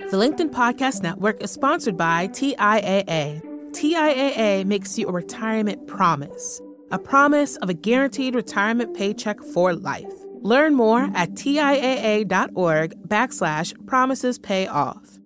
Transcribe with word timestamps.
The 0.00 0.16
LinkedIn 0.16 0.50
Podcast 0.50 1.02
Network 1.02 1.40
is 1.40 1.52
sponsored 1.52 1.96
by 1.96 2.26
TIAA. 2.28 3.40
TIAA 3.70 4.64
makes 4.64 4.98
you 4.98 5.06
a 5.06 5.12
retirement 5.12 5.86
promise, 5.86 6.60
a 6.90 6.98
promise 6.98 7.54
of 7.58 7.68
a 7.68 7.74
guaranteed 7.74 8.34
retirement 8.34 8.96
paycheck 8.96 9.40
for 9.40 9.72
life. 9.72 10.12
Learn 10.40 10.74
more 10.74 11.08
at 11.14 11.30
TIAA.org 11.34 13.08
backslash 13.08 13.86
promises 13.86 14.36
pay 14.36 14.66
off. 14.66 15.20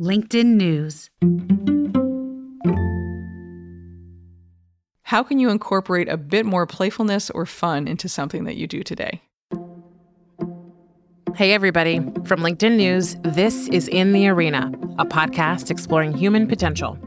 LinkedIn 0.00 0.56
News. 0.56 1.08
How 5.02 5.22
can 5.22 5.38
you 5.38 5.50
incorporate 5.50 6.08
a 6.08 6.16
bit 6.16 6.46
more 6.46 6.66
playfulness 6.66 7.30
or 7.30 7.46
fun 7.46 7.86
into 7.86 8.08
something 8.08 8.42
that 8.44 8.56
you 8.56 8.66
do 8.66 8.82
today? 8.82 9.22
Hey, 11.36 11.52
everybody. 11.52 11.98
From 12.24 12.40
LinkedIn 12.40 12.76
News, 12.76 13.16
this 13.22 13.68
is 13.68 13.88
In 13.88 14.12
the 14.12 14.28
Arena, 14.28 14.72
a 14.98 15.06
podcast 15.06 15.70
exploring 15.70 16.12
human 16.12 16.46
potential. 16.46 16.98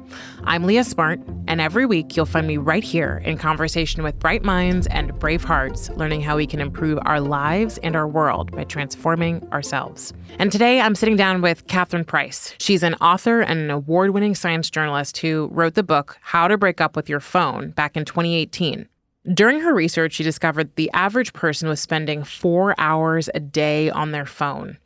I'm 0.45 0.63
Leah 0.63 0.85
Smart, 0.85 1.19
and 1.47 1.59
every 1.59 1.85
week 1.85 2.15
you'll 2.15 2.25
find 2.25 2.47
me 2.47 2.57
right 2.57 2.83
here 2.83 3.21
in 3.25 3.37
conversation 3.37 4.01
with 4.01 4.17
bright 4.19 4.43
minds 4.43 4.87
and 4.87 5.17
brave 5.19 5.43
hearts, 5.43 5.89
learning 5.91 6.21
how 6.21 6.37
we 6.37 6.47
can 6.47 6.61
improve 6.61 6.99
our 7.05 7.19
lives 7.19 7.77
and 7.79 7.95
our 7.95 8.07
world 8.07 8.51
by 8.51 8.63
transforming 8.63 9.47
ourselves. 9.51 10.13
And 10.39 10.51
today 10.51 10.79
I'm 10.79 10.95
sitting 10.95 11.15
down 11.15 11.41
with 11.41 11.67
Catherine 11.67 12.05
Price. 12.05 12.55
She's 12.59 12.81
an 12.81 12.95
author 12.95 13.41
and 13.41 13.59
an 13.59 13.69
award 13.71 14.11
winning 14.11 14.35
science 14.35 14.69
journalist 14.69 15.17
who 15.17 15.49
wrote 15.51 15.75
the 15.75 15.83
book 15.83 16.17
How 16.21 16.47
to 16.47 16.57
Break 16.57 16.81
Up 16.81 16.95
with 16.95 17.09
Your 17.09 17.19
Phone 17.19 17.71
back 17.71 17.97
in 17.97 18.05
2018. 18.05 18.87
During 19.31 19.61
her 19.61 19.73
research, 19.73 20.13
she 20.13 20.23
discovered 20.23 20.75
the 20.75 20.91
average 20.91 21.31
person 21.31 21.69
was 21.69 21.79
spending 21.79 22.25
four 22.25 22.75
hours 22.77 23.29
a 23.33 23.39
day 23.39 23.89
on 23.89 24.11
their 24.11 24.25
phone, 24.25 24.77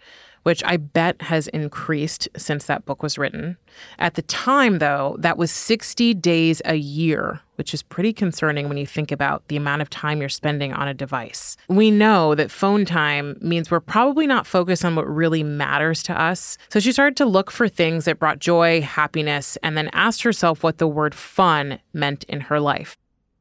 which 0.43 0.63
I 0.63 0.77
bet 0.77 1.23
has 1.23 1.47
increased 1.47 2.29
since 2.37 2.65
that 2.65 2.85
book 2.85 3.01
was 3.01 3.17
written. 3.17 3.57
At 3.97 4.13
the 4.13 4.21
time, 4.21 4.77
though, 4.77 5.15
that 5.19 5.39
was 5.39 5.49
60 5.49 6.13
days 6.13 6.61
a 6.65 6.75
year, 6.75 7.41
which 7.55 7.73
is 7.73 7.81
pretty 7.81 8.13
concerning 8.13 8.67
when 8.69 8.77
you 8.77 8.85
think 8.85 9.11
about 9.11 9.47
the 9.47 9.57
amount 9.57 9.81
of 9.81 9.89
time 9.89 10.19
you're 10.19 10.29
spending 10.29 10.71
on 10.71 10.87
a 10.87 10.93
device. 10.93 11.57
We 11.67 11.89
know 11.89 12.35
that 12.35 12.51
phone 12.51 12.85
time 12.85 13.39
means 13.41 13.71
we're 13.71 13.79
probably 13.79 14.27
not 14.27 14.45
focused 14.45 14.85
on 14.85 14.95
what 14.95 15.09
really 15.09 15.41
matters 15.41 16.03
to 16.03 16.21
us. 16.21 16.59
So 16.69 16.79
she 16.79 16.91
started 16.91 17.17
to 17.17 17.25
look 17.25 17.49
for 17.49 17.67
things 17.67 18.05
that 18.05 18.19
brought 18.19 18.37
joy, 18.37 18.81
happiness, 18.81 19.57
and 19.63 19.75
then 19.75 19.89
asked 19.93 20.21
herself 20.21 20.61
what 20.61 20.77
the 20.77 20.87
word 20.87 21.15
fun 21.15 21.79
meant 21.91 22.23
in 22.25 22.41
her 22.41 22.59
life. 22.59 22.99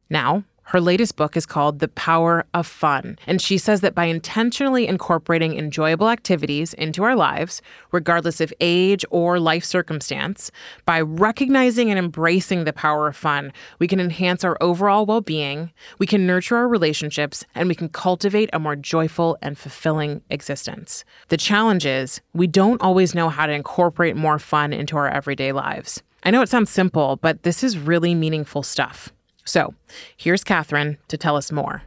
Now, 0.09 0.45
her 0.67 0.81
latest 0.81 1.15
book 1.15 1.37
is 1.37 1.47
called 1.47 1.79
The 1.79 1.87
Power 1.87 2.45
of 2.53 2.67
Fun, 2.67 3.19
and 3.25 3.41
she 3.41 3.57
says 3.57 3.83
that 3.83 3.95
by 3.95 4.07
intentionally 4.07 4.89
incorporating 4.89 5.57
enjoyable 5.57 6.09
activities 6.11 6.75
into 6.75 7.05
our 7.05 7.15
lives, 7.15 7.63
regardless 7.93 8.41
of 8.41 8.53
age 8.61 9.05
or 9.11 9.39
life 9.39 9.65
circumstance, 9.65 10.51
by 10.85 11.01
recognizing 11.01 11.89
and 11.89 12.01
embracing 12.01 12.65
the 12.65 12.73
power 12.73 13.07
of 13.07 13.17
fun, 13.17 13.53
we 13.79 13.87
can 13.87 14.01
enhance 14.01 14.43
our 14.43 14.57
overall 14.61 15.07
well 15.07 15.21
being, 15.21 15.73
we 16.01 16.07
can 16.07 16.27
nurture 16.27 16.57
our 16.57 16.67
relationships, 16.67 17.45
and 17.55 17.69
we 17.69 17.77
can 17.77 17.89
cultivate 17.89 18.51
a 18.53 18.59
more 18.59 18.75
joyful 18.75 19.39
and 19.41 19.57
fulfilling 19.57 20.21
existence. 20.31 21.05
The 21.29 21.37
challenge 21.37 21.87
is, 21.87 22.21
we 22.35 22.49
don't 22.49 22.83
always 22.83 23.15
know 23.15 23.29
how 23.29 23.47
to 23.47 23.53
incorporate 23.53 24.17
more 24.17 24.41
fun 24.41 24.73
into 24.73 24.97
our 24.97 25.09
everyday 25.09 25.53
lives. 25.53 26.03
I 26.25 26.33
know 26.33 26.43
it 26.43 26.49
sounds 26.49 26.71
simple, 26.71 27.15
but 27.23 27.45
this 27.45 27.63
is 27.63 27.79
really 27.79 28.17
meaningful 28.17 28.65
stuff. 28.65 29.13
So 29.47 29.75
here's 30.17 30.45
Catherine 30.45 30.99
to 31.09 31.17
tell 31.17 31.37
us 31.37 31.51
more. 31.53 31.83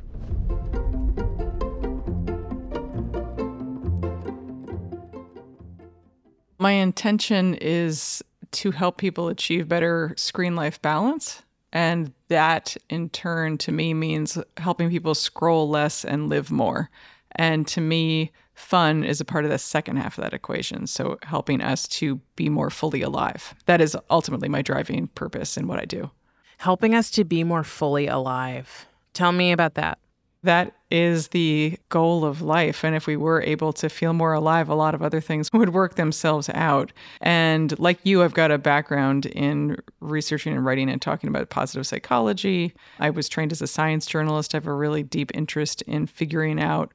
My 6.58 6.72
intention 6.72 7.56
is 7.56 8.24
to 8.52 8.72
help 8.72 8.98
people 8.98 9.28
achieve 9.28 9.68
better 9.68 10.14
screen 10.18 10.56
life 10.56 10.82
balance. 10.82 11.44
And 11.72 12.14
that 12.30 12.76
in 12.90 13.10
turn 13.10 13.58
to 13.60 13.72
me 13.72 13.94
means 13.94 14.38
helping 14.58 14.90
people 14.90 15.14
scroll 15.14 15.70
less 15.70 16.04
and 16.04 16.28
live 16.28 16.50
more. 16.50 16.90
And 17.34 17.68
to 17.68 17.82
me, 17.82 18.32
fun 18.56 19.04
is 19.04 19.22
a 19.22 19.26
part 19.26 19.46
of 19.46 19.52
the 19.52 19.60
second 19.60 19.98
half 19.98 20.18
of 20.18 20.24
that 20.24 20.34
equation. 20.34 20.88
So 20.88 21.20
helping 21.24 21.62
us 21.62 21.88
to 21.90 22.16
be 22.36 22.50
more 22.50 22.70
fully 22.70 23.02
alive. 23.02 23.54
That 23.66 23.82
is 23.82 23.96
ultimately 24.10 24.50
my 24.50 24.62
driving 24.62 25.08
purpose 25.10 25.58
in 25.58 25.68
what 25.68 25.80
I 25.80 25.86
do 25.86 26.10
helping 26.60 26.94
us 26.94 27.10
to 27.10 27.24
be 27.24 27.44
more 27.44 27.64
fully 27.64 28.06
alive. 28.08 28.86
Tell 29.14 29.32
me 29.32 29.54
about 29.54 29.76
that. 29.76 29.98
That 30.44 30.74
is 30.92 31.30
the 31.30 31.78
goal 31.88 32.26
of 32.26 32.42
life. 32.42 32.84
And 32.84 32.96
if 32.96 33.08
we 33.08 33.16
were 33.16 33.42
able 33.42 33.72
to 33.74 33.88
feel 33.88 34.12
more 34.12 34.34
alive, 34.34 34.68
a 34.68 34.76
lot 34.76 34.94
of 34.94 35.02
other 35.02 35.22
things 35.22 35.50
would 35.54 35.74
work 35.74 35.96
themselves 35.96 36.50
out. 36.54 36.92
And 37.22 37.78
like 37.80 38.00
you, 38.04 38.24
I've 38.24 38.34
got 38.34 38.52
a 38.52 38.58
background 38.58 39.26
in 39.28 39.78
researching 40.02 40.54
and 40.54 40.66
writing 40.66 40.90
and 40.90 41.02
talking 41.02 41.30
about 41.30 41.50
positive 41.50 41.88
psychology. 41.88 42.74
I 43.00 43.10
was 43.10 43.30
trained 43.30 43.54
as 43.54 43.62
a 43.62 43.68
science 43.68 44.06
journalist. 44.06 44.54
I 44.54 44.58
have 44.58 44.68
a 44.68 44.74
really 44.74 45.04
deep 45.04 45.32
interest 45.34 45.82
in 45.84 46.08
figuring 46.08 46.62
out 46.62 46.94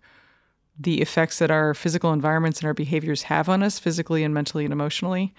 the 0.79 1.01
effects 1.01 1.39
that 1.39 1.51
our 1.51 1.73
physical 1.73 2.13
environments 2.13 2.61
and 2.61 2.67
our 2.67 2.75
behaviors 2.75 3.23
have 3.25 3.49
on 3.49 3.63
us 3.63 3.79
physically 3.79 4.25
and 4.25 4.35
mentally 4.35 4.65
and 4.65 4.73
emotionally. 4.73 5.33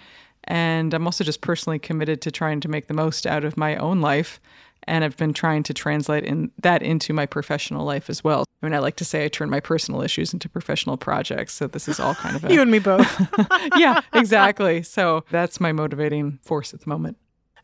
And 0.45 0.93
I'm 0.93 1.05
also 1.05 1.23
just 1.23 1.41
personally 1.41 1.79
committed 1.79 2.21
to 2.21 2.31
trying 2.31 2.59
to 2.61 2.67
make 2.67 2.87
the 2.87 2.93
most 2.93 3.25
out 3.25 3.43
of 3.43 3.57
my 3.57 3.75
own 3.77 4.01
life. 4.01 4.39
And 4.87 5.03
I've 5.03 5.17
been 5.17 5.33
trying 5.33 5.63
to 5.63 5.73
translate 5.73 6.23
in 6.23 6.51
that 6.61 6.83
into 6.83 7.11
my 7.11 7.25
professional 7.25 7.85
life 7.85 8.09
as 8.09 8.23
well. 8.23 8.45
I 8.61 8.65
mean, 8.65 8.73
I 8.75 8.79
like 8.79 8.95
to 8.97 9.05
say 9.05 9.25
I 9.25 9.27
turn 9.27 9.49
my 9.49 9.59
personal 9.59 10.01
issues 10.01 10.31
into 10.31 10.47
professional 10.47 10.95
projects. 10.95 11.53
So 11.53 11.65
this 11.65 11.87
is 11.87 11.99
all 11.99 12.13
kind 12.13 12.35
of 12.35 12.45
a, 12.45 12.53
you 12.53 12.61
and 12.61 12.69
me 12.69 12.79
both. 12.79 13.21
yeah, 13.75 14.01
exactly. 14.13 14.83
So 14.83 15.23
that's 15.31 15.59
my 15.59 15.71
motivating 15.71 16.39
force 16.43 16.73
at 16.73 16.81
the 16.81 16.89
moment. 16.89 17.17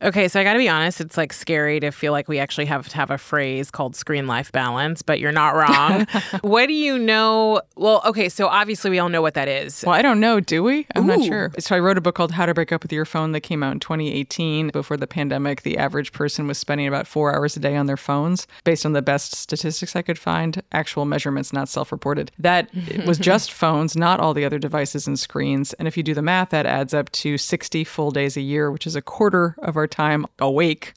Okay, 0.03 0.27
so 0.27 0.39
I 0.39 0.43
got 0.43 0.53
to 0.53 0.59
be 0.59 0.67
honest, 0.67 0.99
it's 0.99 1.15
like 1.15 1.31
scary 1.31 1.79
to 1.79 1.91
feel 1.91 2.11
like 2.11 2.27
we 2.27 2.39
actually 2.39 2.65
have 2.65 2.89
to 2.89 2.95
have 2.95 3.11
a 3.11 3.19
phrase 3.19 3.69
called 3.69 3.95
screen 3.95 4.25
life 4.25 4.51
balance, 4.51 5.03
but 5.03 5.19
you're 5.19 5.31
not 5.31 5.55
wrong. 5.55 6.07
what 6.41 6.65
do 6.65 6.73
you 6.73 6.97
know? 6.97 7.61
Well, 7.75 8.01
okay, 8.05 8.27
so 8.27 8.47
obviously 8.47 8.89
we 8.89 8.97
all 8.97 9.09
know 9.09 9.21
what 9.21 9.35
that 9.35 9.47
is. 9.47 9.83
Well, 9.85 9.93
I 9.93 10.01
don't 10.01 10.19
know, 10.19 10.39
do 10.39 10.63
we? 10.63 10.87
I'm 10.95 11.03
Ooh. 11.03 11.17
not 11.17 11.23
sure. 11.23 11.51
So 11.59 11.75
I 11.75 11.79
wrote 11.79 11.99
a 11.99 12.01
book 12.01 12.15
called 12.15 12.31
How 12.31 12.47
to 12.47 12.53
Break 12.55 12.71
Up 12.71 12.81
with 12.81 12.91
Your 12.91 13.05
Phone 13.05 13.31
that 13.33 13.41
came 13.41 13.61
out 13.61 13.73
in 13.73 13.79
2018. 13.79 14.69
Before 14.69 14.97
the 14.97 15.05
pandemic, 15.05 15.61
the 15.61 15.77
average 15.77 16.13
person 16.13 16.47
was 16.47 16.57
spending 16.57 16.87
about 16.87 17.05
four 17.05 17.35
hours 17.35 17.55
a 17.55 17.59
day 17.59 17.75
on 17.75 17.85
their 17.85 17.97
phones 17.97 18.47
based 18.63 18.87
on 18.87 18.93
the 18.93 19.03
best 19.03 19.35
statistics 19.35 19.95
I 19.95 20.01
could 20.01 20.17
find, 20.17 20.63
actual 20.71 21.05
measurements, 21.05 21.53
not 21.53 21.69
self 21.69 21.91
reported. 21.91 22.31
That 22.39 22.73
was 23.05 23.19
just 23.19 23.51
phones, 23.53 23.95
not 23.95 24.19
all 24.19 24.33
the 24.33 24.45
other 24.45 24.57
devices 24.57 25.05
and 25.05 25.19
screens. 25.19 25.73
And 25.73 25.87
if 25.87 25.95
you 25.95 26.01
do 26.01 26.15
the 26.15 26.23
math, 26.23 26.49
that 26.49 26.65
adds 26.65 26.95
up 26.95 27.11
to 27.11 27.37
60 27.37 27.83
full 27.83 28.09
days 28.09 28.35
a 28.35 28.41
year, 28.41 28.71
which 28.71 28.87
is 28.87 28.95
a 28.95 29.01
quarter 29.01 29.55
of 29.59 29.77
our 29.77 29.90
time 29.91 30.25
awake. 30.39 30.93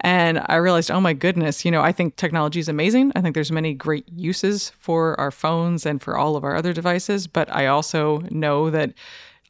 And 0.00 0.40
I 0.46 0.56
realized, 0.56 0.90
oh 0.90 1.00
my 1.00 1.12
goodness, 1.12 1.64
you 1.64 1.70
know, 1.70 1.82
I 1.82 1.92
think 1.92 2.16
technology 2.16 2.60
is 2.60 2.68
amazing. 2.68 3.12
I 3.16 3.20
think 3.20 3.34
there's 3.34 3.50
many 3.50 3.74
great 3.74 4.08
uses 4.08 4.70
for 4.78 5.18
our 5.18 5.30
phones 5.30 5.84
and 5.84 6.00
for 6.00 6.16
all 6.16 6.36
of 6.36 6.44
our 6.44 6.54
other 6.54 6.72
devices. 6.72 7.26
But 7.26 7.52
I 7.52 7.66
also 7.66 8.20
know 8.30 8.70
that 8.70 8.94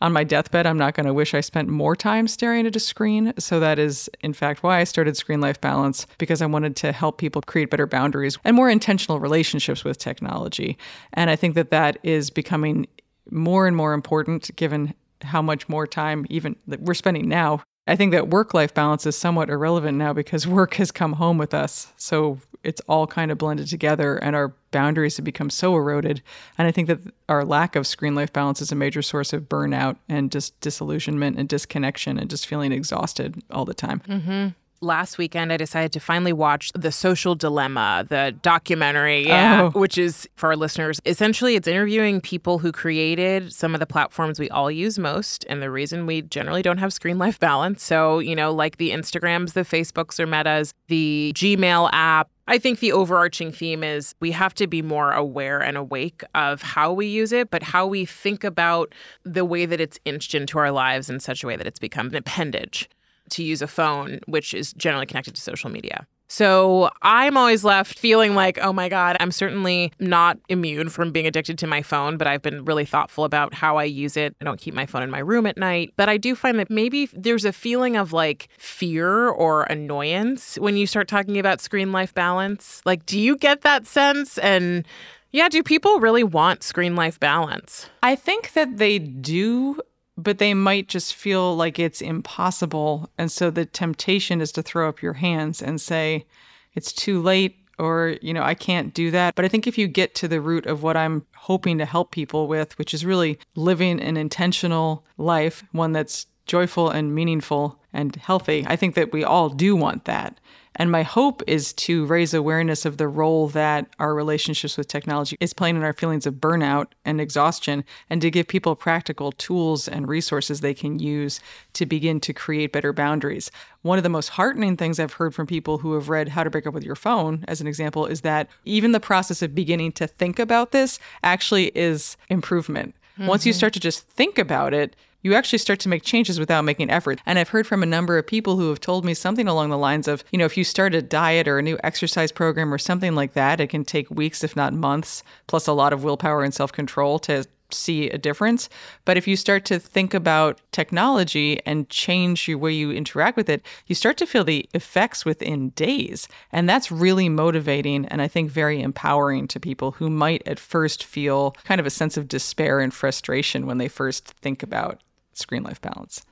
on 0.00 0.12
my 0.12 0.24
deathbed, 0.24 0.66
I'm 0.66 0.78
not 0.78 0.94
going 0.94 1.06
to 1.06 1.12
wish 1.12 1.34
I 1.34 1.40
spent 1.40 1.68
more 1.68 1.96
time 1.96 2.28
staring 2.28 2.66
at 2.66 2.76
a 2.76 2.80
screen. 2.80 3.34
So 3.38 3.58
that 3.60 3.78
is, 3.78 4.08
in 4.20 4.32
fact, 4.32 4.62
why 4.62 4.78
I 4.78 4.84
started 4.84 5.16
Screen 5.16 5.40
Life 5.40 5.60
Balance, 5.60 6.06
because 6.18 6.40
I 6.40 6.46
wanted 6.46 6.76
to 6.76 6.92
help 6.92 7.18
people 7.18 7.42
create 7.42 7.70
better 7.70 7.86
boundaries 7.86 8.38
and 8.44 8.54
more 8.54 8.70
intentional 8.70 9.20
relationships 9.20 9.84
with 9.84 9.98
technology. 9.98 10.78
And 11.14 11.30
I 11.30 11.36
think 11.36 11.56
that 11.56 11.70
that 11.70 11.98
is 12.02 12.30
becoming 12.30 12.86
more 13.30 13.66
and 13.66 13.76
more 13.76 13.92
important 13.92 14.54
given 14.56 14.94
how 15.22 15.42
much 15.42 15.68
more 15.68 15.86
time 15.86 16.26
even 16.30 16.54
that 16.68 16.80
we're 16.80 16.94
spending 16.94 17.28
now 17.28 17.60
I 17.88 17.96
think 17.96 18.12
that 18.12 18.28
work 18.28 18.54
life 18.54 18.74
balance 18.74 19.06
is 19.06 19.16
somewhat 19.16 19.50
irrelevant 19.50 19.98
now 19.98 20.12
because 20.12 20.46
work 20.46 20.74
has 20.74 20.92
come 20.92 21.14
home 21.14 21.38
with 21.38 21.54
us. 21.54 21.92
So 21.96 22.38
it's 22.62 22.80
all 22.88 23.06
kind 23.06 23.30
of 23.30 23.38
blended 23.38 23.68
together 23.68 24.16
and 24.16 24.36
our 24.36 24.54
boundaries 24.70 25.16
have 25.16 25.24
become 25.24 25.48
so 25.48 25.74
eroded. 25.74 26.22
And 26.58 26.68
I 26.68 26.72
think 26.72 26.88
that 26.88 27.00
our 27.28 27.44
lack 27.44 27.76
of 27.76 27.86
screen 27.86 28.14
life 28.14 28.32
balance 28.32 28.60
is 28.60 28.70
a 28.70 28.74
major 28.76 29.00
source 29.00 29.32
of 29.32 29.48
burnout 29.48 29.96
and 30.08 30.30
just 30.30 30.60
disillusionment 30.60 31.38
and 31.38 31.48
disconnection 31.48 32.18
and 32.18 32.28
just 32.28 32.46
feeling 32.46 32.72
exhausted 32.72 33.42
all 33.50 33.64
the 33.64 33.74
time. 33.74 34.00
Mm-hmm 34.00 34.48
last 34.80 35.18
weekend 35.18 35.52
I 35.52 35.56
decided 35.56 35.92
to 35.92 36.00
finally 36.00 36.32
watch 36.32 36.70
The 36.74 36.92
Social 36.92 37.34
Dilemma, 37.34 38.06
the 38.08 38.34
documentary, 38.42 39.26
yeah, 39.26 39.70
oh. 39.74 39.78
which 39.78 39.98
is 39.98 40.28
for 40.36 40.50
our 40.50 40.56
listeners. 40.56 41.00
Essentially, 41.04 41.56
it's 41.56 41.68
interviewing 41.68 42.20
people 42.20 42.58
who 42.58 42.72
created 42.72 43.52
some 43.52 43.74
of 43.74 43.80
the 43.80 43.86
platforms 43.86 44.38
we 44.38 44.48
all 44.50 44.70
use 44.70 44.98
most 44.98 45.44
and 45.48 45.62
the 45.62 45.70
reason 45.70 46.06
we 46.06 46.22
generally 46.22 46.62
don't 46.62 46.78
have 46.78 46.92
screen 46.92 47.18
life 47.18 47.38
balance. 47.38 47.82
So, 47.82 48.18
you 48.18 48.36
know, 48.36 48.52
like 48.52 48.76
the 48.76 48.90
Instagrams, 48.90 49.52
the 49.52 49.60
Facebooks 49.60 50.20
or 50.20 50.26
Metas, 50.26 50.74
the 50.88 51.32
Gmail 51.34 51.90
app, 51.92 52.30
I 52.46 52.56
think 52.56 52.78
the 52.80 52.92
overarching 52.92 53.52
theme 53.52 53.84
is 53.84 54.14
we 54.20 54.30
have 54.30 54.54
to 54.54 54.66
be 54.66 54.80
more 54.80 55.12
aware 55.12 55.60
and 55.60 55.76
awake 55.76 56.22
of 56.34 56.62
how 56.62 56.94
we 56.94 57.06
use 57.06 57.30
it, 57.30 57.50
but 57.50 57.62
how 57.62 57.86
we 57.86 58.06
think 58.06 58.42
about 58.42 58.94
the 59.22 59.44
way 59.44 59.66
that 59.66 59.80
it's 59.80 59.98
inched 60.06 60.34
into 60.34 60.58
our 60.58 60.70
lives 60.70 61.10
in 61.10 61.20
such 61.20 61.44
a 61.44 61.46
way 61.46 61.56
that 61.56 61.66
it's 61.66 61.78
become 61.78 62.06
an 62.06 62.16
appendage 62.16 62.88
to 63.32 63.42
use 63.42 63.62
a 63.62 63.66
phone, 63.66 64.20
which 64.26 64.54
is 64.54 64.72
generally 64.72 65.06
connected 65.06 65.34
to 65.34 65.40
social 65.40 65.70
media. 65.70 66.06
So 66.30 66.90
I'm 67.00 67.38
always 67.38 67.64
left 67.64 67.98
feeling 67.98 68.34
like, 68.34 68.58
oh 68.58 68.72
my 68.72 68.90
God, 68.90 69.16
I'm 69.18 69.32
certainly 69.32 69.92
not 69.98 70.38
immune 70.50 70.90
from 70.90 71.10
being 71.10 71.26
addicted 71.26 71.58
to 71.58 71.66
my 71.66 71.80
phone, 71.80 72.18
but 72.18 72.26
I've 72.26 72.42
been 72.42 72.66
really 72.66 72.84
thoughtful 72.84 73.24
about 73.24 73.54
how 73.54 73.78
I 73.78 73.84
use 73.84 74.14
it. 74.14 74.36
I 74.38 74.44
don't 74.44 74.60
keep 74.60 74.74
my 74.74 74.84
phone 74.84 75.02
in 75.02 75.10
my 75.10 75.20
room 75.20 75.46
at 75.46 75.56
night. 75.56 75.94
But 75.96 76.10
I 76.10 76.18
do 76.18 76.34
find 76.34 76.58
that 76.58 76.70
maybe 76.70 77.08
there's 77.14 77.46
a 77.46 77.52
feeling 77.52 77.96
of 77.96 78.12
like 78.12 78.48
fear 78.58 79.28
or 79.28 79.62
annoyance 79.64 80.56
when 80.56 80.76
you 80.76 80.86
start 80.86 81.08
talking 81.08 81.38
about 81.38 81.62
screen 81.62 81.92
life 81.92 82.12
balance. 82.12 82.82
Like, 82.84 83.06
do 83.06 83.18
you 83.18 83.34
get 83.34 83.62
that 83.62 83.86
sense? 83.86 84.36
And 84.36 84.86
yeah, 85.30 85.48
do 85.48 85.62
people 85.62 85.98
really 85.98 86.24
want 86.24 86.62
screen 86.62 86.94
life 86.94 87.18
balance? 87.18 87.88
I 88.02 88.16
think 88.16 88.52
that 88.52 88.76
they 88.76 88.98
do 88.98 89.80
but 90.18 90.38
they 90.38 90.52
might 90.52 90.88
just 90.88 91.14
feel 91.14 91.54
like 91.56 91.78
it's 91.78 92.02
impossible. 92.02 93.08
And 93.16 93.30
so 93.30 93.50
the 93.50 93.64
temptation 93.64 94.40
is 94.40 94.50
to 94.52 94.62
throw 94.62 94.88
up 94.88 95.00
your 95.00 95.14
hands 95.14 95.62
and 95.62 95.80
say, 95.80 96.26
it's 96.74 96.92
too 96.92 97.22
late 97.22 97.56
or, 97.78 98.16
you 98.20 98.34
know, 98.34 98.42
I 98.42 98.54
can't 98.54 98.92
do 98.92 99.12
that. 99.12 99.36
But 99.36 99.44
I 99.44 99.48
think 99.48 99.68
if 99.68 99.78
you 99.78 99.86
get 99.86 100.16
to 100.16 100.26
the 100.26 100.40
root 100.40 100.66
of 100.66 100.82
what 100.82 100.96
I'm 100.96 101.24
hoping 101.36 101.78
to 101.78 101.84
help 101.84 102.10
people 102.10 102.48
with, 102.48 102.76
which 102.78 102.92
is 102.92 103.06
really 103.06 103.38
living 103.54 104.00
an 104.00 104.16
intentional 104.16 105.06
life, 105.16 105.62
one 105.70 105.92
that's 105.92 106.26
joyful 106.46 106.90
and 106.90 107.14
meaningful 107.14 107.80
and 107.92 108.16
healthy, 108.16 108.64
I 108.66 108.74
think 108.74 108.96
that 108.96 109.12
we 109.12 109.22
all 109.22 109.48
do 109.48 109.76
want 109.76 110.06
that. 110.06 110.40
And 110.78 110.92
my 110.92 111.02
hope 111.02 111.42
is 111.48 111.72
to 111.74 112.06
raise 112.06 112.32
awareness 112.32 112.86
of 112.86 112.96
the 112.96 113.08
role 113.08 113.48
that 113.48 113.88
our 113.98 114.14
relationships 114.14 114.76
with 114.78 114.86
technology 114.86 115.36
is 115.40 115.52
playing 115.52 115.74
in 115.74 115.82
our 115.82 115.92
feelings 115.92 116.24
of 116.24 116.34
burnout 116.34 116.86
and 117.04 117.20
exhaustion, 117.20 117.84
and 118.08 118.22
to 118.22 118.30
give 118.30 118.46
people 118.46 118.76
practical 118.76 119.32
tools 119.32 119.88
and 119.88 120.08
resources 120.08 120.60
they 120.60 120.74
can 120.74 121.00
use 121.00 121.40
to 121.72 121.84
begin 121.84 122.20
to 122.20 122.32
create 122.32 122.72
better 122.72 122.92
boundaries. 122.92 123.50
One 123.82 123.98
of 123.98 124.04
the 124.04 124.08
most 124.08 124.28
heartening 124.28 124.76
things 124.76 125.00
I've 125.00 125.14
heard 125.14 125.34
from 125.34 125.48
people 125.48 125.78
who 125.78 125.94
have 125.94 126.08
read 126.08 126.28
How 126.28 126.44
to 126.44 126.50
Break 126.50 126.66
Up 126.66 126.74
with 126.74 126.84
Your 126.84 126.96
Phone, 126.96 127.44
as 127.48 127.60
an 127.60 127.66
example, 127.66 128.06
is 128.06 128.20
that 128.20 128.48
even 128.64 128.92
the 128.92 129.00
process 129.00 129.42
of 129.42 129.54
beginning 129.54 129.92
to 129.92 130.06
think 130.06 130.38
about 130.38 130.70
this 130.70 131.00
actually 131.24 131.72
is 131.76 132.16
improvement. 132.28 132.94
Mm-hmm. 133.18 133.26
Once 133.26 133.44
you 133.44 133.50
mm-hmm. 133.50 133.58
start 133.58 133.72
to 133.72 133.80
just 133.80 134.06
think 134.06 134.38
about 134.38 134.72
it, 134.72 134.94
you 135.22 135.34
actually 135.34 135.58
start 135.58 135.80
to 135.80 135.88
make 135.88 136.02
changes 136.02 136.38
without 136.38 136.64
making 136.64 136.90
effort. 136.90 137.20
And 137.26 137.38
I've 137.38 137.48
heard 137.48 137.66
from 137.66 137.82
a 137.82 137.86
number 137.86 138.18
of 138.18 138.26
people 138.26 138.56
who 138.56 138.68
have 138.68 138.80
told 138.80 139.04
me 139.04 139.14
something 139.14 139.48
along 139.48 139.70
the 139.70 139.78
lines 139.78 140.08
of, 140.08 140.24
you 140.30 140.38
know, 140.38 140.44
if 140.44 140.56
you 140.56 140.64
start 140.64 140.94
a 140.94 141.02
diet 141.02 141.48
or 141.48 141.58
a 141.58 141.62
new 141.62 141.78
exercise 141.82 142.32
program 142.32 142.72
or 142.72 142.78
something 142.78 143.14
like 143.14 143.32
that, 143.32 143.60
it 143.60 143.68
can 143.68 143.84
take 143.84 144.10
weeks, 144.10 144.44
if 144.44 144.56
not 144.56 144.72
months, 144.72 145.22
plus 145.46 145.66
a 145.66 145.72
lot 145.72 145.92
of 145.92 146.04
willpower 146.04 146.44
and 146.44 146.54
self 146.54 146.72
control 146.72 147.18
to 147.20 147.44
see 147.70 148.08
a 148.08 148.18
difference. 148.18 148.68
But 149.04 149.16
if 149.16 149.26
you 149.26 149.36
start 149.36 149.64
to 149.66 149.78
think 149.78 150.14
about 150.14 150.60
technology 150.72 151.60
and 151.66 151.88
change 151.90 152.46
the 152.46 152.54
way 152.54 152.72
you 152.72 152.90
interact 152.90 153.36
with 153.36 153.48
it, 153.48 153.64
you 153.86 153.94
start 153.94 154.16
to 154.18 154.26
feel 154.26 154.44
the 154.44 154.68
effects 154.74 155.24
within 155.24 155.70
days. 155.70 156.28
And 156.52 156.68
that's 156.68 156.90
really 156.90 157.28
motivating 157.28 158.06
and 158.06 158.22
I 158.22 158.28
think 158.28 158.50
very 158.50 158.80
empowering 158.80 159.48
to 159.48 159.60
people 159.60 159.92
who 159.92 160.08
might 160.10 160.46
at 160.46 160.58
first 160.58 161.04
feel 161.04 161.52
kind 161.64 161.80
of 161.80 161.86
a 161.86 161.90
sense 161.90 162.16
of 162.16 162.28
despair 162.28 162.80
and 162.80 162.92
frustration 162.92 163.66
when 163.66 163.78
they 163.78 163.88
first 163.88 164.28
think 164.28 164.62
about 164.62 165.02
screen 165.38 165.62
life 165.62 165.80
balance. 165.80 166.24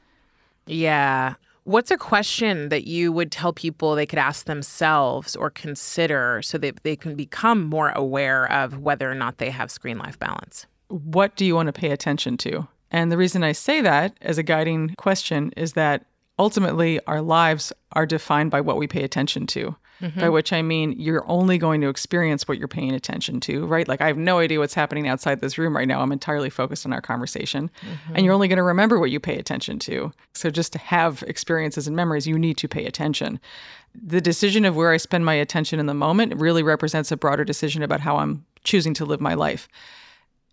Yeah. 0.66 1.34
What's 1.64 1.90
a 1.90 1.96
question 1.96 2.68
that 2.68 2.86
you 2.86 3.10
would 3.10 3.32
tell 3.32 3.52
people 3.52 3.94
they 3.94 4.06
could 4.06 4.18
ask 4.18 4.46
themselves 4.46 5.34
or 5.34 5.50
consider 5.50 6.40
so 6.42 6.58
that 6.58 6.82
they 6.84 6.94
can 6.94 7.16
become 7.16 7.64
more 7.64 7.90
aware 7.90 8.50
of 8.52 8.78
whether 8.78 9.10
or 9.10 9.14
not 9.14 9.38
they 9.38 9.50
have 9.50 9.70
screen 9.70 9.98
life 9.98 10.18
balance? 10.18 10.66
What 10.88 11.34
do 11.34 11.44
you 11.44 11.56
want 11.56 11.66
to 11.66 11.72
pay 11.72 11.90
attention 11.90 12.36
to? 12.38 12.68
And 12.92 13.10
the 13.10 13.16
reason 13.16 13.42
I 13.42 13.50
say 13.50 13.80
that 13.80 14.16
as 14.22 14.38
a 14.38 14.44
guiding 14.44 14.94
question 14.96 15.52
is 15.56 15.72
that 15.72 16.06
ultimately 16.38 17.00
our 17.06 17.20
lives 17.20 17.72
are 17.92 18.06
defined 18.06 18.52
by 18.52 18.60
what 18.60 18.76
we 18.76 18.86
pay 18.86 19.02
attention 19.02 19.46
to 19.48 19.74
mm-hmm. 20.00 20.20
by 20.20 20.28
which 20.28 20.52
I 20.52 20.62
mean 20.62 20.92
you're 20.98 21.28
only 21.28 21.58
going 21.58 21.80
to 21.80 21.88
experience 21.88 22.46
what 22.46 22.58
you're 22.58 22.68
paying 22.68 22.92
attention 22.92 23.40
to, 23.40 23.66
right? 23.66 23.86
Like 23.86 24.00
I 24.00 24.06
have 24.06 24.16
no 24.16 24.38
idea 24.38 24.58
what's 24.58 24.74
happening 24.74 25.08
outside 25.08 25.40
this 25.40 25.58
room 25.58 25.76
right 25.76 25.88
now. 25.88 26.00
I'm 26.00 26.12
entirely 26.12 26.50
focused 26.50 26.86
on 26.86 26.92
our 26.92 27.00
conversation. 27.00 27.70
Mm-hmm. 27.80 28.16
And 28.16 28.24
you're 28.24 28.34
only 28.34 28.48
going 28.48 28.58
to 28.58 28.62
remember 28.62 28.98
what 28.98 29.10
you 29.10 29.20
pay 29.20 29.38
attention 29.38 29.78
to. 29.80 30.12
So 30.34 30.50
just 30.50 30.72
to 30.72 30.78
have 30.78 31.24
experiences 31.26 31.86
and 31.86 31.96
memories, 31.96 32.26
you 32.26 32.38
need 32.38 32.56
to 32.58 32.68
pay 32.68 32.86
attention. 32.86 33.40
The 33.94 34.20
decision 34.20 34.64
of 34.64 34.76
where 34.76 34.92
I 34.92 34.98
spend 34.98 35.24
my 35.24 35.34
attention 35.34 35.80
in 35.80 35.86
the 35.86 35.94
moment 35.94 36.34
really 36.36 36.62
represents 36.62 37.10
a 37.10 37.16
broader 37.16 37.44
decision 37.44 37.82
about 37.82 38.00
how 38.00 38.18
I'm 38.18 38.44
choosing 38.64 38.94
to 38.94 39.04
live 39.04 39.20
my 39.20 39.34
life. 39.34 39.68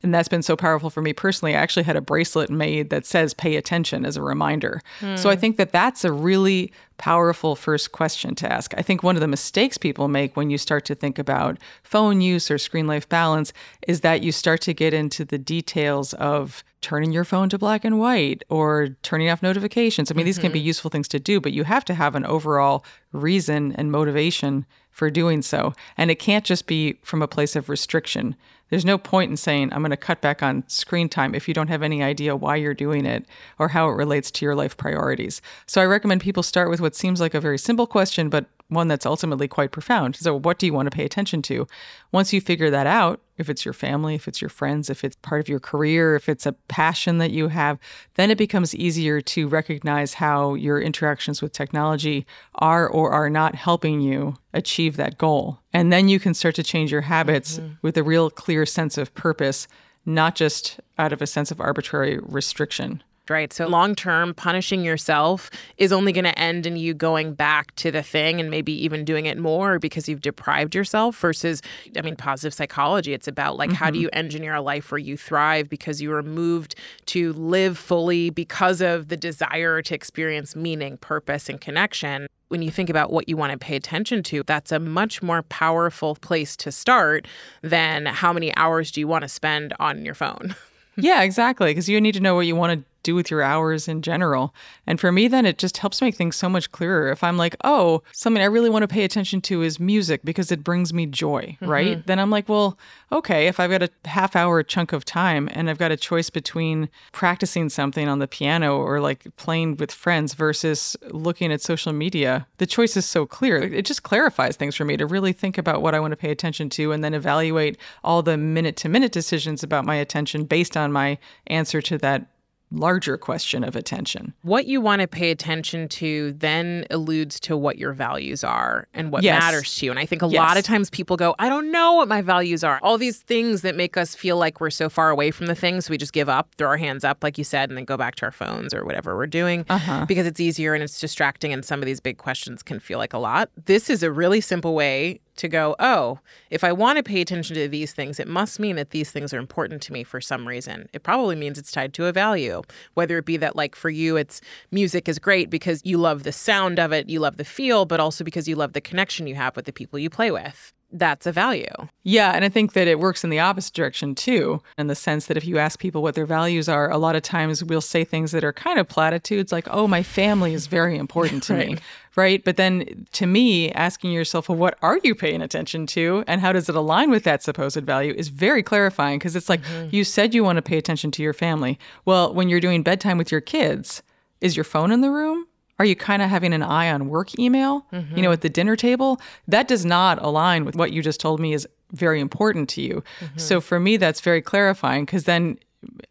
And 0.03 0.13
that's 0.13 0.27
been 0.27 0.43
so 0.43 0.57
powerful 0.57 0.89
for 0.89 1.01
me 1.01 1.13
personally. 1.13 1.55
I 1.55 1.59
actually 1.59 1.83
had 1.83 1.95
a 1.95 2.01
bracelet 2.01 2.49
made 2.49 2.89
that 2.89 3.05
says 3.05 3.33
pay 3.33 3.55
attention 3.55 4.05
as 4.05 4.17
a 4.17 4.21
reminder. 4.21 4.81
Mm. 4.99 5.17
So 5.17 5.29
I 5.29 5.37
think 5.37 5.55
that 5.57 5.71
that's 5.71 6.03
a 6.03 6.11
really 6.11 6.71
powerful 6.97 7.55
first 7.55 7.91
question 7.93 8.35
to 8.35 8.51
ask. 8.51 8.73
I 8.77 8.81
think 8.81 9.01
one 9.01 9.15
of 9.15 9.21
the 9.21 9.27
mistakes 9.27 9.77
people 9.77 10.07
make 10.09 10.35
when 10.35 10.49
you 10.49 10.57
start 10.57 10.85
to 10.85 10.95
think 10.95 11.17
about 11.17 11.57
phone 11.83 12.21
use 12.21 12.51
or 12.51 12.57
screen 12.57 12.85
life 12.85 13.07
balance 13.07 13.53
is 13.87 14.01
that 14.01 14.21
you 14.23 14.31
start 14.31 14.61
to 14.61 14.73
get 14.73 14.93
into 14.93 15.25
the 15.25 15.37
details 15.37 16.13
of 16.15 16.63
turning 16.81 17.13
your 17.13 17.23
phone 17.23 17.49
to 17.49 17.57
black 17.57 17.85
and 17.85 17.97
white 17.97 18.43
or 18.49 18.89
turning 19.03 19.29
off 19.29 19.41
notifications. 19.41 20.11
I 20.11 20.13
mean, 20.13 20.21
mm-hmm. 20.21 20.25
these 20.27 20.39
can 20.39 20.51
be 20.51 20.59
mm-hmm. 20.59 20.67
useful 20.67 20.91
things 20.91 21.07
to 21.09 21.19
do, 21.19 21.39
but 21.39 21.53
you 21.53 21.63
have 21.63 21.85
to 21.85 21.93
have 21.93 22.13
an 22.13 22.25
overall 22.25 22.85
reason 23.13 23.73
and 23.73 23.91
motivation 23.91 24.65
for 24.91 25.09
doing 25.09 25.41
so. 25.41 25.73
And 25.97 26.11
it 26.11 26.19
can't 26.19 26.45
just 26.45 26.67
be 26.67 26.99
from 27.01 27.21
a 27.21 27.27
place 27.27 27.55
of 27.55 27.69
restriction. 27.69 28.35
There's 28.69 28.85
no 28.85 28.97
point 28.97 29.29
in 29.29 29.37
saying, 29.37 29.71
I'm 29.71 29.81
going 29.81 29.91
to 29.91 29.97
cut 29.97 30.21
back 30.21 30.41
on 30.41 30.63
screen 30.67 31.09
time 31.09 31.35
if 31.35 31.47
you 31.47 31.53
don't 31.53 31.67
have 31.67 31.83
any 31.83 32.01
idea 32.01 32.35
why 32.35 32.55
you're 32.55 32.73
doing 32.73 33.05
it 33.05 33.25
or 33.59 33.67
how 33.67 33.87
it 33.89 33.93
relates 33.93 34.31
to 34.31 34.45
your 34.45 34.55
life 34.55 34.77
priorities. 34.77 35.41
So 35.67 35.81
I 35.81 35.85
recommend 35.85 36.21
people 36.21 36.43
start 36.43 36.69
with 36.69 36.81
what 36.81 36.95
seems 36.95 37.21
like 37.21 37.33
a 37.33 37.41
very 37.41 37.59
simple 37.59 37.85
question, 37.85 38.29
but 38.29 38.47
one 38.73 38.87
that's 38.87 39.05
ultimately 39.05 39.47
quite 39.47 39.71
profound. 39.71 40.15
So, 40.15 40.37
what 40.39 40.59
do 40.59 40.65
you 40.65 40.73
want 40.73 40.87
to 40.87 40.95
pay 40.95 41.05
attention 41.05 41.41
to? 41.43 41.67
Once 42.11 42.33
you 42.33 42.41
figure 42.41 42.69
that 42.69 42.87
out, 42.87 43.21
if 43.37 43.49
it's 43.49 43.65
your 43.65 43.73
family, 43.73 44.15
if 44.15 44.27
it's 44.27 44.41
your 44.41 44.49
friends, 44.49 44.89
if 44.89 45.03
it's 45.03 45.15
part 45.17 45.41
of 45.41 45.49
your 45.49 45.59
career, 45.59 46.15
if 46.15 46.29
it's 46.29 46.45
a 46.45 46.53
passion 46.67 47.17
that 47.19 47.31
you 47.31 47.49
have, 47.49 47.79
then 48.15 48.31
it 48.31 48.37
becomes 48.37 48.75
easier 48.75 49.21
to 49.21 49.47
recognize 49.47 50.15
how 50.15 50.53
your 50.53 50.79
interactions 50.79 51.41
with 51.41 51.51
technology 51.51 52.25
are 52.55 52.87
or 52.87 53.11
are 53.11 53.29
not 53.29 53.55
helping 53.55 54.01
you 54.01 54.35
achieve 54.53 54.97
that 54.97 55.17
goal. 55.17 55.59
And 55.73 55.91
then 55.91 56.07
you 56.07 56.19
can 56.19 56.33
start 56.33 56.55
to 56.55 56.63
change 56.63 56.91
your 56.91 57.01
habits 57.01 57.57
mm-hmm. 57.57 57.73
with 57.81 57.97
a 57.97 58.03
real 58.03 58.29
clear 58.29 58.65
sense 58.65 58.97
of 58.97 59.13
purpose, 59.15 59.67
not 60.05 60.35
just 60.35 60.79
out 60.97 61.13
of 61.13 61.21
a 61.21 61.27
sense 61.27 61.51
of 61.51 61.59
arbitrary 61.59 62.19
restriction 62.21 63.01
right? 63.29 63.53
So 63.53 63.67
long 63.67 63.95
term, 63.95 64.33
punishing 64.33 64.83
yourself 64.83 65.49
is 65.77 65.91
only 65.91 66.11
going 66.11 66.25
to 66.25 66.37
end 66.37 66.65
in 66.65 66.75
you 66.75 66.93
going 66.93 67.33
back 67.33 67.73
to 67.75 67.91
the 67.91 68.03
thing 68.03 68.39
and 68.39 68.49
maybe 68.49 68.73
even 68.83 69.05
doing 69.05 69.25
it 69.25 69.37
more 69.37 69.79
because 69.79 70.09
you've 70.09 70.21
deprived 70.21 70.75
yourself 70.75 71.17
versus, 71.17 71.61
I 71.97 72.01
mean, 72.01 72.15
positive 72.15 72.53
psychology. 72.53 73.13
It's 73.13 73.27
about 73.27 73.57
like, 73.57 73.69
mm-hmm. 73.69 73.75
how 73.77 73.91
do 73.91 73.97
mm-hmm. 73.97 74.03
you 74.03 74.09
engineer 74.13 74.55
a 74.55 74.61
life 74.61 74.91
where 74.91 74.99
you 74.99 75.15
thrive 75.15 75.69
because 75.69 76.01
you 76.01 76.09
were 76.09 76.23
moved 76.23 76.75
to 77.07 77.33
live 77.33 77.77
fully 77.77 78.29
because 78.29 78.81
of 78.81 79.07
the 79.07 79.17
desire 79.17 79.81
to 79.81 79.95
experience 79.95 80.55
meaning, 80.55 80.97
purpose, 80.97 81.49
and 81.49 81.61
connection 81.61 82.27
when 82.53 82.61
you 82.61 82.69
think 82.69 82.87
about 82.87 83.11
what 83.11 83.27
you 83.27 83.35
want 83.35 83.51
to 83.51 83.57
pay 83.57 83.75
attention 83.75 84.21
to, 84.21 84.43
that's 84.43 84.71
a 84.71 84.77
much 84.77 85.23
more 85.23 85.41
powerful 85.41 86.13
place 86.13 86.55
to 86.57 86.71
start 86.71 87.27
than 87.63 88.05
how 88.05 88.31
many 88.31 88.55
hours 88.55 88.91
do 88.91 88.99
you 88.99 89.07
want 89.07 89.23
to 89.23 89.27
spend 89.27 89.73
on 89.79 90.05
your 90.05 90.13
phone. 90.13 90.55
yeah, 90.95 91.23
exactly. 91.23 91.71
Because 91.71 91.89
you 91.89 91.99
need 91.99 92.11
to 92.11 92.19
know 92.19 92.35
what 92.35 92.45
you 92.45 92.55
want 92.55 92.79
to 92.79 92.85
do 93.03 93.15
with 93.15 93.29
your 93.29 93.41
hours 93.41 93.87
in 93.87 94.01
general. 94.01 94.53
And 94.87 94.99
for 94.99 95.11
me, 95.11 95.27
then 95.27 95.45
it 95.45 95.57
just 95.57 95.77
helps 95.77 96.01
make 96.01 96.15
things 96.15 96.35
so 96.35 96.49
much 96.49 96.71
clearer. 96.71 97.11
If 97.11 97.23
I'm 97.23 97.37
like, 97.37 97.55
oh, 97.63 98.01
something 98.11 98.41
I 98.41 98.47
really 98.47 98.69
want 98.69 98.83
to 98.83 98.87
pay 98.87 99.03
attention 99.03 99.41
to 99.41 99.61
is 99.61 99.79
music 99.79 100.21
because 100.23 100.51
it 100.51 100.63
brings 100.63 100.93
me 100.93 101.05
joy, 101.05 101.57
mm-hmm. 101.61 101.69
right? 101.69 102.05
Then 102.05 102.19
I'm 102.19 102.29
like, 102.29 102.49
well, 102.49 102.77
okay, 103.11 103.47
if 103.47 103.59
I've 103.59 103.69
got 103.69 103.83
a 103.83 103.89
half 104.05 104.35
hour 104.35 104.63
chunk 104.63 104.93
of 104.93 105.05
time 105.05 105.49
and 105.51 105.69
I've 105.69 105.77
got 105.77 105.91
a 105.91 105.97
choice 105.97 106.29
between 106.29 106.89
practicing 107.11 107.69
something 107.69 108.07
on 108.07 108.19
the 108.19 108.27
piano 108.27 108.77
or 108.77 108.99
like 108.99 109.25
playing 109.37 109.77
with 109.77 109.91
friends 109.91 110.33
versus 110.33 110.97
looking 111.11 111.51
at 111.51 111.61
social 111.61 111.93
media, 111.93 112.47
the 112.57 112.65
choice 112.65 112.97
is 112.97 113.05
so 113.05 113.25
clear. 113.25 113.61
It 113.61 113.85
just 113.85 114.03
clarifies 114.03 114.55
things 114.55 114.75
for 114.75 114.85
me 114.85 114.97
to 114.97 115.05
really 115.05 115.33
think 115.33 115.57
about 115.57 115.81
what 115.81 115.93
I 115.93 115.99
want 115.99 116.11
to 116.11 116.17
pay 116.17 116.31
attention 116.31 116.69
to 116.71 116.91
and 116.91 117.03
then 117.03 117.13
evaluate 117.13 117.77
all 118.03 118.23
the 118.23 118.37
minute 118.37 118.77
to 118.77 118.89
minute 118.89 119.11
decisions 119.11 119.63
about 119.63 119.85
my 119.85 119.95
attention 119.95 120.45
based 120.45 120.77
on 120.77 120.91
my 120.91 121.17
answer 121.47 121.81
to 121.81 121.97
that 121.99 122.27
larger 122.73 123.17
question 123.17 123.63
of 123.63 123.75
attention. 123.75 124.33
What 124.41 124.65
you 124.65 124.81
want 124.81 125.01
to 125.01 125.07
pay 125.07 125.31
attention 125.31 125.87
to 125.89 126.33
then 126.33 126.85
alludes 126.89 127.39
to 127.41 127.55
what 127.55 127.77
your 127.77 127.93
values 127.93 128.43
are 128.43 128.87
and 128.93 129.11
what 129.11 129.23
yes. 129.23 129.39
matters 129.39 129.75
to 129.75 129.85
you. 129.85 129.91
And 129.91 129.99
I 129.99 130.05
think 130.05 130.21
a 130.21 130.27
yes. 130.27 130.39
lot 130.39 130.57
of 130.57 130.63
times 130.63 130.89
people 130.89 131.15
go, 131.15 131.35
I 131.39 131.49
don't 131.49 131.71
know 131.71 131.93
what 131.93 132.07
my 132.07 132.21
values 132.21 132.63
are. 132.63 132.79
All 132.81 132.97
these 132.97 133.19
things 133.19 133.61
that 133.61 133.75
make 133.75 133.95
us 133.95 134.15
feel 134.15 134.37
like 134.37 134.59
we're 134.59 134.69
so 134.69 134.89
far 134.89 135.09
away 135.09 135.31
from 135.31 135.45
the 135.45 135.55
things, 135.55 135.85
so 135.85 135.91
we 135.91 135.97
just 135.97 136.13
give 136.13 136.29
up, 136.29 136.49
throw 136.57 136.69
our 136.69 136.77
hands 136.77 137.03
up, 137.03 137.23
like 137.23 137.37
you 137.37 137.43
said, 137.43 137.69
and 137.69 137.77
then 137.77 137.85
go 137.85 137.97
back 137.97 138.15
to 138.15 138.25
our 138.25 138.31
phones 138.31 138.73
or 138.73 138.83
whatever 138.85 139.15
we're 139.15 139.27
doing 139.27 139.65
uh-huh. 139.69 140.05
because 140.07 140.25
it's 140.25 140.39
easier 140.39 140.73
and 140.73 140.83
it's 140.83 140.99
distracting. 140.99 141.53
And 141.53 141.63
some 141.63 141.79
of 141.79 141.85
these 141.85 141.99
big 141.99 142.17
questions 142.17 142.63
can 142.63 142.79
feel 142.79 142.97
like 142.97 143.13
a 143.13 143.19
lot. 143.19 143.49
This 143.65 143.89
is 143.89 144.03
a 144.03 144.11
really 144.11 144.41
simple 144.41 144.73
way 144.73 145.19
to 145.35 145.47
go, 145.47 145.75
oh, 145.79 146.19
if 146.49 146.63
I 146.63 146.71
want 146.71 146.97
to 146.97 147.03
pay 147.03 147.21
attention 147.21 147.55
to 147.55 147.67
these 147.67 147.93
things, 147.93 148.19
it 148.19 148.27
must 148.27 148.59
mean 148.59 148.75
that 148.75 148.91
these 148.91 149.11
things 149.11 149.33
are 149.33 149.39
important 149.39 149.81
to 149.83 149.93
me 149.93 150.03
for 150.03 150.21
some 150.21 150.47
reason. 150.47 150.89
It 150.93 151.03
probably 151.03 151.35
means 151.35 151.57
it's 151.57 151.71
tied 151.71 151.93
to 151.95 152.05
a 152.05 152.11
value, 152.11 152.61
whether 152.93 153.17
it 153.17 153.25
be 153.25 153.37
that, 153.37 153.55
like, 153.55 153.75
for 153.75 153.89
you, 153.89 154.17
it's 154.17 154.41
music 154.71 155.09
is 155.09 155.19
great 155.19 155.49
because 155.49 155.81
you 155.83 155.97
love 155.97 156.23
the 156.23 156.31
sound 156.31 156.79
of 156.79 156.91
it, 156.91 157.09
you 157.09 157.19
love 157.19 157.37
the 157.37 157.45
feel, 157.45 157.85
but 157.85 157.99
also 157.99 158.23
because 158.23 158.47
you 158.47 158.55
love 158.55 158.73
the 158.73 158.81
connection 158.81 159.27
you 159.27 159.35
have 159.35 159.55
with 159.55 159.65
the 159.65 159.73
people 159.73 159.99
you 159.99 160.09
play 160.09 160.31
with 160.31 160.73
that's 160.93 161.25
a 161.25 161.31
value. 161.31 161.65
Yeah, 162.03 162.31
and 162.31 162.45
I 162.45 162.49
think 162.49 162.73
that 162.73 162.87
it 162.87 162.99
works 162.99 163.23
in 163.23 163.29
the 163.29 163.39
opposite 163.39 163.73
direction 163.73 164.13
too, 164.13 164.61
in 164.77 164.87
the 164.87 164.95
sense 164.95 165.25
that 165.25 165.37
if 165.37 165.45
you 165.45 165.57
ask 165.57 165.79
people 165.79 166.03
what 166.03 166.15
their 166.15 166.25
values 166.25 166.69
are, 166.69 166.89
a 166.89 166.97
lot 166.97 167.15
of 167.15 167.23
times 167.23 167.63
we'll 167.63 167.81
say 167.81 168.03
things 168.03 168.31
that 168.31 168.43
are 168.43 168.53
kind 168.53 168.79
of 168.79 168.87
platitudes 168.87 169.51
like, 169.51 169.67
oh, 169.71 169.87
my 169.87 170.03
family 170.03 170.53
is 170.53 170.67
very 170.67 170.97
important 170.97 171.43
to 171.43 171.53
right. 171.55 171.67
me. 171.69 171.77
Right. 172.15 172.43
But 172.43 172.57
then 172.57 173.07
to 173.13 173.25
me, 173.25 173.71
asking 173.71 174.11
yourself, 174.11 174.47
well, 174.47 174.57
what 174.57 174.77
are 174.83 174.99
you 175.03 175.15
paying 175.15 175.41
attention 175.41 175.87
to 175.87 176.23
and 176.27 176.41
how 176.41 176.53
does 176.53 176.69
it 176.69 176.75
align 176.75 177.09
with 177.09 177.23
that 177.23 177.41
supposed 177.41 177.83
value 177.83 178.13
is 178.15 178.27
very 178.27 178.61
clarifying 178.61 179.17
because 179.17 179.35
it's 179.35 179.49
like 179.49 179.63
mm-hmm. 179.63 179.89
you 179.91 180.03
said 180.03 180.35
you 180.35 180.43
want 180.43 180.57
to 180.57 180.61
pay 180.61 180.77
attention 180.77 181.09
to 181.11 181.23
your 181.23 181.33
family. 181.33 181.79
Well, 182.05 182.31
when 182.31 182.49
you're 182.49 182.59
doing 182.59 182.83
bedtime 182.83 183.17
with 183.17 183.31
your 183.31 183.41
kids, 183.41 184.03
is 184.41 184.55
your 184.55 184.63
phone 184.63 184.91
in 184.91 185.01
the 185.01 185.09
room? 185.09 185.47
Are 185.79 185.85
you 185.85 185.95
kind 185.95 186.21
of 186.21 186.29
having 186.29 186.53
an 186.53 186.63
eye 186.63 186.91
on 186.91 187.09
work 187.09 187.37
email, 187.39 187.85
mm-hmm. 187.91 188.15
you 188.15 188.21
know, 188.21 188.31
at 188.31 188.41
the 188.41 188.49
dinner 188.49 188.75
table? 188.75 189.19
That 189.47 189.67
does 189.67 189.85
not 189.85 190.21
align 190.21 190.65
with 190.65 190.75
what 190.75 190.91
you 190.91 191.01
just 191.01 191.19
told 191.19 191.39
me 191.39 191.53
is 191.53 191.67
very 191.91 192.19
important 192.19 192.69
to 192.69 192.81
you. 192.81 193.03
Mm-hmm. 193.19 193.37
So 193.37 193.61
for 193.61 193.79
me, 193.79 193.97
that's 193.97 194.21
very 194.21 194.41
clarifying 194.41 195.05
because 195.05 195.23
then 195.23 195.57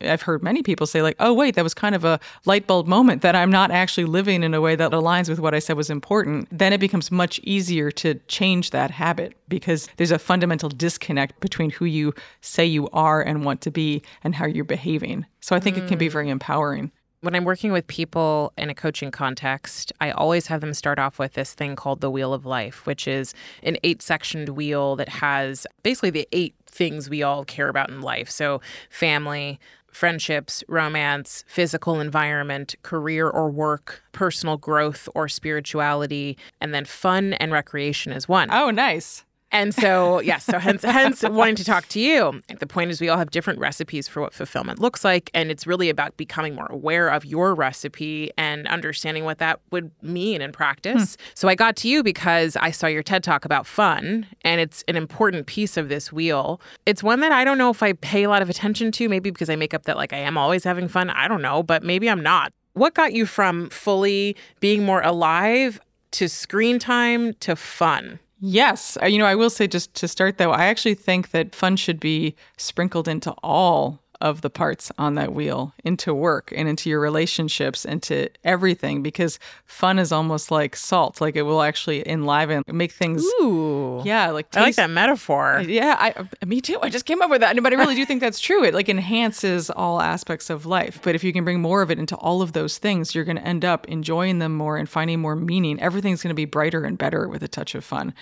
I've 0.01 0.23
heard 0.23 0.43
many 0.43 0.63
people 0.63 0.87
say, 0.87 1.03
like, 1.03 1.17
oh, 1.19 1.33
wait, 1.33 1.55
that 1.55 1.65
was 1.65 1.75
kind 1.75 1.95
of 1.95 2.05
a 2.05 2.21
light 2.45 2.67
bulb 2.67 2.87
moment 2.87 3.23
that 3.23 3.35
I'm 3.35 3.51
not 3.51 3.71
actually 3.71 4.05
living 4.05 4.43
in 4.43 4.55
a 4.55 4.61
way 4.61 4.77
that 4.77 4.93
aligns 4.93 5.29
with 5.29 5.39
what 5.39 5.55
I 5.55 5.59
said 5.59 5.77
was 5.77 5.91
important. 5.91 6.49
Then 6.51 6.73
it 6.73 6.79
becomes 6.79 7.11
much 7.11 7.41
easier 7.43 7.91
to 7.93 8.15
change 8.29 8.71
that 8.71 8.91
habit 8.91 9.35
because 9.49 9.89
there's 9.97 10.11
a 10.11 10.19
fundamental 10.19 10.69
disconnect 10.69 11.41
between 11.41 11.71
who 11.71 11.85
you 11.85 12.15
say 12.41 12.67
you 12.67 12.89
are 12.93 13.23
and 13.23 13.45
want 13.45 13.61
to 13.63 13.71
be 13.71 14.03
and 14.25 14.35
how 14.35 14.47
you're 14.47 14.65
behaving. 14.65 15.27
So 15.41 15.57
I 15.57 15.61
think 15.61 15.77
mm. 15.77 15.85
it 15.85 15.89
can 15.89 15.99
be 15.99 16.09
mm. 16.09 16.13
very 16.13 16.29
empowering 16.29 16.93
when 17.23 17.37
I'm 17.37 17.45
working 17.45 17.71
with 17.71 17.87
people 17.87 18.53
in 18.59 18.69
a 18.69 18.75
coaching 18.75 19.13
context, 19.13 19.93
I 20.01 20.11
always 20.11 20.49
have 20.49 20.61
them 20.61 20.75
start 20.75 20.99
off 20.99 21.21
with 21.21 21.35
this 21.35 21.55
thing 21.55 21.77
called 21.77 22.01
the 22.01 22.11
Wheel 22.11 22.35
of 22.35 22.45
Life, 22.45 22.85
which 22.85 23.07
is 23.07 23.33
an 23.63 23.79
eight 23.85 24.03
sectioned 24.03 24.51
wheel 24.51 24.97
that 24.97 25.09
has 25.09 25.65
basically 25.85 26.11
the 26.11 26.29
eight 26.33 26.57
things 26.67 27.09
we 27.09 27.23
all 27.23 27.45
care 27.45 27.69
about 27.69 27.91
in 27.91 28.01
life. 28.01 28.29
So, 28.29 28.61
family, 28.91 29.61
friendships, 29.93 30.65
romance, 30.67 31.45
physical 31.47 32.01
environment, 32.01 32.75
career 32.83 33.31
or 33.31 33.51
work, 33.51 34.03
personal 34.11 34.57
growth 34.57 35.09
or 35.15 35.29
spirituality, 35.29 36.37
and 36.61 36.75
then 36.75 36.85
fun 36.85 37.35
and 37.35 37.53
recreation 37.53 38.13
is 38.13 38.29
one. 38.29 38.49
Oh, 38.51 38.71
nice. 38.71 39.25
And 39.53 39.75
so, 39.75 40.21
yes, 40.21 40.45
so 40.45 40.59
hence, 40.59 40.83
hence 40.83 41.23
wanting 41.23 41.57
to 41.57 41.65
talk 41.65 41.87
to 41.89 42.01
you. 42.01 42.41
The 42.59 42.67
point 42.67 42.91
is, 42.91 43.01
we 43.01 43.09
all 43.09 43.19
have 43.19 43.31
different 43.31 43.59
recipes 43.59 44.09
for 44.09 44.23
what 44.23 44.33
fulfillment 44.33 44.79
looks 44.79 45.05
like. 45.05 45.31
And 45.35 45.51
it's 45.51 45.67
really 45.67 45.91
about 45.91 46.17
becoming 46.17 46.55
more 46.55 46.67
aware 46.71 47.09
of 47.09 47.25
your 47.27 47.55
recipe 47.55 48.31
and 48.39 48.67
understanding 48.69 49.25
what 49.25 49.39
that 49.39 49.61
would 49.71 49.91
mean 50.03 50.41
in 50.41 50.53
practice. 50.53 51.17
Hmm. 51.17 51.23
So 51.35 51.49
I 51.49 51.55
got 51.55 51.77
to 51.77 51.89
you 51.89 52.03
because 52.03 52.57
I 52.57 52.71
saw 52.71 52.87
your 52.87 53.03
TED 53.03 53.23
talk 53.23 53.45
about 53.45 53.67
fun, 53.67 54.27
and 54.43 54.61
it's 54.61 54.83
an 54.89 54.97
important 54.97 55.47
piece 55.47 55.77
of 55.77 55.91
this 55.91 56.11
wheel. 56.11 56.61
It's 56.87 57.03
one 57.03 57.21
that 57.21 57.33
I 57.33 57.45
don't 57.45 57.59
know 57.59 57.71
if 57.71 57.83
I 57.83 57.93
pay 57.93 58.23
a 58.23 58.31
lot 58.31 58.43
of 58.43 58.49
attention 58.49 58.91
to, 58.93 59.09
maybe 59.09 59.31
because 59.31 59.51
I 59.51 59.57
make 59.57 59.75
up 59.75 59.85
that 59.85 59.97
like 59.97 60.13
I 60.13 60.19
am 60.19 60.39
always 60.39 60.65
having 60.65 60.89
fun. 60.89 61.11
I 61.11 61.29
don't 61.29 61.43
know, 61.43 61.63
but 61.63 61.83
maybe 61.83 62.09
I'm 62.09 62.23
not. 62.23 62.53
What 62.73 62.95
got 62.95 63.13
you 63.13 63.27
from 63.27 63.69
fully 63.69 64.35
being 64.61 64.85
more 64.85 65.03
alive 65.03 65.79
to 66.13 66.29
screen 66.29 66.79
time 66.79 67.35
to 67.41 67.55
fun? 67.55 68.19
Yes. 68.45 68.99
Uh, 69.01 69.07
you 69.07 69.19
know, 69.19 69.25
I 69.25 69.37
will 69.37 69.51
say 69.51 69.69
just 69.69 69.95
to 69.95 70.09
start 70.09 70.37
though, 70.37 70.51
I 70.51 70.65
actually 70.67 70.95
think 70.95 71.31
that 71.31 71.55
fun 71.55 71.77
should 71.77 72.01
be 72.01 72.35
sprinkled 72.57 73.07
into 73.07 73.31
all 73.43 74.02
of 74.23 74.41
the 74.41 74.49
parts 74.49 74.93
on 74.97 75.17
that 75.17 75.35
wheel 75.35 75.75
into 75.85 76.15
work 76.15 76.53
and 76.57 76.69
into 76.69 76.89
your 76.89 77.01
relationships 77.01 77.85
and 77.85 78.01
to 78.05 78.29
everything 78.45 79.03
because 79.03 79.41
fun 79.67 79.99
is 79.99 80.13
almost 80.13 80.53
like 80.53 80.77
salt. 80.77 81.21
Like 81.21 81.35
it 81.35 81.43
will 81.43 81.61
actually 81.61 82.09
enliven, 82.09 82.63
make 82.69 82.93
things. 82.93 83.25
Ooh. 83.41 84.01
Yeah. 84.05 84.31
Like 84.31 84.49
taste, 84.53 84.63
I 84.63 84.65
like 84.65 84.77
that 84.77 84.91
metaphor. 84.91 85.65
Yeah. 85.67 85.97
I, 85.99 86.47
me 86.47 86.61
too. 86.61 86.79
I 86.81 86.89
just 86.89 87.05
came 87.05 87.21
up 87.21 87.31
with 87.31 87.41
that. 87.41 87.61
But 87.61 87.73
I 87.73 87.77
really 87.77 87.97
do 87.97 88.07
think 88.07 88.21
that's 88.21 88.39
true. 88.39 88.63
It 88.63 88.75
like 88.75 88.89
enhances 88.89 89.71
all 89.71 90.01
aspects 90.01 90.51
of 90.51 90.67
life. 90.67 91.01
But 91.03 91.17
if 91.17 91.25
you 91.25 91.33
can 91.33 91.43
bring 91.43 91.61
more 91.61 91.83
of 91.83 91.91
it 91.91 91.99
into 91.99 92.15
all 92.17 92.43
of 92.43 92.53
those 92.53 92.79
things, 92.79 93.17
you're 93.17 93.25
going 93.25 93.37
to 93.37 93.47
end 93.47 93.65
up 93.65 93.89
enjoying 93.89 94.39
them 94.39 94.55
more 94.55 94.77
and 94.77 94.89
finding 94.89 95.21
more 95.21 95.35
meaning. 95.35 95.81
Everything's 95.81 96.23
going 96.23 96.31
to 96.31 96.35
be 96.35 96.45
brighter 96.45 96.85
and 96.85 96.97
better 96.97 97.27
with 97.29 97.43
a 97.43 97.49
touch 97.49 97.75
of 97.75 97.85
fun 97.85 98.15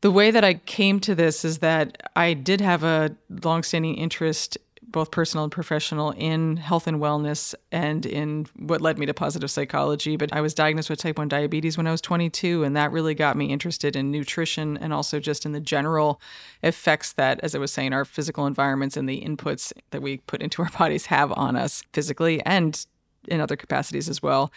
the 0.00 0.10
way 0.10 0.30
that 0.30 0.44
I 0.44 0.54
came 0.54 0.98
to 1.00 1.14
this 1.14 1.44
is 1.44 1.58
that 1.58 2.10
I 2.16 2.32
did 2.32 2.60
have 2.60 2.82
a 2.84 3.14
longstanding 3.44 3.96
interest 3.96 4.56
both 4.90 5.10
personal 5.10 5.44
and 5.44 5.52
professional, 5.52 6.10
in 6.12 6.56
health 6.56 6.86
and 6.86 6.98
wellness 6.98 7.54
and 7.70 8.06
in 8.06 8.46
what 8.56 8.80
led 8.80 8.98
me 8.98 9.06
to 9.06 9.14
positive 9.14 9.50
psychology. 9.50 10.16
But 10.16 10.32
I 10.32 10.40
was 10.40 10.54
diagnosed 10.54 10.90
with 10.90 10.98
type 10.98 11.18
1 11.18 11.28
diabetes 11.28 11.76
when 11.76 11.86
I 11.86 11.90
was 11.90 12.00
22, 12.00 12.64
and 12.64 12.76
that 12.76 12.92
really 12.92 13.14
got 13.14 13.36
me 13.36 13.46
interested 13.46 13.96
in 13.96 14.10
nutrition 14.10 14.76
and 14.76 14.92
also 14.92 15.20
just 15.20 15.46
in 15.46 15.52
the 15.52 15.60
general 15.60 16.20
effects 16.62 17.12
that, 17.14 17.40
as 17.42 17.54
I 17.54 17.58
was 17.58 17.72
saying, 17.72 17.92
our 17.92 18.04
physical 18.04 18.46
environments 18.46 18.96
and 18.96 19.08
the 19.08 19.22
inputs 19.22 19.72
that 19.90 20.02
we 20.02 20.18
put 20.18 20.42
into 20.42 20.62
our 20.62 20.70
bodies 20.78 21.06
have 21.06 21.32
on 21.32 21.56
us 21.56 21.82
physically 21.92 22.42
and 22.44 22.86
in 23.28 23.40
other 23.40 23.56
capacities 23.56 24.08
as 24.08 24.22
well. 24.22 24.52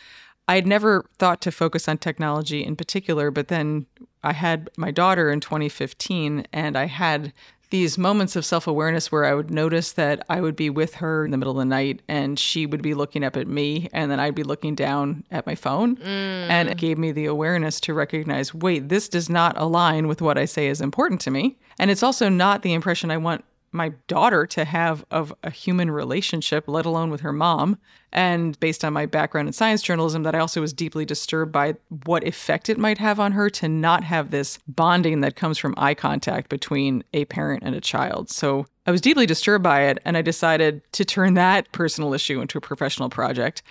I 0.47 0.55
had 0.55 0.67
never 0.67 1.05
thought 1.17 1.41
to 1.41 1.51
focus 1.51 1.87
on 1.87 1.97
technology 1.97 2.65
in 2.65 2.75
particular, 2.75 3.31
but 3.31 3.47
then 3.47 3.85
I 4.23 4.33
had 4.33 4.69
my 4.77 4.91
daughter 4.91 5.29
in 5.29 5.39
2015 5.39 6.45
and 6.51 6.77
I 6.77 6.85
had 6.85 7.33
these 7.73 7.97
moments 7.97 8.35
of 8.35 8.45
self 8.45 8.67
awareness 8.67 9.11
where 9.11 9.25
I 9.25 9.33
would 9.33 9.49
notice 9.49 9.93
that 9.93 10.23
I 10.29 10.41
would 10.41 10.55
be 10.55 10.69
with 10.69 10.93
her 10.95 11.25
in 11.25 11.31
the 11.31 11.37
middle 11.37 11.53
of 11.53 11.57
the 11.57 11.65
night 11.65 12.03
and 12.07 12.37
she 12.37 12.67
would 12.67 12.83
be 12.83 12.93
looking 12.93 13.23
up 13.23 13.35
at 13.35 13.47
me 13.47 13.89
and 13.91 14.11
then 14.11 14.19
I'd 14.19 14.35
be 14.35 14.43
looking 14.43 14.75
down 14.75 15.23
at 15.31 15.47
my 15.47 15.55
phone. 15.55 15.95
Mm. 15.95 16.49
And 16.49 16.69
it 16.69 16.77
gave 16.77 16.99
me 16.99 17.11
the 17.11 17.25
awareness 17.25 17.79
to 17.81 17.95
recognize 17.95 18.53
wait, 18.53 18.89
this 18.89 19.09
does 19.09 19.27
not 19.27 19.57
align 19.57 20.07
with 20.07 20.21
what 20.21 20.37
I 20.37 20.45
say 20.45 20.67
is 20.67 20.81
important 20.81 21.19
to 21.21 21.31
me. 21.31 21.57
And 21.79 21.89
it's 21.89 22.03
also 22.03 22.29
not 22.29 22.61
the 22.61 22.73
impression 22.73 23.09
I 23.09 23.17
want 23.17 23.43
my 23.73 23.89
daughter 24.07 24.45
to 24.47 24.65
have 24.65 25.03
of 25.11 25.33
a 25.43 25.49
human 25.49 25.91
relationship, 25.91 26.65
let 26.67 26.85
alone 26.85 27.09
with 27.09 27.21
her 27.21 27.33
mom. 27.33 27.77
And 28.11 28.59
based 28.59 28.85
on 28.85 28.93
my 28.93 29.05
background 29.05 29.47
in 29.47 29.53
science 29.53 29.81
journalism, 29.81 30.23
that 30.23 30.35
I 30.35 30.39
also 30.39 30.61
was 30.61 30.71
deeply 30.71 31.05
disturbed 31.05 31.51
by 31.51 31.75
what 32.05 32.23
effect 32.23 32.69
it 32.69 32.77
might 32.77 32.99
have 32.99 33.19
on 33.19 33.31
her 33.31 33.49
to 33.51 33.67
not 33.67 34.03
have 34.03 34.29
this 34.29 34.59
bonding 34.67 35.21
that 35.21 35.35
comes 35.35 35.57
from 35.57 35.73
eye 35.77 35.95
contact 35.95 36.49
between 36.49 37.03
a 37.13 37.25
parent 37.25 37.63
and 37.63 37.75
a 37.75 37.81
child. 37.81 38.29
So 38.29 38.67
I 38.85 38.91
was 38.91 39.01
deeply 39.01 39.25
disturbed 39.25 39.63
by 39.63 39.83
it, 39.83 39.99
and 40.05 40.15
I 40.17 40.21
decided 40.21 40.81
to 40.93 41.05
turn 41.05 41.33
that 41.35 41.71
personal 41.71 42.13
issue 42.13 42.41
into 42.41 42.57
a 42.57 42.61
professional 42.61 43.09
project 43.09 43.63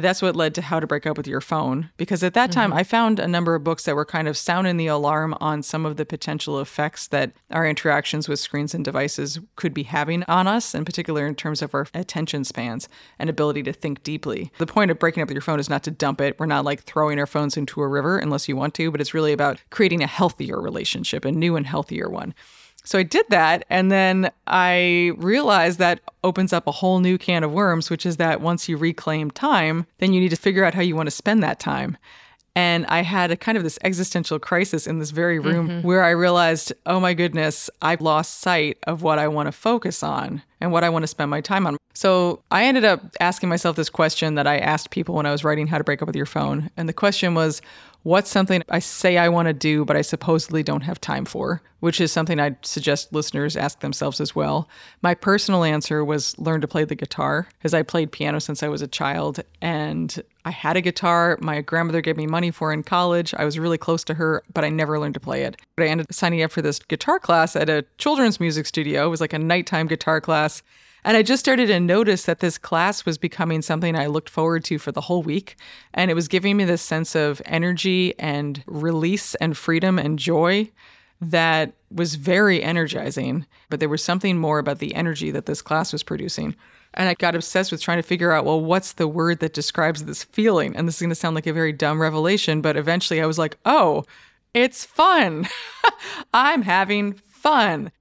that's 0.00 0.22
what 0.22 0.36
led 0.36 0.54
to 0.54 0.62
How 0.62 0.80
to 0.80 0.86
Break 0.86 1.06
Up 1.06 1.16
with 1.16 1.26
Your 1.26 1.40
Phone. 1.40 1.90
Because 1.96 2.22
at 2.22 2.34
that 2.34 2.52
time, 2.52 2.70
mm-hmm. 2.70 2.78
I 2.78 2.84
found 2.84 3.18
a 3.18 3.28
number 3.28 3.54
of 3.54 3.64
books 3.64 3.84
that 3.84 3.94
were 3.94 4.04
kind 4.04 4.28
of 4.28 4.36
sounding 4.36 4.76
the 4.76 4.86
alarm 4.86 5.34
on 5.40 5.62
some 5.62 5.86
of 5.86 5.96
the 5.96 6.06
potential 6.06 6.60
effects 6.60 7.06
that 7.08 7.32
our 7.50 7.66
interactions 7.66 8.28
with 8.28 8.38
screens 8.38 8.74
and 8.74 8.84
devices 8.84 9.40
could 9.56 9.74
be 9.74 9.84
having 9.84 10.22
on 10.24 10.46
us, 10.46 10.74
in 10.74 10.84
particular 10.84 11.26
in 11.26 11.34
terms 11.34 11.62
of 11.62 11.74
our 11.74 11.86
attention 11.94 12.44
spans 12.44 12.88
and 13.18 13.30
ability 13.30 13.62
to 13.62 13.72
think 13.72 14.02
deeply. 14.02 14.52
The 14.58 14.66
point 14.66 14.90
of 14.90 14.98
breaking 14.98 15.22
up 15.22 15.28
with 15.28 15.34
your 15.34 15.42
phone 15.42 15.60
is 15.60 15.70
not 15.70 15.82
to 15.84 15.90
dump 15.90 16.20
it. 16.20 16.38
We're 16.38 16.46
not 16.46 16.64
like 16.64 16.82
throwing 16.82 17.18
our 17.18 17.26
phones 17.26 17.56
into 17.56 17.80
a 17.80 17.88
river 17.88 18.18
unless 18.18 18.48
you 18.48 18.56
want 18.56 18.74
to, 18.74 18.90
but 18.90 19.00
it's 19.00 19.14
really 19.14 19.32
about 19.32 19.60
creating 19.70 20.02
a 20.02 20.06
healthier 20.06 20.60
relationship, 20.60 21.24
a 21.24 21.32
new 21.32 21.56
and 21.56 21.66
healthier 21.66 22.08
one. 22.08 22.34
So 22.84 22.98
I 22.98 23.02
did 23.02 23.26
that. 23.28 23.64
And 23.70 23.90
then 23.90 24.30
I 24.46 25.12
realized 25.16 25.78
that 25.78 26.00
opens 26.24 26.52
up 26.52 26.66
a 26.66 26.72
whole 26.72 27.00
new 27.00 27.18
can 27.18 27.44
of 27.44 27.52
worms, 27.52 27.90
which 27.90 28.06
is 28.06 28.16
that 28.16 28.40
once 28.40 28.68
you 28.68 28.76
reclaim 28.76 29.30
time, 29.30 29.86
then 29.98 30.12
you 30.12 30.20
need 30.20 30.30
to 30.30 30.36
figure 30.36 30.64
out 30.64 30.74
how 30.74 30.82
you 30.82 30.96
want 30.96 31.06
to 31.06 31.12
spend 31.12 31.42
that 31.42 31.60
time. 31.60 31.96
And 32.56 32.84
I 32.86 33.02
had 33.02 33.30
a 33.30 33.36
kind 33.36 33.56
of 33.56 33.62
this 33.62 33.78
existential 33.84 34.38
crisis 34.38 34.86
in 34.86 34.98
this 34.98 35.10
very 35.10 35.38
room 35.38 35.68
mm-hmm. 35.68 35.86
where 35.86 36.02
I 36.02 36.10
realized, 36.10 36.72
oh 36.84 36.98
my 36.98 37.14
goodness, 37.14 37.70
I've 37.80 38.00
lost 38.00 38.40
sight 38.40 38.78
of 38.88 39.02
what 39.02 39.20
I 39.20 39.28
want 39.28 39.46
to 39.46 39.52
focus 39.52 40.02
on 40.02 40.42
and 40.60 40.72
what 40.72 40.82
I 40.82 40.88
want 40.88 41.04
to 41.04 41.06
spend 41.06 41.30
my 41.30 41.40
time 41.40 41.66
on. 41.66 41.76
So 41.94 42.42
I 42.50 42.64
ended 42.64 42.84
up 42.84 43.02
asking 43.20 43.48
myself 43.48 43.76
this 43.76 43.88
question 43.88 44.34
that 44.34 44.46
I 44.46 44.58
asked 44.58 44.90
people 44.90 45.14
when 45.14 45.26
I 45.26 45.30
was 45.30 45.44
writing 45.44 45.68
How 45.68 45.78
to 45.78 45.84
Break 45.84 46.02
Up 46.02 46.06
with 46.06 46.16
Your 46.16 46.26
Phone. 46.26 46.70
And 46.76 46.88
the 46.88 46.92
question 46.92 47.34
was, 47.34 47.62
what's 48.02 48.30
something 48.30 48.62
I 48.68 48.78
say 48.78 49.18
I 49.18 49.28
want 49.28 49.46
to 49.46 49.52
do, 49.52 49.84
but 49.84 49.96
I 49.96 50.02
supposedly 50.02 50.62
don't 50.62 50.82
have 50.82 51.00
time 51.00 51.24
for, 51.24 51.62
which 51.80 52.00
is 52.00 52.10
something 52.12 52.40
I'd 52.40 52.64
suggest 52.64 53.12
listeners 53.12 53.56
ask 53.56 53.80
themselves 53.80 54.20
as 54.20 54.34
well. 54.34 54.68
My 55.02 55.14
personal 55.14 55.64
answer 55.64 56.04
was 56.04 56.38
learn 56.38 56.60
to 56.60 56.68
play 56.68 56.84
the 56.84 56.94
guitar, 56.94 57.48
because 57.58 57.74
I 57.74 57.82
played 57.82 58.12
piano 58.12 58.40
since 58.40 58.62
I 58.62 58.68
was 58.68 58.82
a 58.82 58.88
child 58.88 59.40
and 59.60 60.22
I 60.44 60.50
had 60.50 60.76
a 60.76 60.80
guitar 60.80 61.38
my 61.42 61.60
grandmother 61.60 62.00
gave 62.00 62.16
me 62.16 62.26
money 62.26 62.50
for 62.50 62.72
in 62.72 62.82
college. 62.82 63.34
I 63.34 63.44
was 63.44 63.58
really 63.58 63.78
close 63.78 64.04
to 64.04 64.14
her, 64.14 64.42
but 64.54 64.64
I 64.64 64.70
never 64.70 64.98
learned 64.98 65.14
to 65.14 65.20
play 65.20 65.44
it. 65.44 65.56
But 65.76 65.84
I 65.84 65.88
ended 65.88 66.06
up 66.06 66.14
signing 66.14 66.42
up 66.42 66.52
for 66.52 66.62
this 66.62 66.78
guitar 66.78 67.18
class 67.18 67.54
at 67.56 67.68
a 67.68 67.84
children's 67.98 68.40
music 68.40 68.66
studio. 68.66 69.06
It 69.06 69.10
was 69.10 69.20
like 69.20 69.34
a 69.34 69.38
nighttime 69.38 69.86
guitar 69.86 70.20
class. 70.20 70.62
And 71.04 71.16
I 71.16 71.22
just 71.22 71.40
started 71.40 71.66
to 71.66 71.80
notice 71.80 72.24
that 72.24 72.40
this 72.40 72.58
class 72.58 73.06
was 73.06 73.18
becoming 73.18 73.62
something 73.62 73.96
I 73.96 74.06
looked 74.06 74.28
forward 74.28 74.64
to 74.64 74.78
for 74.78 74.92
the 74.92 75.00
whole 75.02 75.22
week. 75.22 75.56
And 75.94 76.10
it 76.10 76.14
was 76.14 76.28
giving 76.28 76.56
me 76.56 76.64
this 76.64 76.82
sense 76.82 77.14
of 77.14 77.40
energy 77.46 78.18
and 78.18 78.62
release 78.66 79.34
and 79.36 79.56
freedom 79.56 79.98
and 79.98 80.18
joy 80.18 80.70
that 81.20 81.72
was 81.90 82.14
very 82.14 82.62
energizing, 82.62 83.46
but 83.68 83.78
there 83.78 83.88
was 83.88 84.02
something 84.02 84.38
more 84.38 84.58
about 84.58 84.78
the 84.78 84.94
energy 84.94 85.30
that 85.30 85.46
this 85.46 85.60
class 85.60 85.92
was 85.92 86.02
producing. 86.02 86.56
And 86.94 87.08
I 87.08 87.14
got 87.14 87.34
obsessed 87.34 87.70
with 87.70 87.82
trying 87.82 87.98
to 87.98 88.02
figure 88.02 88.32
out, 88.32 88.44
well, 88.44 88.60
what's 88.60 88.94
the 88.94 89.06
word 89.06 89.40
that 89.40 89.52
describes 89.52 90.04
this 90.04 90.24
feeling? 90.24 90.74
And 90.74 90.88
this 90.88 90.96
is 90.96 91.00
going 91.02 91.10
to 91.10 91.14
sound 91.14 91.34
like 91.34 91.46
a 91.46 91.52
very 91.52 91.72
dumb 91.72 92.00
revelation, 92.00 92.60
but 92.62 92.76
eventually 92.76 93.20
I 93.20 93.26
was 93.26 93.38
like, 93.38 93.58
oh, 93.64 94.04
it's 94.54 94.84
fun. 94.84 95.46
I'm 96.34 96.62
having 96.62 97.12
fun. 97.12 97.92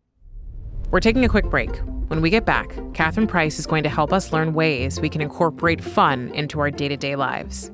We're 0.92 1.00
taking 1.00 1.24
a 1.24 1.30
quick 1.30 1.46
break. 1.46 1.70
When 2.08 2.22
we 2.22 2.32
get 2.32 2.46
back, 2.46 2.76
Catherine 2.96 3.28
Price 3.28 3.60
is 3.60 3.68
going 3.68 3.84
to 3.84 3.90
help 3.90 4.12
us 4.12 4.34
learn 4.34 4.54
ways 4.54 5.00
we 5.00 5.10
can 5.10 5.22
incorporate 5.22 5.84
fun 5.84 6.30
into 6.34 6.60
our 6.60 6.72
day 6.72 6.88
to 6.88 6.98
day 6.98 7.16
lives. 7.16 7.72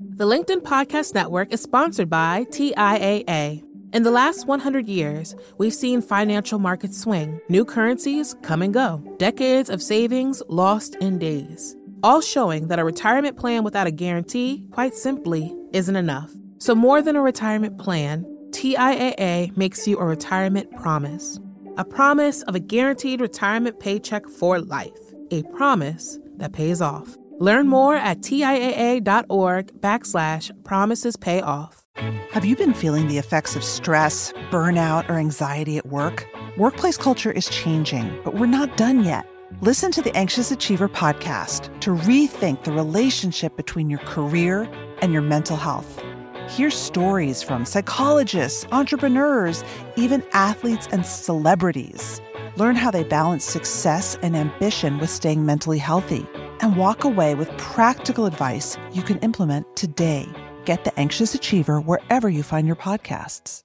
The 0.00 0.26
LinkedIn 0.26 0.62
Podcast 0.62 1.14
Network 1.14 1.52
is 1.52 1.62
sponsored 1.62 2.10
by 2.10 2.46
TIAA. 2.50 3.62
In 3.92 4.02
the 4.02 4.10
last 4.10 4.48
100 4.48 4.88
years, 4.88 5.36
we've 5.56 5.72
seen 5.72 6.02
financial 6.02 6.58
markets 6.58 7.00
swing, 7.00 7.40
new 7.48 7.64
currencies 7.64 8.34
come 8.42 8.60
and 8.60 8.74
go, 8.74 9.00
decades 9.18 9.70
of 9.70 9.80
savings 9.80 10.42
lost 10.48 10.96
in 10.96 11.20
days, 11.20 11.76
all 12.02 12.20
showing 12.20 12.66
that 12.66 12.80
a 12.80 12.84
retirement 12.84 13.36
plan 13.36 13.62
without 13.62 13.86
a 13.86 13.92
guarantee, 13.92 14.64
quite 14.72 14.94
simply, 14.94 15.54
isn't 15.72 15.94
enough. 15.94 16.32
So, 16.58 16.74
more 16.74 17.00
than 17.00 17.14
a 17.14 17.22
retirement 17.22 17.78
plan, 17.78 18.26
TIAA 18.54 19.56
makes 19.56 19.88
you 19.88 19.98
a 19.98 20.04
retirement 20.04 20.70
promise 20.76 21.40
a 21.76 21.84
promise 21.84 22.42
of 22.42 22.54
a 22.54 22.60
guaranteed 22.60 23.20
retirement 23.20 23.80
paycheck 23.80 24.28
for 24.28 24.60
life, 24.60 25.12
a 25.32 25.42
promise 25.54 26.20
that 26.36 26.52
pays 26.52 26.80
off. 26.80 27.16
Learn 27.40 27.66
more 27.66 27.96
at 27.96 28.20
TIAA.org 28.20 29.80
backslash 29.80 30.52
promises 30.62 31.16
pay 31.16 31.40
off. 31.40 31.84
Have 32.30 32.44
you 32.44 32.54
been 32.54 32.74
feeling 32.74 33.08
the 33.08 33.18
effects 33.18 33.56
of 33.56 33.64
stress, 33.64 34.32
burnout, 34.52 35.08
or 35.10 35.14
anxiety 35.14 35.76
at 35.76 35.86
work? 35.86 36.24
Workplace 36.56 36.96
culture 36.96 37.32
is 37.32 37.48
changing, 37.48 38.16
but 38.24 38.34
we're 38.34 38.46
not 38.46 38.76
done 38.76 39.02
yet. 39.02 39.26
Listen 39.62 39.90
to 39.90 40.02
the 40.02 40.16
Anxious 40.16 40.52
Achiever 40.52 40.88
podcast 40.88 41.80
to 41.80 41.90
rethink 41.90 42.62
the 42.62 42.72
relationship 42.72 43.56
between 43.56 43.90
your 43.90 44.00
career 44.00 44.68
and 45.00 45.12
your 45.12 45.22
mental 45.22 45.56
health. 45.56 46.00
Hear 46.48 46.70
stories 46.70 47.42
from 47.42 47.64
psychologists, 47.64 48.66
entrepreneurs, 48.70 49.64
even 49.96 50.22
athletes 50.32 50.86
and 50.92 51.04
celebrities. 51.04 52.20
Learn 52.56 52.76
how 52.76 52.90
they 52.90 53.02
balance 53.02 53.44
success 53.44 54.18
and 54.22 54.36
ambition 54.36 54.98
with 54.98 55.10
staying 55.10 55.44
mentally 55.44 55.78
healthy 55.78 56.26
and 56.60 56.76
walk 56.76 57.04
away 57.04 57.34
with 57.34 57.48
practical 57.56 58.26
advice 58.26 58.76
you 58.92 59.02
can 59.02 59.18
implement 59.18 59.74
today. 59.74 60.28
Get 60.64 60.84
the 60.84 60.98
Anxious 60.98 61.34
Achiever 61.34 61.80
wherever 61.80 62.28
you 62.28 62.42
find 62.42 62.66
your 62.66 62.76
podcasts. 62.76 63.62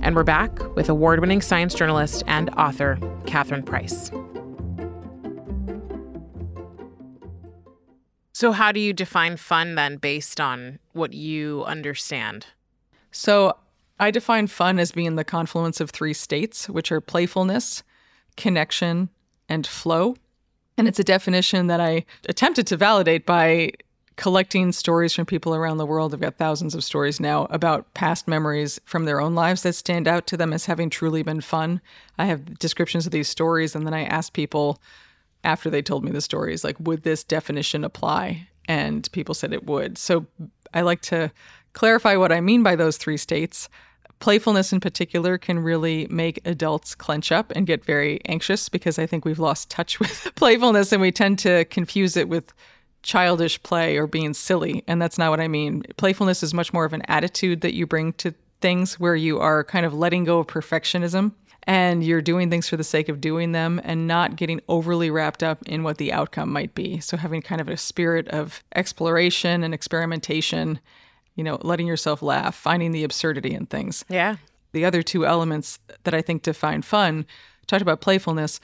And 0.00 0.14
we're 0.14 0.24
back 0.24 0.76
with 0.76 0.88
award 0.88 1.20
winning 1.20 1.42
science 1.42 1.74
journalist 1.74 2.22
and 2.26 2.50
author, 2.50 2.98
Catherine 3.26 3.62
Price. 3.62 4.10
So, 8.38 8.52
how 8.52 8.70
do 8.70 8.80
you 8.80 8.92
define 8.92 9.38
fun 9.38 9.76
then 9.76 9.96
based 9.96 10.42
on 10.42 10.78
what 10.92 11.14
you 11.14 11.64
understand? 11.64 12.44
So, 13.10 13.56
I 13.98 14.10
define 14.10 14.46
fun 14.48 14.78
as 14.78 14.92
being 14.92 15.16
the 15.16 15.24
confluence 15.24 15.80
of 15.80 15.88
three 15.88 16.12
states, 16.12 16.68
which 16.68 16.92
are 16.92 17.00
playfulness, 17.00 17.82
connection, 18.36 19.08
and 19.48 19.66
flow. 19.66 20.16
And 20.76 20.86
it's 20.86 20.98
a 20.98 21.02
definition 21.02 21.68
that 21.68 21.80
I 21.80 22.04
attempted 22.28 22.66
to 22.66 22.76
validate 22.76 23.24
by 23.24 23.70
collecting 24.16 24.70
stories 24.72 25.14
from 25.14 25.24
people 25.24 25.54
around 25.54 25.78
the 25.78 25.86
world. 25.86 26.12
I've 26.12 26.20
got 26.20 26.36
thousands 26.36 26.74
of 26.74 26.84
stories 26.84 27.18
now 27.18 27.46
about 27.48 27.94
past 27.94 28.28
memories 28.28 28.78
from 28.84 29.06
their 29.06 29.18
own 29.18 29.34
lives 29.34 29.62
that 29.62 29.72
stand 29.72 30.06
out 30.06 30.26
to 30.26 30.36
them 30.36 30.52
as 30.52 30.66
having 30.66 30.90
truly 30.90 31.22
been 31.22 31.40
fun. 31.40 31.80
I 32.18 32.26
have 32.26 32.58
descriptions 32.58 33.06
of 33.06 33.12
these 33.12 33.30
stories, 33.30 33.74
and 33.74 33.86
then 33.86 33.94
I 33.94 34.04
ask 34.04 34.34
people 34.34 34.78
after 35.46 35.70
they 35.70 35.80
told 35.80 36.04
me 36.04 36.10
the 36.10 36.20
stories 36.20 36.64
like 36.64 36.76
would 36.80 37.04
this 37.04 37.24
definition 37.24 37.84
apply? 37.84 38.48
And 38.68 39.10
people 39.12 39.34
said 39.34 39.52
it 39.52 39.64
would. 39.64 39.96
So 39.96 40.26
i 40.74 40.82
like 40.82 41.00
to 41.00 41.30
clarify 41.72 42.16
what 42.16 42.32
i 42.32 42.40
mean 42.40 42.62
by 42.62 42.76
those 42.76 42.98
three 42.98 43.16
states. 43.16 43.68
Playfulness 44.18 44.72
in 44.72 44.80
particular 44.80 45.36
can 45.38 45.58
really 45.58 46.06
make 46.08 46.40
adults 46.46 46.94
clench 46.94 47.30
up 47.30 47.52
and 47.54 47.66
get 47.66 47.84
very 47.84 48.20
anxious 48.26 48.68
because 48.68 48.98
i 48.98 49.06
think 49.06 49.24
we've 49.24 49.38
lost 49.38 49.70
touch 49.70 50.00
with 50.02 50.32
playfulness 50.34 50.92
and 50.92 51.00
we 51.00 51.12
tend 51.12 51.38
to 51.38 51.64
confuse 51.66 52.16
it 52.16 52.28
with 52.28 52.52
childish 53.02 53.62
play 53.62 53.96
or 53.96 54.08
being 54.08 54.34
silly. 54.34 54.82
And 54.88 55.00
that's 55.00 55.16
not 55.16 55.30
what 55.30 55.40
i 55.40 55.48
mean. 55.48 55.84
Playfulness 55.96 56.42
is 56.42 56.52
much 56.52 56.72
more 56.72 56.84
of 56.84 56.92
an 56.92 57.02
attitude 57.02 57.60
that 57.60 57.74
you 57.74 57.86
bring 57.86 58.12
to 58.14 58.34
things 58.60 58.98
where 58.98 59.14
you 59.14 59.38
are 59.38 59.62
kind 59.62 59.86
of 59.86 59.94
letting 59.94 60.24
go 60.24 60.40
of 60.40 60.48
perfectionism 60.48 61.32
and 61.66 62.04
you're 62.04 62.22
doing 62.22 62.48
things 62.48 62.68
for 62.68 62.76
the 62.76 62.84
sake 62.84 63.08
of 63.08 63.20
doing 63.20 63.52
them 63.52 63.80
and 63.84 64.06
not 64.06 64.36
getting 64.36 64.60
overly 64.68 65.10
wrapped 65.10 65.42
up 65.42 65.66
in 65.66 65.82
what 65.82 65.98
the 65.98 66.12
outcome 66.12 66.52
might 66.52 66.74
be. 66.74 67.00
So 67.00 67.16
having 67.16 67.42
kind 67.42 67.60
of 67.60 67.68
a 67.68 67.76
spirit 67.76 68.28
of 68.28 68.62
exploration 68.74 69.64
and 69.64 69.74
experimentation, 69.74 70.78
you 71.34 71.42
know, 71.42 71.58
letting 71.62 71.86
yourself 71.86 72.22
laugh, 72.22 72.54
finding 72.54 72.92
the 72.92 73.02
absurdity 73.02 73.52
in 73.52 73.66
things. 73.66 74.04
Yeah. 74.08 74.36
The 74.72 74.84
other 74.84 75.02
two 75.02 75.26
elements 75.26 75.80
that 76.04 76.14
I 76.14 76.22
think 76.22 76.42
define 76.42 76.82
fun, 76.82 77.26
talked 77.66 77.82
about 77.82 78.00
playfulness, 78.00 78.60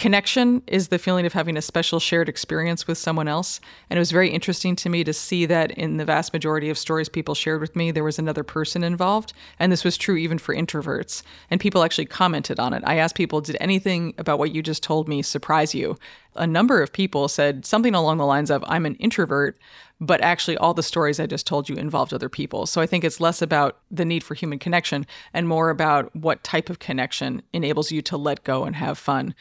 Connection 0.00 0.62
is 0.66 0.88
the 0.88 0.98
feeling 0.98 1.26
of 1.26 1.34
having 1.34 1.58
a 1.58 1.60
special 1.60 2.00
shared 2.00 2.26
experience 2.26 2.86
with 2.86 2.96
someone 2.96 3.28
else. 3.28 3.60
And 3.90 3.98
it 3.98 4.00
was 4.00 4.10
very 4.10 4.30
interesting 4.30 4.74
to 4.76 4.88
me 4.88 5.04
to 5.04 5.12
see 5.12 5.44
that 5.44 5.72
in 5.72 5.98
the 5.98 6.06
vast 6.06 6.32
majority 6.32 6.70
of 6.70 6.78
stories 6.78 7.10
people 7.10 7.34
shared 7.34 7.60
with 7.60 7.76
me, 7.76 7.90
there 7.90 8.02
was 8.02 8.18
another 8.18 8.42
person 8.42 8.82
involved. 8.82 9.34
And 9.58 9.70
this 9.70 9.84
was 9.84 9.98
true 9.98 10.16
even 10.16 10.38
for 10.38 10.54
introverts. 10.54 11.22
And 11.50 11.60
people 11.60 11.82
actually 11.82 12.06
commented 12.06 12.58
on 12.58 12.72
it. 12.72 12.82
I 12.86 12.96
asked 12.96 13.14
people, 13.14 13.42
Did 13.42 13.58
anything 13.60 14.14
about 14.16 14.38
what 14.38 14.54
you 14.54 14.62
just 14.62 14.82
told 14.82 15.06
me 15.06 15.20
surprise 15.20 15.74
you? 15.74 15.98
A 16.34 16.46
number 16.46 16.80
of 16.80 16.94
people 16.94 17.28
said 17.28 17.66
something 17.66 17.94
along 17.94 18.16
the 18.16 18.24
lines 18.24 18.50
of, 18.50 18.64
I'm 18.66 18.86
an 18.86 18.94
introvert, 18.94 19.58
but 20.00 20.20
actually 20.22 20.56
all 20.56 20.74
the 20.74 20.82
stories 20.82 21.20
I 21.20 21.26
just 21.26 21.46
told 21.46 21.68
you 21.68 21.76
involved 21.76 22.14
other 22.14 22.28
people. 22.28 22.66
So 22.66 22.80
I 22.80 22.86
think 22.86 23.04
it's 23.04 23.20
less 23.20 23.42
about 23.42 23.78
the 23.90 24.04
need 24.04 24.24
for 24.24 24.34
human 24.34 24.58
connection 24.58 25.06
and 25.34 25.46
more 25.46 25.70
about 25.70 26.14
what 26.16 26.42
type 26.42 26.70
of 26.70 26.78
connection 26.78 27.42
enables 27.52 27.92
you 27.92 28.00
to 28.02 28.16
let 28.16 28.42
go 28.44 28.64
and 28.64 28.76
have 28.76 28.98
fun. 28.98 29.34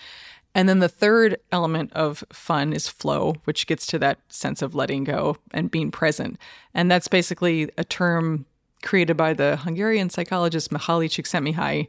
And 0.53 0.67
then 0.67 0.79
the 0.79 0.89
third 0.89 1.37
element 1.51 1.93
of 1.93 2.23
fun 2.33 2.73
is 2.73 2.87
flow, 2.87 3.35
which 3.45 3.67
gets 3.67 3.85
to 3.87 3.99
that 3.99 4.19
sense 4.29 4.61
of 4.61 4.75
letting 4.75 5.03
go 5.03 5.37
and 5.51 5.71
being 5.71 5.91
present. 5.91 6.37
And 6.73 6.91
that's 6.91 7.07
basically 7.07 7.69
a 7.77 7.83
term 7.83 8.45
created 8.83 9.15
by 9.15 9.33
the 9.33 9.57
Hungarian 9.57 10.09
psychologist 10.09 10.71
Mihaly 10.71 11.07
Csikszentmihalyi 11.07 11.87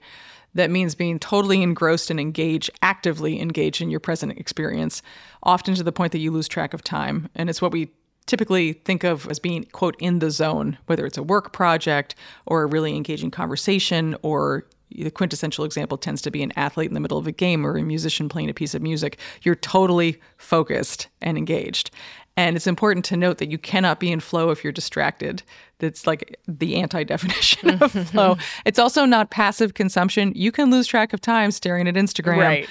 that 0.55 0.71
means 0.71 0.95
being 0.95 1.19
totally 1.19 1.63
engrossed 1.63 2.11
and 2.11 2.19
engaged, 2.19 2.71
actively 2.83 3.41
engaged 3.41 3.81
in 3.81 3.91
your 3.91 4.01
present 4.01 4.37
experience, 4.39 5.01
often 5.45 5.75
to 5.75 5.83
the 5.83 5.93
point 5.93 6.13
that 6.13 6.19
you 6.19 6.33
lose 6.33 6.49
track 6.49 6.75
of 6.75 6.83
time. 6.83 7.29
And 7.37 7.49
it's 7.49 7.63
what 7.63 7.73
we 7.73 7.91
typically 8.31 8.75
think 8.75 9.03
of 9.03 9.29
as 9.29 9.41
being, 9.41 9.65
quote, 9.73 9.97
in 9.99 10.21
the 10.21 10.31
zone, 10.31 10.79
whether 10.87 11.05
it's 11.05 11.19
a 11.19 11.23
work 11.23 11.53
project 11.53 12.15
or 12.47 12.63
a 12.63 12.67
really 12.67 12.95
engaging 12.97 13.31
conversation 13.31 14.17
or 14.23 14.67
the 14.93 15.11
quintessential 15.11 15.65
example 15.65 15.99
tends 15.99 16.23
to 16.23 16.31
be 16.31 16.43
an 16.43 16.53
athlete 16.57 16.89
in 16.89 16.95
the 16.95 17.01
middle 17.01 17.19
of 17.19 17.27
a 17.27 17.33
game 17.33 17.67
or 17.67 17.77
a 17.77 17.83
musician 17.83 18.29
playing 18.29 18.49
a 18.49 18.55
piece 18.55 18.75
of 18.75 18.83
music. 18.83 19.19
You're 19.43 19.57
totally 19.57 20.21
focused 20.37 21.09
and 21.21 21.37
engaged. 21.37 21.91
And 22.37 22.57
it's 22.57 22.69
important 22.69 23.05
to 23.07 23.17
note 23.17 23.39
that 23.39 23.51
you 23.51 23.59
cannot 23.59 23.99
be 23.99 24.11
in 24.13 24.21
flow 24.21 24.51
if 24.51 24.63
you're 24.63 24.73
distracted. 24.73 25.43
That's 25.79 26.07
like 26.07 26.39
the 26.47 26.77
anti 26.77 27.03
definition 27.03 27.83
of 27.83 27.91
flow. 28.11 28.37
It's 28.65 28.79
also 28.79 29.05
not 29.05 29.31
passive 29.31 29.75
consumption. 29.75 30.33
You 30.37 30.53
can 30.53 30.71
lose 30.71 30.87
track 30.87 31.13
of 31.13 31.21
time 31.21 31.51
staring 31.51 31.89
at 31.89 31.95
Instagram. 31.95 32.39
Right. 32.39 32.69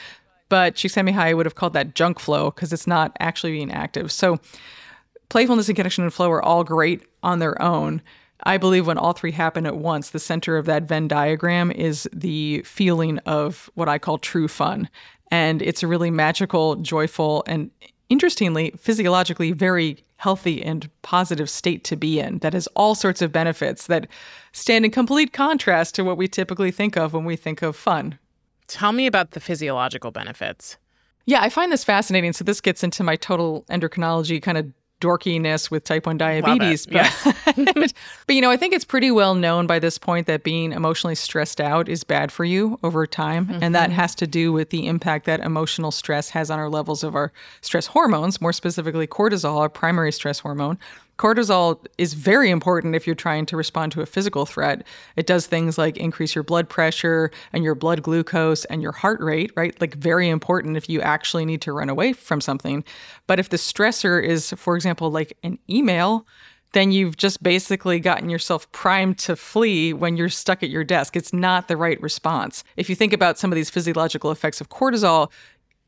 But 0.47 0.75
Csikszentmihalyi 0.75 1.35
would 1.35 1.45
have 1.45 1.55
called 1.55 1.73
that 1.73 1.95
junk 1.95 2.19
flow 2.19 2.49
because 2.51 2.73
it's 2.73 2.87
not 2.87 3.15
actually 3.19 3.51
being 3.51 3.71
active. 3.71 4.11
So 4.11 4.39
playfulness 5.29 5.69
and 5.69 5.75
connection 5.75 6.03
and 6.03 6.13
flow 6.13 6.31
are 6.31 6.43
all 6.43 6.63
great 6.63 7.03
on 7.23 7.39
their 7.39 7.59
own. 7.61 8.01
I 8.43 8.57
believe 8.57 8.87
when 8.87 8.97
all 8.97 9.13
three 9.13 9.31
happen 9.31 9.65
at 9.65 9.77
once, 9.77 10.09
the 10.09 10.19
center 10.19 10.57
of 10.57 10.65
that 10.65 10.83
Venn 10.83 11.07
diagram 11.07 11.71
is 11.71 12.09
the 12.13 12.61
feeling 12.63 13.17
of 13.19 13.69
what 13.75 13.89
I 13.89 13.99
call 13.99 14.17
true 14.17 14.47
fun. 14.47 14.89
And 15.31 15.61
it's 15.61 15.83
a 15.83 15.87
really 15.87 16.09
magical, 16.09 16.75
joyful, 16.77 17.43
and 17.45 17.69
interestingly, 18.09 18.71
physiologically 18.77 19.51
very 19.51 20.03
healthy 20.17 20.63
and 20.63 20.89
positive 21.01 21.49
state 21.49 21.83
to 21.85 21.95
be 21.95 22.19
in 22.19 22.39
that 22.39 22.53
has 22.53 22.67
all 22.75 22.95
sorts 22.95 23.21
of 23.21 23.31
benefits 23.31 23.87
that 23.87 24.07
stand 24.51 24.83
in 24.83 24.91
complete 24.91 25.31
contrast 25.31 25.95
to 25.95 26.03
what 26.03 26.17
we 26.17 26.27
typically 26.27 26.71
think 26.71 26.97
of 26.97 27.13
when 27.13 27.25
we 27.25 27.35
think 27.35 27.61
of 27.61 27.75
fun. 27.75 28.17
Tell 28.67 28.91
me 28.91 29.07
about 29.07 29.31
the 29.31 29.39
physiological 29.39 30.11
benefits. 30.11 30.77
Yeah, 31.25 31.41
I 31.41 31.49
find 31.49 31.71
this 31.71 31.83
fascinating. 31.83 32.33
So, 32.33 32.43
this 32.43 32.59
gets 32.59 32.83
into 32.83 33.03
my 33.03 33.15
total 33.15 33.63
endocrinology 33.69 34.41
kind 34.41 34.57
of 34.57 34.73
dorkiness 34.99 35.71
with 35.71 35.83
type 35.83 36.05
1 36.05 36.17
diabetes. 36.17 36.85
But, 36.85 36.95
yes. 36.95 37.33
but, 38.27 38.35
you 38.35 38.41
know, 38.41 38.51
I 38.51 38.57
think 38.57 38.73
it's 38.73 38.85
pretty 38.85 39.11
well 39.11 39.35
known 39.35 39.67
by 39.67 39.79
this 39.79 39.97
point 39.97 40.27
that 40.27 40.43
being 40.43 40.71
emotionally 40.71 41.15
stressed 41.15 41.61
out 41.61 41.89
is 41.89 42.03
bad 42.03 42.31
for 42.31 42.45
you 42.45 42.79
over 42.83 43.05
time. 43.07 43.47
Mm-hmm. 43.47 43.63
And 43.63 43.75
that 43.75 43.91
has 43.91 44.15
to 44.15 44.27
do 44.27 44.51
with 44.51 44.69
the 44.69 44.87
impact 44.87 45.25
that 45.25 45.39
emotional 45.39 45.91
stress 45.91 46.29
has 46.31 46.51
on 46.51 46.59
our 46.59 46.69
levels 46.69 47.03
of 47.03 47.15
our 47.15 47.31
stress 47.61 47.87
hormones, 47.87 48.41
more 48.41 48.53
specifically 48.53 49.07
cortisol, 49.07 49.57
our 49.57 49.69
primary 49.69 50.11
stress 50.11 50.39
hormone. 50.39 50.77
Cortisol 51.19 51.85
is 51.97 52.13
very 52.13 52.49
important 52.49 52.95
if 52.95 53.05
you're 53.05 53.13
trying 53.13 53.45
to 53.47 53.57
respond 53.57 53.91
to 53.91 54.01
a 54.01 54.05
physical 54.05 54.45
threat. 54.45 54.87
It 55.17 55.27
does 55.27 55.47
things 55.47 55.77
like 55.77 55.97
increase 55.97 56.33
your 56.33 56.45
blood 56.45 56.69
pressure 56.69 57.29
and 57.51 57.61
your 57.61 57.75
blood 57.75 58.01
glucose 58.01 58.63
and 58.65 58.81
your 58.81 58.93
heart 58.93 59.19
rate, 59.19 59.51
right? 59.57 59.79
Like, 59.81 59.95
very 59.95 60.29
important 60.29 60.77
if 60.77 60.87
you 60.87 61.01
actually 61.01 61.43
need 61.43 61.61
to 61.63 61.73
run 61.73 61.89
away 61.89 62.13
from 62.13 62.39
something. 62.39 62.85
But 63.27 63.37
if 63.37 63.49
the 63.49 63.57
stressor 63.57 64.23
is, 64.23 64.51
for 64.55 64.77
example, 64.77 65.11
like 65.11 65.37
an 65.43 65.59
email, 65.69 66.25
then 66.71 66.93
you've 66.93 67.17
just 67.17 67.43
basically 67.43 67.99
gotten 67.99 68.29
yourself 68.29 68.71
primed 68.71 69.17
to 69.17 69.35
flee 69.35 69.91
when 69.91 70.15
you're 70.15 70.29
stuck 70.29 70.63
at 70.63 70.69
your 70.69 70.85
desk. 70.85 71.17
It's 71.17 71.33
not 71.33 71.67
the 71.67 71.75
right 71.75 72.01
response. 72.01 72.63
If 72.77 72.89
you 72.89 72.95
think 72.95 73.11
about 73.11 73.37
some 73.37 73.51
of 73.51 73.57
these 73.57 73.69
physiological 73.69 74.31
effects 74.31 74.61
of 74.61 74.69
cortisol, 74.69 75.31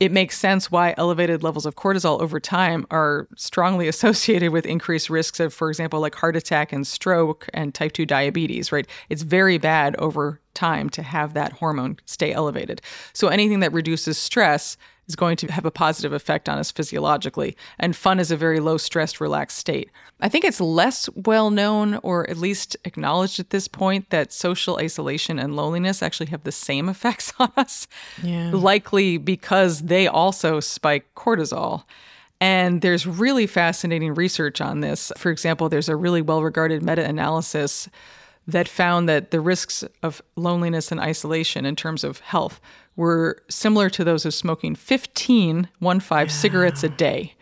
it 0.01 0.11
makes 0.11 0.35
sense 0.35 0.71
why 0.71 0.95
elevated 0.97 1.43
levels 1.43 1.67
of 1.67 1.75
cortisol 1.75 2.19
over 2.21 2.39
time 2.39 2.87
are 2.89 3.27
strongly 3.37 3.87
associated 3.93 4.51
with 4.51 4.65
increased 4.65 5.11
risks 5.11 5.39
of, 5.39 5.53
for 5.53 5.69
example, 5.69 5.99
like 5.99 6.15
heart 6.15 6.35
attack 6.35 6.73
and 6.73 6.87
stroke 6.87 7.47
and 7.53 7.75
type 7.75 7.91
2 7.91 8.07
diabetes, 8.07 8.71
right? 8.71 8.87
It's 9.09 9.21
very 9.21 9.59
bad 9.59 9.95
over 9.97 10.41
time 10.55 10.89
to 10.89 11.03
have 11.03 11.35
that 11.35 11.53
hormone 11.53 11.97
stay 12.05 12.33
elevated. 12.33 12.81
So 13.13 13.27
anything 13.27 13.59
that 13.59 13.71
reduces 13.73 14.17
stress 14.17 14.75
is 15.11 15.15
going 15.17 15.35
to 15.35 15.51
have 15.51 15.65
a 15.65 15.71
positive 15.71 16.13
effect 16.13 16.47
on 16.47 16.57
us 16.57 16.71
physiologically. 16.71 17.57
And 17.77 17.95
fun 17.95 18.19
is 18.19 18.31
a 18.31 18.37
very 18.37 18.61
low 18.61 18.77
stress, 18.77 19.19
relaxed 19.19 19.57
state. 19.57 19.89
I 20.21 20.29
think 20.29 20.45
it's 20.45 20.61
less 20.61 21.09
well 21.15 21.51
known, 21.51 21.99
or 22.01 22.29
at 22.29 22.37
least 22.37 22.77
acknowledged 22.85 23.39
at 23.39 23.49
this 23.49 23.67
point, 23.67 24.09
that 24.09 24.31
social 24.31 24.77
isolation 24.77 25.37
and 25.37 25.55
loneliness 25.55 26.01
actually 26.01 26.27
have 26.27 26.43
the 26.43 26.51
same 26.51 26.87
effects 26.87 27.33
on 27.39 27.51
us. 27.57 27.87
Yeah. 28.23 28.51
Likely 28.53 29.17
because 29.17 29.81
they 29.81 30.07
also 30.07 30.59
spike 30.61 31.05
cortisol. 31.15 31.83
And 32.39 32.81
there's 32.81 33.05
really 33.05 33.45
fascinating 33.47 34.15
research 34.15 34.61
on 34.61 34.79
this. 34.79 35.11
For 35.17 35.29
example, 35.29 35.69
there's 35.69 35.89
a 35.89 35.95
really 35.95 36.21
well 36.21 36.41
regarded 36.41 36.81
meta 36.81 37.05
analysis 37.05 37.89
that 38.47 38.67
found 38.67 39.07
that 39.07 39.29
the 39.29 39.41
risks 39.41 39.83
of 40.01 40.21
loneliness 40.35 40.91
and 40.91 40.99
isolation 40.99 41.65
in 41.65 41.75
terms 41.75 42.03
of 42.03 42.19
health 42.21 42.59
were 42.95 43.41
similar 43.49 43.89
to 43.89 44.03
those 44.03 44.25
of 44.25 44.33
smoking 44.33 44.75
15, 44.75 45.69
one 45.79 45.99
five 45.99 46.27
yeah. 46.27 46.33
cigarettes 46.33 46.83
a 46.83 46.89
day. 46.89 47.33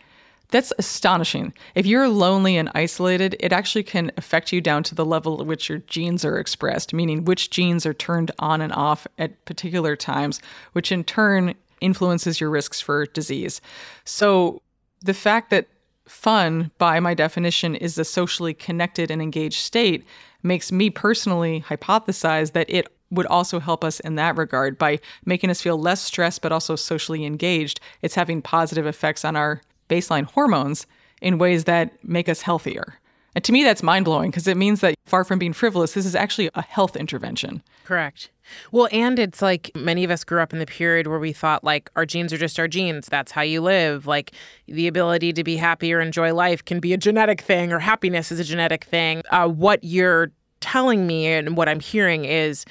That's 0.50 0.72
astonishing. 0.78 1.52
If 1.74 1.86
you're 1.86 2.08
lonely 2.08 2.56
and 2.56 2.70
isolated, 2.74 3.36
it 3.38 3.52
actually 3.52 3.84
can 3.84 4.10
affect 4.16 4.52
you 4.52 4.60
down 4.60 4.82
to 4.84 4.94
the 4.94 5.04
level 5.04 5.40
at 5.40 5.46
which 5.46 5.68
your 5.68 5.78
genes 5.78 6.24
are 6.24 6.38
expressed, 6.38 6.92
meaning 6.92 7.24
which 7.24 7.50
genes 7.50 7.86
are 7.86 7.94
turned 7.94 8.32
on 8.40 8.60
and 8.60 8.72
off 8.72 9.06
at 9.18 9.44
particular 9.44 9.94
times, 9.94 10.40
which 10.72 10.90
in 10.90 11.04
turn 11.04 11.54
influences 11.80 12.40
your 12.40 12.50
risks 12.50 12.80
for 12.80 13.06
disease. 13.06 13.60
So 14.04 14.60
the 15.00 15.14
fact 15.14 15.50
that 15.50 15.68
fun, 16.06 16.72
by 16.78 16.98
my 16.98 17.14
definition, 17.14 17.76
is 17.76 17.96
a 17.96 18.04
socially 18.04 18.52
connected 18.52 19.10
and 19.10 19.22
engaged 19.22 19.60
state 19.60 20.04
makes 20.42 20.72
me 20.72 20.90
personally 20.90 21.64
hypothesize 21.68 22.52
that 22.52 22.68
it 22.68 22.88
would 23.10 23.26
also 23.26 23.58
help 23.58 23.84
us 23.84 24.00
in 24.00 24.14
that 24.14 24.36
regard 24.36 24.78
by 24.78 25.00
making 25.24 25.50
us 25.50 25.60
feel 25.60 25.78
less 25.78 26.00
stressed 26.00 26.42
but 26.42 26.52
also 26.52 26.76
socially 26.76 27.24
engaged. 27.24 27.80
It's 28.02 28.14
having 28.14 28.42
positive 28.42 28.86
effects 28.86 29.24
on 29.24 29.36
our 29.36 29.60
baseline 29.88 30.24
hormones 30.24 30.86
in 31.20 31.38
ways 31.38 31.64
that 31.64 31.92
make 32.04 32.28
us 32.28 32.42
healthier. 32.42 32.94
And 33.34 33.44
to 33.44 33.52
me, 33.52 33.62
that's 33.62 33.82
mind 33.82 34.04
blowing 34.04 34.30
because 34.30 34.48
it 34.48 34.56
means 34.56 34.80
that 34.80 34.94
far 35.06 35.24
from 35.24 35.38
being 35.38 35.52
frivolous, 35.52 35.92
this 35.92 36.06
is 36.06 36.16
actually 36.16 36.50
a 36.54 36.62
health 36.62 36.96
intervention. 36.96 37.62
Correct. 37.84 38.30
Well, 38.72 38.88
and 38.90 39.18
it's 39.18 39.40
like 39.40 39.70
many 39.76 40.02
of 40.02 40.10
us 40.10 40.24
grew 40.24 40.40
up 40.40 40.52
in 40.52 40.58
the 40.58 40.66
period 40.66 41.06
where 41.06 41.20
we 41.20 41.32
thought 41.32 41.62
like 41.62 41.90
our 41.94 42.04
genes 42.04 42.32
are 42.32 42.38
just 42.38 42.58
our 42.58 42.66
genes. 42.66 43.06
That's 43.06 43.32
how 43.32 43.42
you 43.42 43.60
live. 43.60 44.06
Like 44.06 44.32
the 44.66 44.88
ability 44.88 45.32
to 45.34 45.44
be 45.44 45.56
happy 45.56 45.92
or 45.92 46.00
enjoy 46.00 46.34
life 46.34 46.64
can 46.64 46.80
be 46.80 46.92
a 46.92 46.96
genetic 46.96 47.40
thing, 47.40 47.72
or 47.72 47.78
happiness 47.78 48.32
is 48.32 48.40
a 48.40 48.44
genetic 48.44 48.84
thing. 48.84 49.22
Uh, 49.30 49.48
what 49.48 49.84
you're 49.84 50.32
telling 50.60 51.06
me 51.06 51.26
and 51.26 51.56
what 51.56 51.68
I'm 51.68 51.80
hearing 51.80 52.24
is 52.24 52.64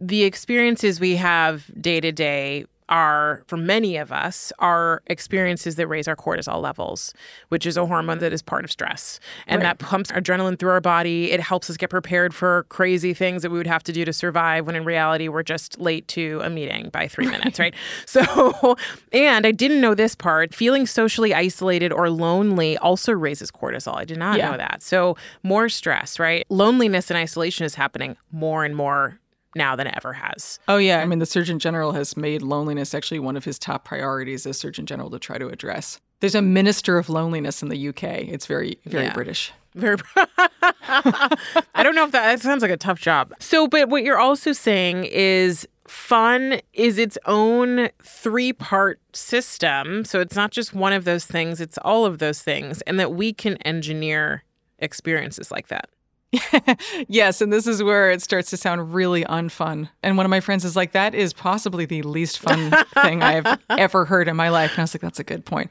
the 0.00 0.24
experiences 0.24 0.98
we 0.98 1.16
have 1.16 1.70
day 1.80 2.00
to 2.00 2.12
day 2.12 2.64
are, 2.90 3.44
for 3.46 3.56
many 3.56 3.96
of 3.96 4.10
us, 4.10 4.52
are 4.58 5.00
experiences 5.06 5.76
that 5.76 5.86
raise 5.86 6.08
our 6.08 6.16
cortisol 6.16 6.60
levels, 6.60 7.14
which 7.48 7.64
is 7.64 7.76
a 7.76 7.86
hormone 7.86 8.18
that 8.18 8.32
is 8.32 8.42
part 8.42 8.64
of 8.64 8.70
stress. 8.70 9.20
And 9.46 9.62
right. 9.62 9.68
that 9.68 9.78
pumps 9.78 10.10
adrenaline 10.10 10.58
through 10.58 10.70
our 10.70 10.80
body. 10.80 11.30
It 11.30 11.40
helps 11.40 11.70
us 11.70 11.76
get 11.76 11.88
prepared 11.88 12.34
for 12.34 12.64
crazy 12.64 13.14
things 13.14 13.42
that 13.42 13.50
we 13.50 13.58
would 13.58 13.68
have 13.68 13.84
to 13.84 13.92
do 13.92 14.04
to 14.04 14.12
survive 14.12 14.66
when 14.66 14.74
in 14.74 14.84
reality 14.84 15.28
we're 15.28 15.44
just 15.44 15.78
late 15.78 16.08
to 16.08 16.40
a 16.42 16.50
meeting 16.50 16.90
by 16.90 17.06
three 17.06 17.26
minutes, 17.26 17.58
right? 17.58 17.74
So, 18.06 18.76
and 19.12 19.46
I 19.46 19.52
didn't 19.52 19.80
know 19.80 19.94
this 19.94 20.16
part 20.16 20.52
feeling 20.52 20.84
socially 20.86 21.32
isolated 21.32 21.92
or 21.92 22.10
lonely 22.10 22.76
also 22.78 23.12
raises 23.12 23.50
cortisol. 23.52 23.94
I 23.94 24.04
did 24.04 24.18
not 24.18 24.38
yeah. 24.38 24.50
know 24.50 24.56
that. 24.56 24.82
So, 24.82 25.16
more 25.44 25.68
stress, 25.68 26.18
right? 26.18 26.44
Loneliness 26.48 27.08
and 27.10 27.16
isolation 27.16 27.64
is 27.64 27.76
happening 27.76 28.16
more 28.32 28.64
and 28.64 28.74
more 28.74 29.19
now 29.54 29.76
than 29.76 29.86
it 29.86 29.94
ever 29.96 30.12
has. 30.12 30.58
Oh, 30.68 30.76
yeah. 30.76 31.00
I 31.00 31.06
mean, 31.06 31.18
the 31.18 31.26
Surgeon 31.26 31.58
General 31.58 31.92
has 31.92 32.16
made 32.16 32.42
loneliness 32.42 32.94
actually 32.94 33.18
one 33.18 33.36
of 33.36 33.44
his 33.44 33.58
top 33.58 33.84
priorities 33.84 34.46
as 34.46 34.58
Surgeon 34.58 34.86
General 34.86 35.10
to 35.10 35.18
try 35.18 35.38
to 35.38 35.48
address. 35.48 36.00
There's 36.20 36.34
a 36.34 36.42
minister 36.42 36.98
of 36.98 37.08
loneliness 37.08 37.62
in 37.62 37.68
the 37.68 37.88
UK. 37.88 38.02
It's 38.02 38.46
very, 38.46 38.78
very 38.84 39.04
yeah. 39.04 39.14
British. 39.14 39.52
Very. 39.74 39.96
I 40.16 41.82
don't 41.82 41.94
know 41.94 42.04
if 42.04 42.12
that, 42.12 42.26
that 42.26 42.40
sounds 42.40 42.62
like 42.62 42.70
a 42.70 42.76
tough 42.76 43.00
job. 43.00 43.32
So, 43.38 43.66
but 43.66 43.88
what 43.88 44.02
you're 44.02 44.18
also 44.18 44.52
saying 44.52 45.04
is 45.04 45.66
fun 45.86 46.60
is 46.72 46.98
its 46.98 47.16
own 47.26 47.88
three 48.02 48.52
part 48.52 49.00
system. 49.14 50.04
So 50.04 50.20
it's 50.20 50.36
not 50.36 50.50
just 50.50 50.74
one 50.74 50.92
of 50.92 51.04
those 51.04 51.24
things, 51.24 51.60
it's 51.60 51.78
all 51.78 52.04
of 52.04 52.18
those 52.18 52.42
things, 52.42 52.80
and 52.82 52.98
that 53.00 53.12
we 53.12 53.32
can 53.32 53.56
engineer 53.58 54.44
experiences 54.78 55.50
like 55.50 55.68
that. 55.68 55.88
yes, 57.08 57.40
and 57.40 57.52
this 57.52 57.66
is 57.66 57.82
where 57.82 58.10
it 58.10 58.22
starts 58.22 58.50
to 58.50 58.56
sound 58.56 58.94
really 58.94 59.24
unfun. 59.24 59.88
And 60.02 60.16
one 60.16 60.24
of 60.24 60.30
my 60.30 60.40
friends 60.40 60.64
is 60.64 60.76
like, 60.76 60.92
that 60.92 61.14
is 61.14 61.32
possibly 61.32 61.86
the 61.86 62.02
least 62.02 62.38
fun 62.38 62.70
thing 63.02 63.22
I've 63.22 63.58
ever 63.70 64.04
heard 64.04 64.28
in 64.28 64.36
my 64.36 64.48
life. 64.48 64.70
And 64.72 64.80
I 64.80 64.82
was 64.82 64.94
like, 64.94 65.02
that's 65.02 65.18
a 65.18 65.24
good 65.24 65.44
point. 65.44 65.70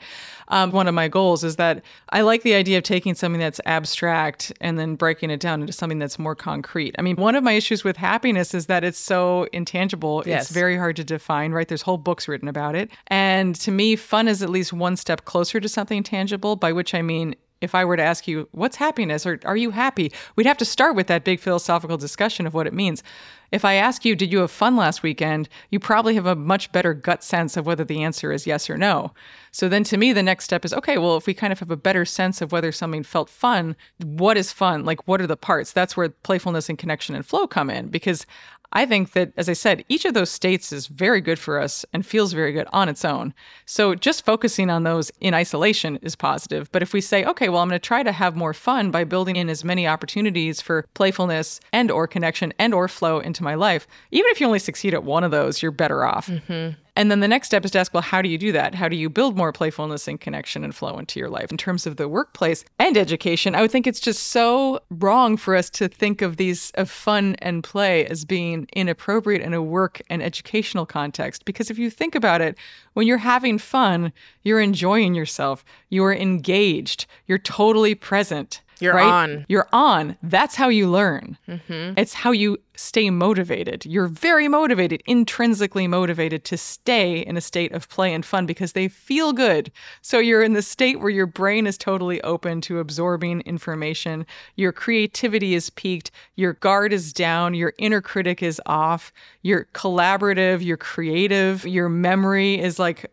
Um, 0.49 0.71
one 0.71 0.87
of 0.87 0.95
my 0.95 1.07
goals 1.07 1.43
is 1.43 1.55
that 1.57 1.83
I 2.09 2.21
like 2.21 2.41
the 2.43 2.55
idea 2.55 2.79
of 2.79 2.83
taking 2.83 3.13
something 3.15 3.39
that's 3.39 3.61
abstract 3.65 4.51
and 4.59 4.77
then 4.77 4.95
breaking 4.95 5.29
it 5.29 5.39
down 5.39 5.61
into 5.61 5.71
something 5.71 5.99
that's 5.99 6.19
more 6.19 6.35
concrete. 6.35 6.95
I 6.97 7.03
mean, 7.03 7.15
one 7.15 7.35
of 7.35 7.43
my 7.43 7.53
issues 7.53 7.83
with 7.83 7.97
happiness 7.97 8.53
is 8.53 8.65
that 8.65 8.83
it's 8.83 8.99
so 8.99 9.47
intangible. 9.53 10.23
Yes. 10.25 10.43
It's 10.43 10.51
very 10.51 10.75
hard 10.75 10.95
to 10.97 11.03
define, 11.03 11.51
right? 11.51 11.67
There's 11.67 11.83
whole 11.83 11.97
books 11.97 12.27
written 12.27 12.47
about 12.47 12.75
it. 12.75 12.89
And 13.07 13.55
to 13.57 13.71
me, 13.71 13.95
fun 13.95 14.27
is 14.27 14.41
at 14.41 14.49
least 14.49 14.73
one 14.73 14.97
step 14.97 15.25
closer 15.25 15.59
to 15.59 15.69
something 15.69 16.03
tangible, 16.03 16.55
by 16.55 16.73
which 16.73 16.93
I 16.93 17.01
mean 17.01 17.35
if 17.61 17.75
I 17.75 17.85
were 17.85 17.97
to 17.97 18.03
ask 18.03 18.27
you, 18.27 18.47
what's 18.51 18.77
happiness 18.77 19.25
or 19.25 19.39
are 19.45 19.57
you 19.57 19.71
happy? 19.71 20.11
We'd 20.35 20.47
have 20.47 20.57
to 20.57 20.65
start 20.65 20.95
with 20.95 21.07
that 21.07 21.23
big 21.23 21.39
philosophical 21.39 21.97
discussion 21.97 22.47
of 22.47 22.53
what 22.53 22.67
it 22.67 22.73
means. 22.73 23.03
If 23.51 23.65
I 23.65 23.73
ask 23.73 24.05
you, 24.05 24.15
did 24.15 24.31
you 24.31 24.39
have 24.39 24.51
fun 24.51 24.75
last 24.75 25.01
weekend? 25.01 25.49
You 25.71 25.79
probably 25.79 26.15
have 26.15 26.27
a 26.27 26.35
much 26.35 26.71
better 26.71 26.93
gut 26.93 27.23
sense 27.23 27.57
of 27.57 27.65
whether 27.65 27.83
the 27.83 28.03
answer 28.03 28.31
is 28.31 28.45
yes 28.45 28.69
or 28.69 28.77
no. 28.77 29.13
So 29.51 29.67
then 29.67 29.83
to 29.85 29.97
me, 29.97 30.13
the 30.13 30.21
next 30.21 30.45
step 30.45 30.63
is 30.63 30.73
okay, 30.73 30.97
well, 30.97 31.17
if 31.17 31.25
we 31.25 31.33
kind 31.33 31.51
of 31.51 31.59
have 31.59 31.71
a 31.71 31.77
better 31.77 32.05
sense 32.05 32.41
of 32.41 32.51
whether 32.51 32.71
something 32.71 33.03
felt 33.03 33.29
fun, 33.29 33.75
what 34.03 34.37
is 34.37 34.53
fun? 34.53 34.85
Like, 34.85 35.07
what 35.07 35.19
are 35.19 35.27
the 35.27 35.35
parts? 35.35 35.71
That's 35.71 35.97
where 35.97 36.09
playfulness 36.09 36.69
and 36.69 36.77
connection 36.77 37.15
and 37.15 37.25
flow 37.25 37.47
come 37.47 37.69
in 37.69 37.87
because 37.87 38.25
I 38.71 38.85
think 38.85 39.13
that, 39.13 39.31
as 39.35 39.49
I 39.49 39.53
said, 39.53 39.83
each 39.89 40.05
of 40.05 40.13
those 40.13 40.29
states 40.29 40.71
is 40.71 40.87
very 40.87 41.21
good 41.21 41.39
for 41.39 41.59
us 41.59 41.85
and 41.91 42.05
feels 42.05 42.33
very 42.33 42.51
good 42.51 42.67
on 42.71 42.87
its 42.87 43.03
own. 43.03 43.33
So 43.65 43.95
just 43.95 44.25
focusing 44.25 44.69
on 44.69 44.83
those 44.83 45.11
in 45.19 45.33
isolation 45.33 45.97
is 46.01 46.15
positive. 46.15 46.71
But 46.71 46.83
if 46.83 46.93
we 46.93 47.01
say, 47.01 47.25
okay, 47.25 47.49
well, 47.49 47.61
I'm 47.61 47.69
going 47.69 47.79
to 47.79 47.87
try 47.87 48.03
to 48.03 48.11
have 48.11 48.35
more 48.35 48.53
fun 48.53 48.91
by 48.91 49.03
building 49.03 49.35
in 49.37 49.49
as 49.49 49.63
many 49.63 49.87
opportunities 49.87 50.61
for 50.61 50.85
playfulness 50.93 51.59
and 51.73 51.89
or 51.89 52.07
connection 52.07 52.53
and 52.59 52.73
or 52.73 52.87
flow 52.87 53.19
into 53.19 53.43
my 53.43 53.55
life, 53.55 53.87
even 54.11 54.29
if 54.31 54.39
you 54.39 54.45
only 54.45 54.59
succeed 54.59 54.93
at 54.93 55.03
one 55.03 55.23
of 55.23 55.31
those, 55.31 55.61
you're 55.61 55.71
better 55.71 56.05
off. 56.05 56.27
Mm-hmm. 56.27 56.79
And 56.95 57.09
then 57.09 57.19
the 57.19 57.27
next 57.27 57.47
step 57.47 57.65
is 57.65 57.71
to 57.71 57.79
ask, 57.79 57.93
well, 57.93 58.01
how 58.01 58.21
do 58.21 58.29
you 58.29 58.37
do 58.37 58.51
that? 58.51 58.75
How 58.75 58.89
do 58.89 58.95
you 58.95 59.09
build 59.09 59.37
more 59.37 59.51
playfulness 59.51 60.07
and 60.07 60.19
connection 60.19 60.63
and 60.63 60.75
flow 60.75 60.97
into 60.97 61.19
your 61.19 61.29
life? 61.29 61.51
In 61.51 61.57
terms 61.57 61.85
of 61.85 61.97
the 61.97 62.07
workplace 62.07 62.65
and 62.77 62.97
education, 62.97 63.55
I 63.55 63.61
would 63.61 63.71
think 63.71 63.87
it's 63.87 63.99
just 63.99 64.27
so 64.27 64.79
wrong 64.89 65.37
for 65.37 65.55
us 65.55 65.69
to 65.71 65.87
think 65.87 66.21
of 66.21 66.37
these 66.37 66.71
of 66.71 66.89
fun 66.89 67.35
and 67.39 67.63
play 67.63 68.05
as 68.05 68.25
being 68.25 68.67
inappropriate 68.73 69.41
in 69.41 69.53
a 69.53 69.61
work 69.61 70.01
and 70.09 70.21
educational 70.21 70.85
context. 70.85 71.45
Because 71.45 71.69
if 71.69 71.77
you 71.77 71.89
think 71.89 72.15
about 72.15 72.41
it, 72.41 72.57
when 72.93 73.07
you're 73.07 73.17
having 73.17 73.57
fun, 73.57 74.11
you're 74.43 74.59
enjoying 74.59 75.15
yourself, 75.15 75.63
you're 75.89 76.13
engaged, 76.13 77.05
you're 77.27 77.37
totally 77.37 77.95
present. 77.95 78.61
You're 78.79 78.93
right? 78.93 79.05
on. 79.05 79.45
You're 79.49 79.67
on. 79.73 80.17
That's 80.23 80.55
how 80.55 80.69
you 80.69 80.89
learn. 80.89 81.37
Mm-hmm. 81.47 81.97
It's 81.97 82.13
how 82.13 82.31
you 82.31 82.57
stay 82.75 83.09
motivated. 83.09 83.85
You're 83.85 84.07
very 84.07 84.47
motivated, 84.47 85.03
intrinsically 85.05 85.87
motivated 85.87 86.45
to 86.45 86.57
stay 86.57 87.19
in 87.19 87.35
a 87.35 87.41
state 87.41 87.73
of 87.73 87.89
play 87.89 88.13
and 88.13 88.25
fun 88.25 88.45
because 88.45 88.71
they 88.71 88.87
feel 88.87 89.33
good. 89.33 89.71
So 90.01 90.19
you're 90.19 90.41
in 90.41 90.53
the 90.53 90.61
state 90.61 90.99
where 91.01 91.09
your 91.09 91.25
brain 91.25 91.67
is 91.67 91.77
totally 91.77 92.21
open 92.21 92.61
to 92.61 92.79
absorbing 92.79 93.41
information. 93.41 94.25
Your 94.55 94.71
creativity 94.71 95.55
is 95.55 95.69
peaked. 95.69 96.11
Your 96.35 96.53
guard 96.53 96.93
is 96.93 97.11
down. 97.11 97.53
Your 97.53 97.73
inner 97.77 98.01
critic 98.01 98.41
is 98.41 98.61
off. 98.65 99.11
You're 99.41 99.65
collaborative. 99.73 100.63
You're 100.63 100.77
creative. 100.77 101.65
Your 101.65 101.89
memory 101.89 102.59
is 102.59 102.79
like 102.79 103.11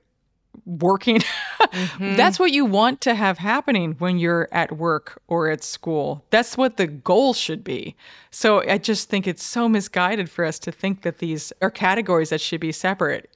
working. 0.65 1.21
Mm-hmm. 1.67 2.17
That's 2.17 2.39
what 2.39 2.53
you 2.53 2.65
want 2.65 3.01
to 3.03 3.15
have 3.15 3.39
happening 3.39 3.97
when 3.99 4.19
you're 4.19 4.49
at 4.53 4.77
work 4.77 5.21
or 5.27 5.51
at 5.51 5.65
school. 5.65 6.25
That's 6.31 6.57
what 6.57 6.77
the 6.77 6.87
goal 6.87 7.35
should 7.35 7.65
be. 7.65 7.97
So 8.31 8.63
I 8.69 8.79
just 8.79 9.11
think 9.11 9.27
it's 9.27 9.43
so 9.43 9.69
misguided 9.69 10.31
for 10.31 10.45
us 10.45 10.59
to 10.61 10.73
think 10.73 11.03
that 11.03 11.19
these 11.19 11.53
are 11.61 11.71
categories 11.71 12.31
that 12.31 12.41
should 12.41 12.61
be 12.61 12.73
separate. 12.73 13.31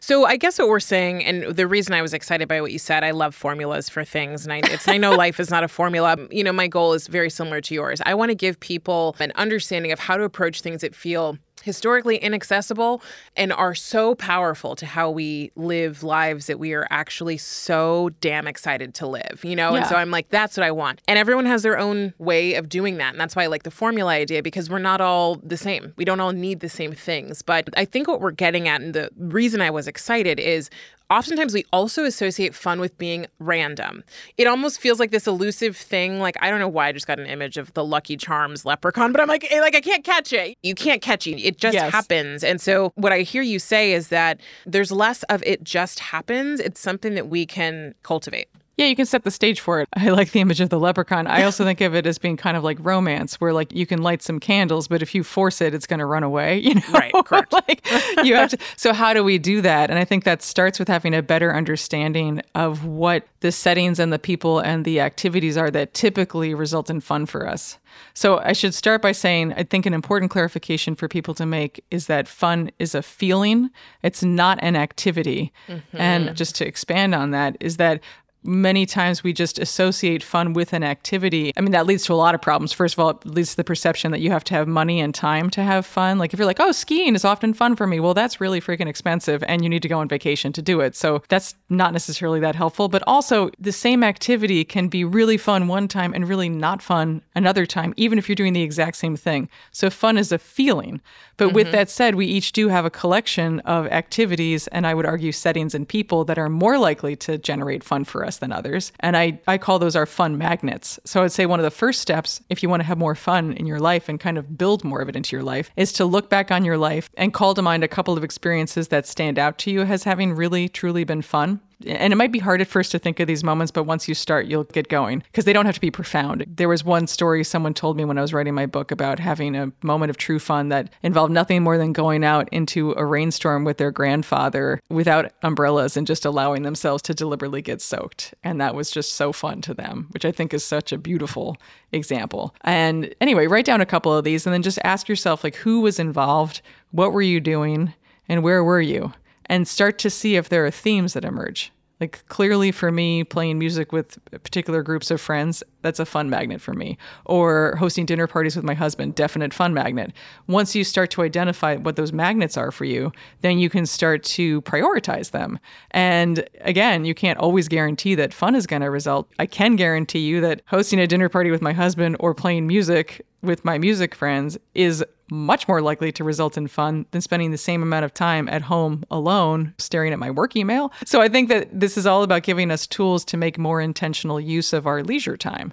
So 0.00 0.26
I 0.26 0.36
guess 0.36 0.58
what 0.58 0.68
we're 0.68 0.80
saying, 0.80 1.24
and 1.24 1.54
the 1.56 1.66
reason 1.66 1.94
I 1.94 2.02
was 2.02 2.12
excited 2.12 2.48
by 2.48 2.60
what 2.60 2.72
you 2.72 2.78
said, 2.78 3.04
I 3.04 3.12
love 3.12 3.34
formulas 3.34 3.88
for 3.88 4.04
things, 4.04 4.44
and 4.44 4.52
I, 4.52 4.60
it's, 4.64 4.88
I 4.88 4.96
know 4.96 5.12
life 5.16 5.38
is 5.38 5.50
not 5.50 5.64
a 5.64 5.68
formula. 5.68 6.16
You 6.30 6.44
know, 6.44 6.52
my 6.52 6.66
goal 6.66 6.92
is 6.92 7.06
very 7.06 7.30
similar 7.30 7.60
to 7.62 7.74
yours. 7.74 8.00
I 8.04 8.14
want 8.14 8.30
to 8.30 8.34
give 8.34 8.58
people 8.60 9.16
an 9.20 9.32
understanding 9.36 9.92
of 9.92 10.00
how 10.00 10.16
to 10.16 10.24
approach 10.24 10.60
things 10.60 10.80
that 10.80 10.94
feel 10.94 11.38
historically 11.62 12.16
inaccessible 12.16 13.02
and 13.36 13.52
are 13.52 13.74
so 13.74 14.14
powerful 14.14 14.76
to 14.76 14.86
how 14.86 15.10
we 15.10 15.50
live 15.56 16.02
lives 16.02 16.46
that 16.46 16.58
we 16.58 16.72
are 16.72 16.86
actually 16.90 17.38
so 17.38 18.10
damn 18.20 18.46
excited 18.46 18.94
to 18.94 19.06
live, 19.06 19.40
you 19.42 19.56
know? 19.56 19.74
And 19.74 19.86
so 19.86 19.96
I'm 19.96 20.10
like, 20.10 20.28
that's 20.28 20.56
what 20.56 20.64
I 20.64 20.70
want. 20.70 21.00
And 21.08 21.18
everyone 21.18 21.46
has 21.46 21.62
their 21.62 21.78
own 21.78 22.14
way 22.18 22.54
of 22.54 22.68
doing 22.68 22.98
that. 22.98 23.12
And 23.12 23.20
that's 23.20 23.36
why 23.36 23.44
I 23.44 23.46
like 23.46 23.62
the 23.62 23.70
formula 23.70 24.12
idea 24.12 24.42
because 24.42 24.68
we're 24.68 24.78
not 24.78 25.00
all 25.00 25.36
the 25.36 25.56
same. 25.56 25.92
We 25.96 26.04
don't 26.04 26.20
all 26.20 26.32
need 26.32 26.60
the 26.60 26.68
same 26.68 26.92
things. 26.92 27.42
But 27.42 27.68
I 27.76 27.84
think 27.84 28.08
what 28.08 28.20
we're 28.20 28.30
getting 28.30 28.68
at, 28.68 28.80
and 28.80 28.94
the 28.94 29.10
reason 29.16 29.60
I 29.60 29.70
was 29.70 29.86
excited 29.88 30.38
is 30.38 30.70
oftentimes 31.12 31.54
we 31.54 31.64
also 31.72 32.04
associate 32.04 32.54
fun 32.54 32.80
with 32.80 32.96
being 32.98 33.26
random. 33.38 34.02
It 34.38 34.46
almost 34.46 34.80
feels 34.80 34.98
like 34.98 35.10
this 35.10 35.26
elusive 35.26 35.76
thing. 35.76 36.18
Like 36.18 36.36
I 36.40 36.50
don't 36.50 36.58
know 36.60 36.68
why 36.68 36.88
I 36.88 36.92
just 36.92 37.06
got 37.06 37.18
an 37.20 37.26
image 37.26 37.56
of 37.58 37.72
the 37.74 37.84
Lucky 37.84 38.16
Charms 38.16 38.64
leprechaun, 38.64 39.12
but 39.12 39.20
I'm 39.20 39.28
like, 39.28 39.46
like 39.52 39.74
I 39.76 39.80
can't 39.80 40.04
catch 40.04 40.32
it. 40.32 40.56
You 40.62 40.74
can't 40.74 41.02
catch 41.02 41.26
it. 41.26 41.40
It 41.40 41.58
just 41.58 41.74
Yes. 41.74 41.92
happens. 41.92 42.42
And 42.42 42.60
so 42.60 42.92
what 42.94 43.12
I 43.12 43.20
hear 43.20 43.42
you 43.42 43.58
say 43.58 43.92
is 43.92 44.08
that 44.08 44.40
there's 44.66 44.90
less 44.90 45.22
of 45.24 45.42
it 45.44 45.62
just 45.64 46.00
happens. 46.00 46.60
It's 46.60 46.80
something 46.80 47.14
that 47.14 47.28
we 47.28 47.46
can 47.46 47.94
cultivate. 48.02 48.48
Yeah, 48.76 48.86
you 48.86 48.96
can 48.96 49.04
set 49.04 49.24
the 49.24 49.30
stage 49.30 49.60
for 49.60 49.80
it. 49.80 49.88
I 49.94 50.08
like 50.10 50.32
the 50.32 50.40
image 50.40 50.60
of 50.60 50.70
the 50.70 50.78
leprechaun. 50.78 51.26
I 51.26 51.42
also 51.42 51.64
think 51.72 51.80
of 51.82 51.94
it 51.94 52.06
as 52.06 52.18
being 52.18 52.36
kind 52.36 52.56
of 52.56 52.64
like 52.64 52.78
romance, 52.80 53.40
where 53.40 53.52
like 53.52 53.72
you 53.72 53.86
can 53.86 54.02
light 54.02 54.22
some 54.22 54.40
candles, 54.40 54.88
but 54.88 55.02
if 55.02 55.14
you 55.14 55.22
force 55.22 55.60
it, 55.60 55.74
it's 55.74 55.86
going 55.86 56.00
to 56.00 56.06
run 56.06 56.22
away. 56.22 56.62
You 56.72 56.76
know, 56.76 56.82
Right, 56.92 57.12
correct. 57.24 57.52
like 57.68 57.86
you 58.24 58.34
have 58.34 58.50
to. 58.50 58.58
So 58.76 58.92
how 58.92 59.12
do 59.12 59.24
we 59.24 59.36
do 59.36 59.60
that? 59.62 59.90
And 59.90 59.98
I 59.98 60.04
think 60.04 60.24
that 60.24 60.42
starts 60.42 60.78
with 60.78 60.88
having 60.88 61.12
a 61.12 61.20
better 61.20 61.54
understanding 61.54 62.40
of 62.54 62.84
what 62.84 63.26
the 63.40 63.52
settings 63.52 63.98
and 63.98 64.12
the 64.12 64.18
people 64.18 64.60
and 64.60 64.84
the 64.84 65.00
activities 65.00 65.56
are 65.56 65.70
that 65.72 65.92
typically 65.92 66.54
result 66.54 66.88
in 66.88 67.00
fun 67.00 67.26
for 67.26 67.48
us. 67.48 67.78
So 68.14 68.38
I 68.38 68.52
should 68.52 68.74
start 68.74 69.02
by 69.02 69.12
saying 69.12 69.52
I 69.54 69.64
think 69.64 69.86
an 69.86 69.94
important 69.94 70.30
clarification 70.30 70.94
for 70.94 71.08
people 71.08 71.34
to 71.34 71.44
make 71.44 71.84
is 71.90 72.06
that 72.06 72.28
fun 72.28 72.70
is 72.78 72.94
a 72.94 73.02
feeling, 73.02 73.70
it's 74.02 74.22
not 74.22 74.58
an 74.62 74.76
activity. 74.76 75.52
Mm-hmm. 75.68 75.96
And 75.96 76.36
just 76.36 76.54
to 76.56 76.66
expand 76.66 77.14
on 77.14 77.32
that 77.32 77.56
is 77.60 77.76
that 77.76 78.00
many 78.44 78.86
times 78.86 79.22
we 79.22 79.32
just 79.32 79.58
associate 79.58 80.22
fun 80.22 80.52
with 80.52 80.72
an 80.72 80.82
activity. 80.82 81.52
I 81.56 81.60
mean, 81.60 81.72
that 81.72 81.86
leads 81.86 82.04
to 82.06 82.12
a 82.12 82.14
lot 82.14 82.34
of 82.34 82.42
problems. 82.42 82.72
First 82.72 82.94
of 82.94 82.98
all, 82.98 83.10
it 83.10 83.24
leads 83.24 83.50
to 83.50 83.56
the 83.56 83.64
perception 83.64 84.10
that 84.12 84.20
you 84.20 84.30
have 84.30 84.44
to 84.44 84.54
have 84.54 84.66
money 84.66 85.00
and 85.00 85.14
time 85.14 85.50
to 85.50 85.62
have 85.62 85.86
fun. 85.86 86.18
Like 86.18 86.32
if 86.32 86.38
you're 86.38 86.46
like, 86.46 86.60
oh, 86.60 86.72
skiing 86.72 87.14
is 87.14 87.24
often 87.24 87.54
fun 87.54 87.76
for 87.76 87.86
me, 87.86 88.00
well, 88.00 88.14
that's 88.14 88.40
really 88.40 88.60
freaking 88.60 88.88
expensive 88.88 89.42
and 89.44 89.62
you 89.62 89.68
need 89.68 89.82
to 89.82 89.88
go 89.88 89.98
on 89.98 90.08
vacation 90.08 90.52
to 90.54 90.62
do 90.62 90.80
it. 90.80 90.96
So 90.96 91.22
that's 91.28 91.54
not 91.68 91.92
necessarily 91.92 92.40
that 92.40 92.54
helpful. 92.54 92.88
But 92.88 93.02
also, 93.06 93.50
the 93.58 93.72
same 93.72 94.02
activity 94.02 94.64
can 94.64 94.88
be 94.88 95.04
really 95.04 95.36
fun 95.36 95.68
one 95.68 95.88
time 95.88 96.12
and 96.14 96.28
really 96.28 96.48
not 96.48 96.82
fun 96.82 97.22
another 97.34 97.66
time, 97.66 97.94
even 97.96 98.18
if 98.18 98.28
you're 98.28 98.36
doing 98.36 98.52
the 98.52 98.62
exact 98.62 98.96
same 98.96 99.16
thing. 99.16 99.48
So 99.70 99.90
fun 99.90 100.18
is 100.18 100.32
a 100.32 100.38
feeling. 100.38 101.00
But 101.36 101.52
with 101.52 101.68
mm-hmm. 101.68 101.76
that 101.76 101.90
said, 101.90 102.14
we 102.14 102.26
each 102.26 102.52
do 102.52 102.68
have 102.68 102.84
a 102.84 102.90
collection 102.90 103.60
of 103.60 103.86
activities 103.86 104.66
and 104.68 104.86
I 104.86 104.94
would 104.94 105.06
argue 105.06 105.32
settings 105.32 105.74
and 105.74 105.88
people 105.88 106.24
that 106.24 106.38
are 106.38 106.48
more 106.48 106.78
likely 106.78 107.16
to 107.16 107.38
generate 107.38 107.82
fun 107.82 108.04
for 108.04 108.24
us 108.24 108.31
than 108.38 108.52
others. 108.52 108.92
And 109.00 109.16
I, 109.16 109.40
I 109.46 109.58
call 109.58 109.78
those 109.78 109.96
our 109.96 110.06
fun 110.06 110.38
magnets. 110.38 110.98
So 111.04 111.22
I'd 111.22 111.32
say 111.32 111.46
one 111.46 111.60
of 111.60 111.64
the 111.64 111.70
first 111.70 112.00
steps, 112.00 112.40
if 112.48 112.62
you 112.62 112.68
want 112.68 112.80
to 112.80 112.86
have 112.86 112.98
more 112.98 113.14
fun 113.14 113.52
in 113.54 113.66
your 113.66 113.80
life 113.80 114.08
and 114.08 114.18
kind 114.18 114.38
of 114.38 114.56
build 114.56 114.84
more 114.84 115.00
of 115.00 115.08
it 115.08 115.16
into 115.16 115.36
your 115.36 115.42
life, 115.42 115.70
is 115.76 115.92
to 115.94 116.04
look 116.04 116.30
back 116.30 116.50
on 116.50 116.64
your 116.64 116.78
life 116.78 117.10
and 117.14 117.32
call 117.32 117.54
to 117.54 117.62
mind 117.62 117.84
a 117.84 117.88
couple 117.88 118.16
of 118.16 118.24
experiences 118.24 118.88
that 118.88 119.06
stand 119.06 119.38
out 119.38 119.58
to 119.58 119.70
you 119.70 119.82
as 119.82 120.04
having 120.04 120.32
really, 120.34 120.68
truly 120.68 121.04
been 121.04 121.22
fun 121.22 121.60
and 121.86 122.12
it 122.12 122.16
might 122.16 122.32
be 122.32 122.38
hard 122.38 122.60
at 122.60 122.68
first 122.68 122.92
to 122.92 122.98
think 122.98 123.20
of 123.20 123.26
these 123.26 123.44
moments, 123.44 123.70
but 123.70 123.84
once 123.84 124.08
you 124.08 124.14
start, 124.14 124.46
you'll 124.46 124.64
get 124.64 124.88
going 124.88 125.22
because 125.30 125.44
they 125.44 125.52
don't 125.52 125.66
have 125.66 125.74
to 125.74 125.80
be 125.80 125.90
profound. 125.90 126.44
There 126.48 126.68
was 126.68 126.84
one 126.84 127.06
story 127.06 127.44
someone 127.44 127.74
told 127.74 127.96
me 127.96 128.04
when 128.04 128.18
I 128.18 128.22
was 128.22 128.32
writing 128.32 128.54
my 128.54 128.66
book 128.66 128.90
about 128.90 129.18
having 129.18 129.56
a 129.56 129.72
moment 129.82 130.10
of 130.10 130.16
true 130.16 130.38
fun 130.38 130.68
that 130.68 130.90
involved 131.02 131.32
nothing 131.32 131.62
more 131.62 131.78
than 131.78 131.92
going 131.92 132.24
out 132.24 132.48
into 132.50 132.92
a 132.96 133.04
rainstorm 133.04 133.64
with 133.64 133.78
their 133.78 133.90
grandfather 133.90 134.80
without 134.88 135.32
umbrellas 135.42 135.96
and 135.96 136.06
just 136.06 136.24
allowing 136.24 136.62
themselves 136.62 137.02
to 137.02 137.14
deliberately 137.14 137.62
get 137.62 137.80
soaked. 137.80 138.34
And 138.44 138.60
that 138.60 138.74
was 138.74 138.90
just 138.90 139.14
so 139.14 139.32
fun 139.32 139.60
to 139.62 139.74
them, 139.74 140.08
which 140.10 140.24
I 140.24 140.32
think 140.32 140.54
is 140.54 140.64
such 140.64 140.92
a 140.92 140.98
beautiful 140.98 141.56
example. 141.92 142.54
And 142.62 143.14
anyway, 143.20 143.46
write 143.46 143.64
down 143.64 143.80
a 143.80 143.86
couple 143.86 144.16
of 144.16 144.24
these 144.24 144.46
and 144.46 144.52
then 144.52 144.62
just 144.62 144.78
ask 144.84 145.08
yourself 145.08 145.44
like 145.44 145.56
who 145.56 145.80
was 145.80 145.98
involved, 145.98 146.62
what 146.90 147.12
were 147.12 147.22
you 147.22 147.40
doing, 147.40 147.94
and 148.28 148.42
where 148.42 148.62
were 148.64 148.80
you? 148.80 149.12
And 149.46 149.66
start 149.66 149.98
to 149.98 150.10
see 150.10 150.36
if 150.36 150.48
there 150.48 150.64
are 150.66 150.70
themes 150.70 151.14
that 151.14 151.24
emerge. 151.24 151.72
Like 152.02 152.24
clearly 152.26 152.72
for 152.72 152.90
me, 152.90 153.22
playing 153.22 153.60
music 153.60 153.92
with 153.92 154.18
particular 154.30 154.82
groups 154.82 155.12
of 155.12 155.20
friends, 155.20 155.62
that's 155.82 156.00
a 156.00 156.04
fun 156.04 156.28
magnet 156.28 156.60
for 156.60 156.72
me. 156.74 156.98
Or 157.26 157.76
hosting 157.76 158.06
dinner 158.06 158.26
parties 158.26 158.56
with 158.56 158.64
my 158.64 158.74
husband, 158.74 159.14
definite 159.14 159.54
fun 159.54 159.72
magnet. 159.72 160.12
Once 160.48 160.74
you 160.74 160.82
start 160.82 161.12
to 161.12 161.22
identify 161.22 161.76
what 161.76 161.94
those 161.94 162.12
magnets 162.12 162.56
are 162.56 162.72
for 162.72 162.84
you, 162.84 163.12
then 163.42 163.60
you 163.60 163.70
can 163.70 163.86
start 163.86 164.24
to 164.24 164.62
prioritize 164.62 165.30
them. 165.30 165.60
And 165.92 166.48
again, 166.62 167.04
you 167.04 167.14
can't 167.14 167.38
always 167.38 167.68
guarantee 167.68 168.16
that 168.16 168.34
fun 168.34 168.56
is 168.56 168.66
going 168.66 168.82
to 168.82 168.90
result. 168.90 169.30
I 169.38 169.46
can 169.46 169.76
guarantee 169.76 170.26
you 170.26 170.40
that 170.40 170.62
hosting 170.66 170.98
a 170.98 171.06
dinner 171.06 171.28
party 171.28 171.52
with 171.52 171.62
my 171.62 171.72
husband 171.72 172.16
or 172.18 172.34
playing 172.34 172.66
music 172.66 173.24
with 173.42 173.64
my 173.64 173.78
music 173.78 174.14
friends 174.14 174.58
is 174.74 175.04
much 175.32 175.66
more 175.66 175.80
likely 175.80 176.12
to 176.12 176.22
result 176.22 176.56
in 176.56 176.68
fun 176.68 177.06
than 177.10 177.20
spending 177.20 177.50
the 177.50 177.58
same 177.58 177.82
amount 177.82 178.04
of 178.04 178.12
time 178.12 178.48
at 178.48 178.62
home 178.62 179.02
alone 179.10 179.74
staring 179.78 180.12
at 180.12 180.18
my 180.18 180.30
work 180.30 180.54
email. 180.54 180.92
So 181.04 181.22
I 181.22 181.28
think 181.28 181.48
that 181.48 181.68
this 181.72 181.96
is 181.96 182.06
all 182.06 182.22
about 182.22 182.42
giving 182.42 182.70
us 182.70 182.86
tools 182.86 183.24
to 183.26 183.36
make 183.36 183.58
more 183.58 183.80
intentional 183.80 184.38
use 184.38 184.72
of 184.72 184.86
our 184.86 185.02
leisure 185.02 185.36
time 185.36 185.72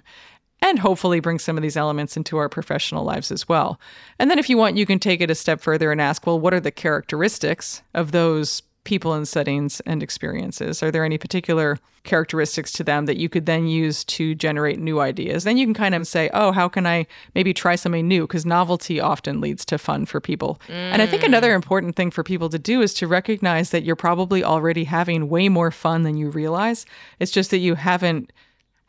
and 0.62 0.78
hopefully 0.78 1.20
bring 1.20 1.38
some 1.38 1.56
of 1.56 1.62
these 1.62 1.76
elements 1.76 2.16
into 2.16 2.38
our 2.38 2.48
professional 2.48 3.04
lives 3.04 3.30
as 3.30 3.48
well. 3.48 3.78
And 4.18 4.30
then 4.30 4.38
if 4.38 4.48
you 4.48 4.56
want, 4.56 4.76
you 4.76 4.86
can 4.86 4.98
take 4.98 5.20
it 5.20 5.30
a 5.30 5.34
step 5.34 5.60
further 5.60 5.92
and 5.92 6.00
ask, 6.00 6.26
well, 6.26 6.40
what 6.40 6.54
are 6.54 6.60
the 6.60 6.70
characteristics 6.70 7.82
of 7.94 8.12
those 8.12 8.62
people 8.84 9.12
and 9.12 9.28
settings 9.28 9.80
and 9.80 10.02
experiences? 10.02 10.82
Are 10.82 10.90
there 10.90 11.04
any 11.04 11.18
particular 11.18 11.78
characteristics 12.02 12.72
to 12.72 12.84
them 12.84 13.06
that 13.06 13.18
you 13.18 13.28
could 13.28 13.46
then 13.46 13.66
use 13.66 14.04
to 14.04 14.34
generate 14.34 14.78
new 14.78 15.00
ideas? 15.00 15.44
Then 15.44 15.56
you 15.56 15.66
can 15.66 15.74
kind 15.74 15.94
of 15.94 16.06
say, 16.06 16.30
oh, 16.32 16.50
how 16.52 16.68
can 16.68 16.86
I 16.86 17.06
maybe 17.34 17.52
try 17.52 17.76
something 17.76 18.08
new? 18.08 18.26
Because 18.26 18.46
novelty 18.46 18.98
often 18.98 19.40
leads 19.40 19.64
to 19.66 19.78
fun 19.78 20.06
for 20.06 20.20
people. 20.20 20.60
And 20.68 21.02
I 21.02 21.06
think 21.06 21.22
mm. 21.22 21.26
another 21.26 21.54
important 21.54 21.96
thing 21.96 22.10
for 22.10 22.22
people 22.22 22.48
to 22.48 22.58
do 22.58 22.80
is 22.80 22.94
to 22.94 23.06
recognize 23.06 23.70
that 23.70 23.84
you're 23.84 23.96
probably 23.96 24.42
already 24.42 24.84
having 24.84 25.28
way 25.28 25.48
more 25.48 25.70
fun 25.70 26.02
than 26.02 26.16
you 26.16 26.30
realize. 26.30 26.86
It's 27.18 27.32
just 27.32 27.50
that 27.50 27.58
you 27.58 27.74
haven't 27.74 28.32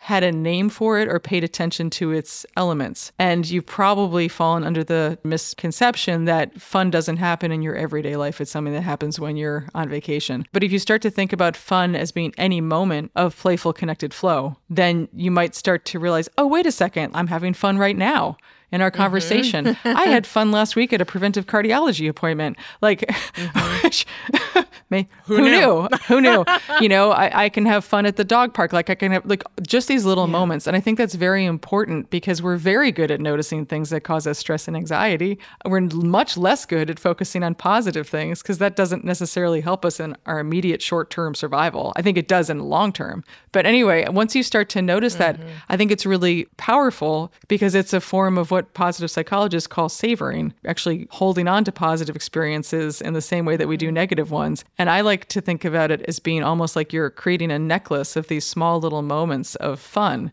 had 0.02 0.24
a 0.24 0.32
name 0.32 0.68
for 0.68 0.98
it 0.98 1.08
or 1.08 1.20
paid 1.20 1.44
attention 1.44 1.88
to 1.88 2.12
its 2.12 2.44
elements. 2.58 3.12
And 3.20 3.48
you've 3.48 3.68
probably 3.68 4.28
fallen 4.28 4.64
under 4.64 4.84
the 4.84 5.20
misconception 5.24 6.26
that 6.26 6.60
fun 6.60 6.90
doesn't 6.90 7.18
happen 7.18 7.52
in 7.52 7.62
your 7.62 7.76
everyday 7.76 8.16
life. 8.16 8.42
It's 8.42 8.50
something 8.50 8.74
that 8.74 8.82
happens 8.82 9.20
when 9.20 9.38
you're 9.38 9.68
on 9.76 9.90
vacation. 9.90 10.48
But 10.54 10.64
if 10.64 10.72
you 10.72 10.80
start 10.80 11.04
to 11.04 11.12
think 11.12 11.32
about 11.32 11.56
fun 11.56 11.96
as 11.96 12.12
being 12.12 12.34
any 12.40 12.62
moment 12.62 13.12
of 13.16 13.38
playful 13.38 13.74
connected 13.74 14.12
flow, 14.12 14.58
then 14.72 15.08
you 15.14 15.30
might 15.30 15.54
start 15.54 15.86
to 15.86 16.00
realize, 16.00 16.28
oh, 16.36 16.48
wait 16.48 16.66
a 16.66 16.72
second, 16.72 17.12
I'm 17.14 17.28
having 17.28 17.54
fun 17.54 17.78
right 17.78 17.96
now 17.96 18.38
in 18.72 18.82
our 18.82 18.90
mm-hmm. 18.90 18.98
conversation. 18.98 19.78
I 19.84 20.06
had 20.06 20.26
fun 20.26 20.52
last 20.52 20.76
week 20.76 20.94
at 20.94 21.02
a 21.02 21.06
preventive 21.06 21.46
cardiology 21.46 22.08
appointment. 22.08 22.58
Like, 22.82 23.02
mm-hmm. 23.02 23.84
which, 23.84 24.06
may, 24.90 25.08
who, 25.26 25.42
knew? 25.42 25.88
who 26.08 26.22
knew? 26.22 26.46
You 26.80 26.90
know, 26.90 27.12
I, 27.12 27.46
I 27.46 27.50
can 27.50 27.66
have 27.66 27.86
fun 27.86 28.06
at 28.06 28.16
the 28.16 28.24
dog 28.24 28.54
park. 28.54 28.74
Like, 28.74 28.90
I 28.90 28.96
can 28.96 29.12
have 29.12 29.26
like 29.26 29.44
just 29.62 29.88
these 29.88 30.06
little 30.06 30.26
moments. 30.26 30.66
And 30.66 30.76
I 30.76 30.80
think 30.80 30.98
that's 30.98 31.14
very 31.16 31.46
important 31.46 32.10
because 32.10 32.42
we're 32.42 32.58
very 32.58 32.92
good 32.92 33.12
at 33.12 33.20
noticing 33.20 33.66
things 33.66 33.90
that 33.92 34.02
cause 34.02 34.26
us 34.26 34.40
stress 34.40 34.68
and 34.68 34.76
anxiety. 34.76 35.38
We're 35.66 35.82
much 35.82 36.38
less 36.38 36.66
good 36.66 36.90
at 36.90 36.98
focusing 36.98 37.44
on 37.44 37.56
positive 37.56 38.08
things 38.08 38.42
because 38.42 38.58
that 38.60 38.76
doesn't 38.76 39.04
necessarily 39.04 39.62
help 39.62 39.86
us 39.86 40.00
in 40.00 40.16
our 40.26 40.40
immediate 40.40 40.82
short 40.82 41.10
term 41.10 41.36
survival. 41.36 41.94
I 41.96 42.02
think 42.02 42.18
it 42.18 42.28
does 42.28 42.50
in 42.50 42.58
the 42.58 42.64
long 42.64 42.94
term. 42.94 43.24
But 43.52 43.66
anyway, 43.66 44.08
once 44.10 44.36
you 44.36 44.44
start 44.44 44.70
to 44.70 44.82
notice 44.82 45.16
that, 45.16 45.38
mm-hmm. 45.38 45.50
I 45.70 45.78
think 45.78 45.92
it's 45.92 46.06
really 46.06 46.46
powerful 46.58 47.32
because 47.48 47.76
it's 47.76 47.94
a 47.94 48.02
form 48.02 48.38
of 48.38 48.50
what 48.50 48.61
positive 48.64 49.12
psychologists 49.12 49.68
call 49.68 49.90
savoring, 49.90 50.54
actually 50.66 51.08
holding 51.12 51.48
on 51.48 51.64
to 51.64 51.72
positive 51.72 52.16
experiences 52.16 53.02
in 53.02 53.14
the 53.14 53.22
same 53.22 53.46
way 53.46 53.58
that 53.58 53.68
we 53.68 53.78
do 53.78 53.88
mm-hmm. 53.88 53.96
negative 53.96 54.32
ones. 54.32 54.64
And 54.78 54.90
I 54.90 55.02
like 55.02 55.26
to 55.30 55.42
think 55.42 55.66
about 55.66 55.92
it 55.92 56.02
as 56.04 56.20
being 56.20 56.44
almost 56.44 56.76
like 56.76 56.94
you're 56.94 57.10
creating 57.10 57.52
a 57.52 57.60
necklace 57.60 58.16
of 58.16 58.28
these 58.28 58.46
small 58.46 58.80
little 58.80 59.02
moments 59.02 59.56
of 59.56 59.80
fun. 59.80 60.32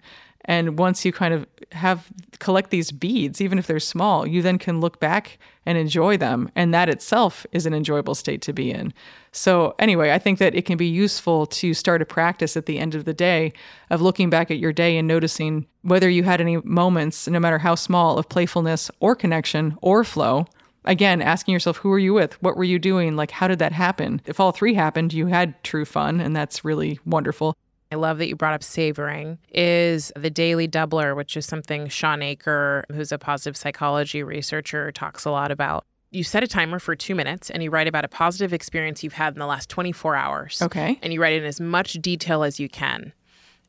And 0.49 0.79
once 0.79 1.05
you 1.05 1.13
kind 1.13 1.35
of 1.35 1.47
have 1.73 2.09
collect 2.39 2.71
these 2.71 2.91
beads, 2.91 3.41
even 3.43 3.59
if 3.59 3.67
they're 3.67 3.79
small, 3.79 4.27
you 4.27 4.41
then 4.41 4.59
can 4.59 4.81
look 4.81 4.99
back 4.99 5.39
and 5.67 5.77
enjoy 5.77 6.17
them. 6.17 6.51
And 6.57 6.73
that 6.73 6.89
itself 6.89 7.47
is 7.53 7.67
an 7.67 7.75
enjoyable 7.75 8.15
state 8.15 8.41
to 8.43 8.55
be 8.55 8.71
in. 8.71 8.95
So, 9.31 9.75
anyway, 9.79 10.11
I 10.11 10.19
think 10.19 10.39
that 10.39 10.55
it 10.55 10.65
can 10.65 10.79
be 10.79 10.87
useful 10.87 11.45
to 11.47 11.75
start 11.75 12.01
a 12.01 12.07
practice 12.07 12.57
at 12.57 12.65
the 12.65 12.79
end 12.79 12.95
of 12.95 13.05
the 13.05 13.13
day 13.13 13.53
of 13.91 14.01
looking 14.01 14.31
back 14.31 14.51
at 14.51 14.59
your 14.59 14.73
day 14.73 14.97
and 14.97 15.07
noticing 15.07 15.67
whether 15.83 16.09
you 16.09 16.23
had 16.23 16.41
any 16.41 16.57
moments, 16.59 17.29
no 17.29 17.39
matter 17.39 17.59
how 17.59 17.75
small, 17.75 18.19
of 18.19 18.31
playfulness 18.31 18.91
or 19.01 19.15
connection 19.15 19.77
or 19.83 20.03
flow. 20.03 20.47
Again, 20.87 21.21
asking 21.21 21.53
yourself, 21.53 21.77
who 21.77 21.91
were 21.91 21.99
you 21.99 22.15
with? 22.15 22.43
What 22.43 22.57
were 22.57 22.65
you 22.65 22.79
doing? 22.79 23.17
Like, 23.17 23.31
how 23.31 23.49
did 23.49 23.59
that 23.59 23.73
happen? 23.73 24.23
If 24.25 24.41
all 24.41 24.53
three 24.53 24.73
happened, 24.73 25.13
you 25.13 25.27
had 25.27 25.63
true 25.63 25.85
fun, 25.85 26.21
and 26.21 26.35
that's 26.35 26.65
really 26.65 26.99
wonderful. 27.05 27.55
I 27.91 27.97
love 27.97 28.19
that 28.19 28.29
you 28.29 28.37
brought 28.37 28.55
up 28.55 28.63
savoring 28.63 29.39
is 29.51 30.13
the 30.15 30.31
daily 30.31 30.69
doubler, 30.69 31.17
which 31.17 31.37
is 31.37 31.47
something 31.47 31.89
Shawn 31.89 32.23
Achor, 32.23 32.85
who's 32.93 33.13
a 33.13 33.19
positive 33.19 33.57
psychology 33.57 34.23
researcher, 34.23 34.93
talks 34.93 35.25
a 35.25 35.31
lot 35.31 35.51
about. 35.51 35.85
You 36.11 36.25
set 36.25 36.43
a 36.43 36.47
timer 36.47 36.79
for 36.79 36.95
two 36.95 37.15
minutes 37.15 37.51
and 37.51 37.63
you 37.63 37.71
write 37.71 37.87
about 37.87 38.05
a 38.05 38.09
positive 38.09 38.53
experience 38.53 39.03
you've 39.03 39.15
had 39.15 39.35
in 39.35 39.39
the 39.39 39.47
last 39.47 39.69
24 39.69 40.17
hours. 40.17 40.61
Okay. 40.63 40.99
And 41.03 41.13
you 41.13 41.21
write 41.21 41.35
in 41.35 41.45
as 41.45 41.61
much 41.61 41.95
detail 41.95 42.43
as 42.43 42.61
you 42.61 42.69
can. 42.69 43.13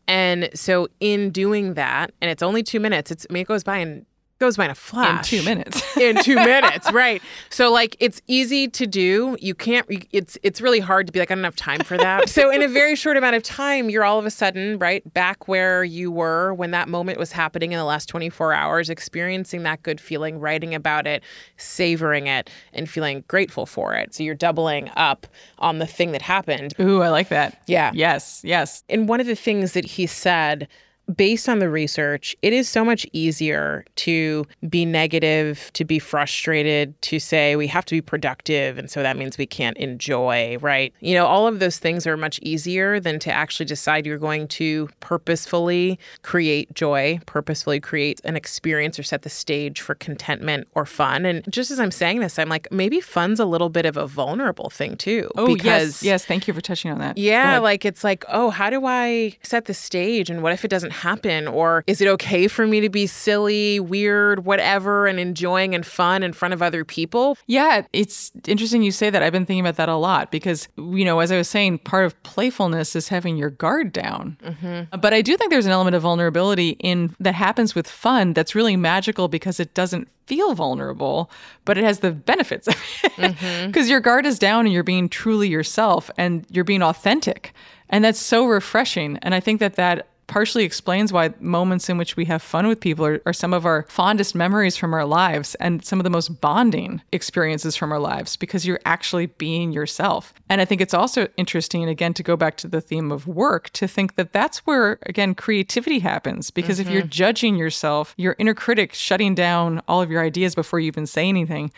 And 0.08 0.50
so 0.54 0.88
in 1.00 1.30
doing 1.30 1.76
that, 1.76 2.12
and 2.20 2.32
it's 2.32 2.42
only 2.42 2.64
two 2.64 2.80
minutes, 2.80 3.12
it's 3.12 3.28
I 3.30 3.34
mean 3.34 3.42
it 3.42 3.48
goes 3.48 3.64
by 3.64 3.78
in 3.78 4.06
goes 4.40 4.58
by 4.58 4.66
in 4.66 4.72
a 4.72 4.76
flash. 4.76 5.32
In 5.34 5.40
two 5.40 5.46
minutes. 5.46 5.98
in 5.98 6.16
two 6.24 6.36
minutes, 6.36 6.92
right? 6.92 7.22
So 7.50 7.72
like 7.72 7.96
it's 8.00 8.22
easy 8.28 8.68
to 8.70 8.88
do. 8.88 9.38
You 9.40 9.54
can't. 9.54 9.86
It's 10.12 10.38
it's 10.44 10.62
really 10.62 10.80
hard 10.80 11.08
to 11.08 11.14
be 11.14 11.20
like 11.20 11.30
I 11.30 11.36
don't 11.36 11.44
have 11.44 11.56
time 11.56 11.82
for 11.82 11.98
that. 11.98 12.30
so 12.38 12.50
in 12.50 12.62
a 12.62 12.68
very 12.68 12.96
short 12.96 13.18
amount 13.18 13.36
of 13.36 13.44
time, 13.44 13.90
you're 13.90 14.04
all 14.04 14.18
of 14.18 14.26
a 14.26 14.32
sudden 14.32 14.80
right 14.80 15.14
back 15.14 15.48
where 15.48 15.84
you 15.84 16.12
were 16.12 16.54
when 16.54 16.72
that 16.72 16.88
moment 16.88 17.20
was 17.20 17.32
happening 17.32 17.72
in 17.74 17.78
the 17.78 17.86
last 17.86 18.08
24 18.08 18.54
hours, 18.54 18.90
experiencing 18.90 19.64
that 19.64 19.84
good 19.84 20.00
feeling, 20.00 20.40
writing 20.40 20.74
about 20.74 21.06
it, 21.06 21.22
savoring 21.58 22.28
it, 22.28 22.50
and 22.74 22.90
feeling 22.90 23.24
grateful 23.28 23.66
for 23.66 23.94
it. 23.94 24.14
So 24.14 24.24
you're 24.24 24.36
doubling 24.36 24.90
up 24.96 25.28
on 25.60 25.80
the 25.80 25.88
thing 25.88 26.12
that 26.14 26.22
happened. 26.22 26.74
Ooh, 26.80 27.02
I 27.02 27.10
like 27.10 27.30
that. 27.30 27.62
Yeah. 27.68 27.92
Yes. 27.94 28.42
Yes. 28.44 28.84
And 28.90 29.10
one 29.10 29.20
of 29.20 29.28
the 29.28 29.36
things 29.36 29.74
that 29.74 29.86
he 29.86 30.08
said 30.08 30.68
based 31.16 31.50
on 31.50 31.60
the 31.60 31.70
research, 31.70 32.36
it 32.42 32.54
is 32.54 32.70
so 32.70 32.84
much 32.86 33.06
easier 33.14 33.86
to 33.96 34.46
be 34.68 34.86
negative, 34.86 35.72
to 35.74 35.86
be 35.86 36.00
frustrated, 36.00 37.00
to 37.02 37.20
say 37.20 37.56
we 37.56 37.68
have 37.68 37.86
to 37.86 37.96
be 37.96 38.02
productive. 38.02 38.78
And 38.78 38.90
so 38.90 39.02
that 39.04 39.18
means 39.18 39.38
we 39.38 39.46
can't 39.46 39.78
enjoy, 39.78 40.58
right? 40.62 40.94
You 41.00 41.16
know, 41.16 41.26
all 41.26 41.48
of 41.48 41.60
those 41.60 41.80
things 41.80 42.06
are 42.06 42.18
much 42.18 42.40
easier 42.42 43.00
than 43.00 43.20
to 43.20 43.32
actually 43.32 43.66
decide 43.66 44.06
you're 44.06 44.18
going 44.18 44.48
to 44.50 44.90
purposefully 45.00 46.00
create 46.22 46.74
joy, 46.74 47.20
purposefully 47.26 47.80
create 47.80 48.22
an 48.24 48.36
experience 48.36 49.00
or 49.00 49.04
set 49.04 49.24
the 49.24 49.30
stage 49.30 49.82
for 49.82 49.96
contentment 49.96 50.68
or 50.76 50.86
fun. 50.86 51.26
And 51.26 51.44
just 51.52 51.72
as 51.72 51.80
I'm 51.80 51.92
saying 51.92 52.20
this, 52.20 52.38
I'm 52.38 52.50
like, 52.50 52.72
maybe 52.72 53.02
fun's 53.02 53.40
a 53.40 53.46
little 53.46 53.70
bit 53.70 53.86
of 53.86 53.98
a 53.98 54.08
vulnerable 54.08 54.70
thing 54.70 54.96
too. 54.96 55.30
Oh, 55.36 55.48
because, 55.48 56.04
yes. 56.04 56.04
Yes. 56.04 56.26
Thank 56.26 56.48
you 56.48 56.54
for 56.54 56.62
touching 56.62 56.92
on 56.92 57.00
that. 57.00 57.18
Yeah. 57.18 57.60
Like 57.60 57.86
it's 57.86 58.04
like, 58.04 58.26
oh, 58.28 58.50
how 58.50 58.70
do 58.70 58.86
I 58.86 59.38
set 59.42 59.66
the 59.66 59.74
stage? 59.74 60.30
And 60.30 60.44
what 60.44 60.54
if 60.54 60.66
it 60.66 60.68
doesn't 60.68 60.92
happen? 61.00 61.48
Or 61.48 61.84
is 61.88 62.02
it 62.02 62.08
okay 62.08 62.48
for 62.48 62.68
me 62.68 62.80
to 62.82 62.90
be 62.90 63.08
silly, 63.08 63.80
weird, 63.80 64.46
whatever, 64.46 65.08
and 65.08 65.20
enjoying 65.20 65.74
and 65.76 65.86
fun 65.86 66.24
in 66.24 66.34
front 66.34 66.54
of 66.54 66.62
other 66.62 66.86
people? 66.86 67.38
Yeah, 67.48 67.84
it's 67.94 68.32
interesting 68.48 68.84
you 68.84 68.92
say 68.92 69.10
that. 69.10 69.24
I've 69.24 69.34
been 69.34 69.46
thinking 69.46 69.66
about 69.66 69.78
that 69.78 69.90
a 69.90 69.96
lot 69.96 70.32
because, 70.32 70.68
you 70.78 71.06
know, 71.06 71.20
as 71.20 71.32
I 71.32 71.38
was 71.38 71.50
saying, 71.50 71.80
part 71.80 72.06
of 72.06 72.22
playfulness 72.24 72.96
is 72.96 73.08
having 73.08 73.38
your 73.38 73.50
guard 73.50 73.92
down. 73.94 74.38
Mm-hmm. 74.44 75.00
But 75.00 75.14
I 75.14 75.22
do 75.22 75.36
think 75.38 75.52
there's 75.52 75.66
an 75.66 75.72
element 75.72 75.96
of 75.96 76.02
vulnerability 76.02 76.72
in 76.80 77.16
that 77.20 77.34
happens 77.34 77.76
with 77.76 77.88
fun 77.88 78.34
that's 78.34 78.56
really 78.56 78.76
magical 78.76 79.28
because 79.28 79.60
it 79.60 79.74
doesn't 79.74 80.08
feel 80.30 80.54
vulnerable, 80.54 81.32
but 81.66 81.78
it 81.78 81.84
has 81.84 82.00
the 82.00 82.12
benefits 82.12 82.68
of 82.68 82.76
it. 83.04 83.12
Because 83.16 83.34
mm-hmm. 83.34 83.84
your 83.90 84.00
guard 84.00 84.26
is 84.28 84.38
down 84.38 84.66
and 84.66 84.74
you're 84.74 84.84
being 84.84 85.10
truly 85.10 85.50
yourself 85.50 86.12
and 86.18 86.46
you're 86.52 86.64
being 86.64 86.84
authentic. 86.84 87.52
And 87.90 88.06
that's 88.06 88.20
so 88.20 88.46
refreshing. 88.46 89.18
And 89.24 89.34
I 89.34 89.40
think 89.40 89.60
that 89.60 89.76
that 89.76 90.09
partially 90.30 90.64
explains 90.64 91.12
why 91.12 91.34
moments 91.40 91.90
in 91.90 91.98
which 91.98 92.16
we 92.16 92.24
have 92.26 92.42
fun 92.42 92.68
with 92.68 92.80
people 92.80 93.06
are, 93.06 93.22
are, 93.26 93.34
some 93.34 93.54
of 93.54 93.66
our 93.66 93.86
fondest 93.90 94.36
memories 94.36 94.78
from 94.78 94.94
our 94.94 95.04
lives 95.04 95.56
and 95.56 95.84
some 95.84 96.00
of 96.00 96.04
the 96.04 96.10
most 96.10 96.40
bonding 96.40 97.02
experiences 97.12 97.76
from 97.76 97.92
our 97.92 98.00
lives 98.00 98.38
because 98.38 98.66
you're 98.66 98.80
actually 98.86 99.26
being 99.26 99.74
yourself. 99.74 100.34
And 100.48 100.62
I 100.62 100.66
think 100.66 100.82
it's 100.82 100.94
also 100.94 101.28
interesting, 101.36 101.90
again, 101.90 102.14
to 102.14 102.24
go 102.24 102.38
back 102.38 102.58
to 102.58 102.68
the 102.68 102.80
theme 102.80 103.12
of 103.12 103.28
work, 103.28 103.72
to 103.72 103.88
think 103.88 104.16
that 104.16 104.32
that's 104.32 104.60
where, 104.60 105.00
again, 105.04 105.34
creativity 105.34 106.00
happens. 106.00 106.52
Because 106.52 106.80
mm-hmm. 106.80 106.88
if 106.88 106.94
you're 106.94 107.02
mm-hmm. 107.02 107.10
judging 107.10 107.56
yourself, 107.56 108.14
your 108.16 108.36
inner 108.38 108.54
critic 108.54 108.94
shutting 108.94 109.34
down 109.34 109.82
all 109.88 110.02
of 110.02 110.12
your 110.12 110.22
ideas 110.22 110.54
before 110.54 110.80
you 110.80 110.88
even 110.88 111.08
say 111.08 111.28
anything, 111.28 111.72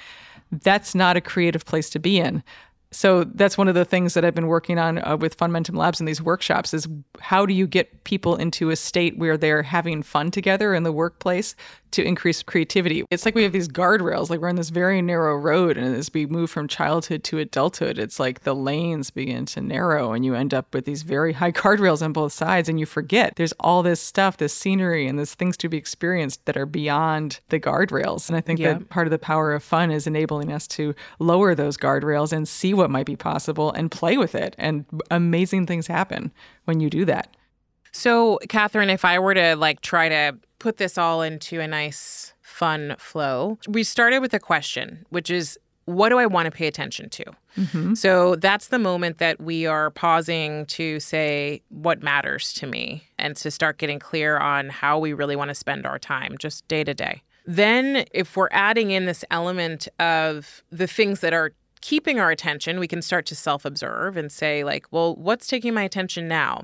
that's 0.51 0.93
not 0.93 1.15
a 1.15 1.21
creative 1.21 1.65
place 1.65 1.89
to 1.91 1.99
be 1.99 2.19
in 2.19 2.43
so 2.91 3.23
that's 3.23 3.57
one 3.57 3.67
of 3.67 3.75
the 3.75 3.85
things 3.85 4.13
that 4.13 4.25
I've 4.25 4.35
been 4.35 4.47
working 4.47 4.77
on 4.77 5.03
uh, 5.05 5.15
with 5.15 5.37
Funmentum 5.37 5.77
Labs 5.77 5.99
in 5.99 6.05
these 6.05 6.21
workshops 6.21 6.73
is 6.73 6.87
how 7.19 7.45
do 7.45 7.53
you 7.53 7.65
get 7.65 8.03
people 8.03 8.35
into 8.35 8.69
a 8.69 8.75
state 8.75 9.17
where 9.17 9.37
they're 9.37 9.63
having 9.63 10.03
fun 10.03 10.29
together 10.29 10.73
in 10.73 10.83
the 10.83 10.91
workplace 10.91 11.55
to 11.91 12.03
increase 12.03 12.41
creativity. 12.41 13.03
It's 13.11 13.25
like 13.25 13.35
we 13.35 13.43
have 13.43 13.51
these 13.51 13.67
guardrails, 13.67 14.29
like 14.29 14.39
we're 14.39 14.49
on 14.49 14.55
this 14.55 14.69
very 14.69 15.01
narrow 15.01 15.35
road, 15.35 15.77
and 15.77 15.95
as 15.95 16.11
we 16.13 16.25
move 16.25 16.49
from 16.49 16.67
childhood 16.67 17.23
to 17.25 17.39
adulthood, 17.39 17.99
it's 17.99 18.19
like 18.19 18.41
the 18.41 18.55
lanes 18.55 19.11
begin 19.11 19.45
to 19.47 19.61
narrow, 19.61 20.13
and 20.13 20.25
you 20.25 20.33
end 20.33 20.53
up 20.53 20.73
with 20.73 20.85
these 20.85 21.03
very 21.03 21.33
high 21.33 21.51
guardrails 21.51 22.01
on 22.01 22.13
both 22.13 22.33
sides, 22.33 22.69
and 22.69 22.79
you 22.79 22.85
forget 22.85 23.35
there's 23.35 23.53
all 23.59 23.83
this 23.83 23.99
stuff, 23.99 24.37
this 24.37 24.53
scenery, 24.53 25.07
and 25.07 25.17
there's 25.17 25.35
things 25.35 25.57
to 25.57 25.69
be 25.69 25.77
experienced 25.77 26.45
that 26.45 26.57
are 26.57 26.65
beyond 26.65 27.39
the 27.49 27.59
guardrails. 27.59 28.29
And 28.29 28.37
I 28.37 28.41
think 28.41 28.59
yeah. 28.59 28.73
that 28.73 28.89
part 28.89 29.07
of 29.07 29.11
the 29.11 29.19
power 29.19 29.53
of 29.53 29.63
fun 29.63 29.91
is 29.91 30.07
enabling 30.07 30.51
us 30.51 30.67
to 30.69 30.95
lower 31.19 31.53
those 31.55 31.77
guardrails 31.77 32.31
and 32.31 32.47
see 32.47 32.73
what 32.81 32.89
might 32.89 33.05
be 33.05 33.15
possible 33.15 33.71
and 33.71 33.89
play 33.89 34.17
with 34.17 34.35
it. 34.35 34.55
And 34.57 34.85
amazing 35.09 35.67
things 35.67 35.87
happen 35.87 36.31
when 36.65 36.79
you 36.79 36.89
do 36.89 37.05
that. 37.05 37.35
So, 37.91 38.39
Catherine, 38.49 38.89
if 38.89 39.05
I 39.05 39.19
were 39.19 39.33
to 39.33 39.55
like 39.55 39.81
try 39.81 40.09
to 40.09 40.37
put 40.59 40.77
this 40.77 40.97
all 40.97 41.21
into 41.21 41.59
a 41.59 41.67
nice, 41.67 42.33
fun 42.41 42.95
flow, 42.97 43.57
we 43.67 43.83
started 43.83 44.19
with 44.19 44.33
a 44.33 44.39
question, 44.39 45.05
which 45.09 45.29
is 45.29 45.57
what 45.85 46.09
do 46.09 46.17
I 46.19 46.25
want 46.25 46.45
to 46.45 46.51
pay 46.51 46.67
attention 46.67 47.09
to? 47.09 47.25
Mm-hmm. 47.57 47.93
So 47.95 48.35
that's 48.35 48.67
the 48.67 48.79
moment 48.79 49.17
that 49.17 49.41
we 49.41 49.65
are 49.65 49.89
pausing 49.91 50.65
to 50.67 50.99
say 50.99 51.61
what 51.69 52.01
matters 52.01 52.53
to 52.53 52.67
me 52.67 53.03
and 53.17 53.35
to 53.37 53.51
start 53.51 53.77
getting 53.77 53.99
clear 53.99 54.37
on 54.37 54.69
how 54.69 54.99
we 54.99 55.13
really 55.13 55.35
want 55.35 55.49
to 55.49 55.55
spend 55.55 55.85
our 55.85 55.99
time 55.99 56.37
just 56.39 56.67
day 56.67 56.83
to 56.83 56.93
day. 56.93 57.23
Then, 57.45 58.05
if 58.11 58.37
we're 58.37 58.49
adding 58.51 58.91
in 58.91 59.07
this 59.07 59.25
element 59.31 59.87
of 59.99 60.63
the 60.71 60.85
things 60.85 61.21
that 61.21 61.33
are 61.33 61.53
keeping 61.81 62.19
our 62.19 62.31
attention, 62.31 62.79
we 62.79 62.87
can 62.87 63.01
start 63.01 63.25
to 63.27 63.35
self 63.35 63.65
observe 63.65 64.17
and 64.17 64.31
say, 64.31 64.63
like, 64.63 64.85
well, 64.91 65.15
what's 65.15 65.47
taking 65.47 65.73
my 65.73 65.83
attention 65.83 66.27
now? 66.27 66.63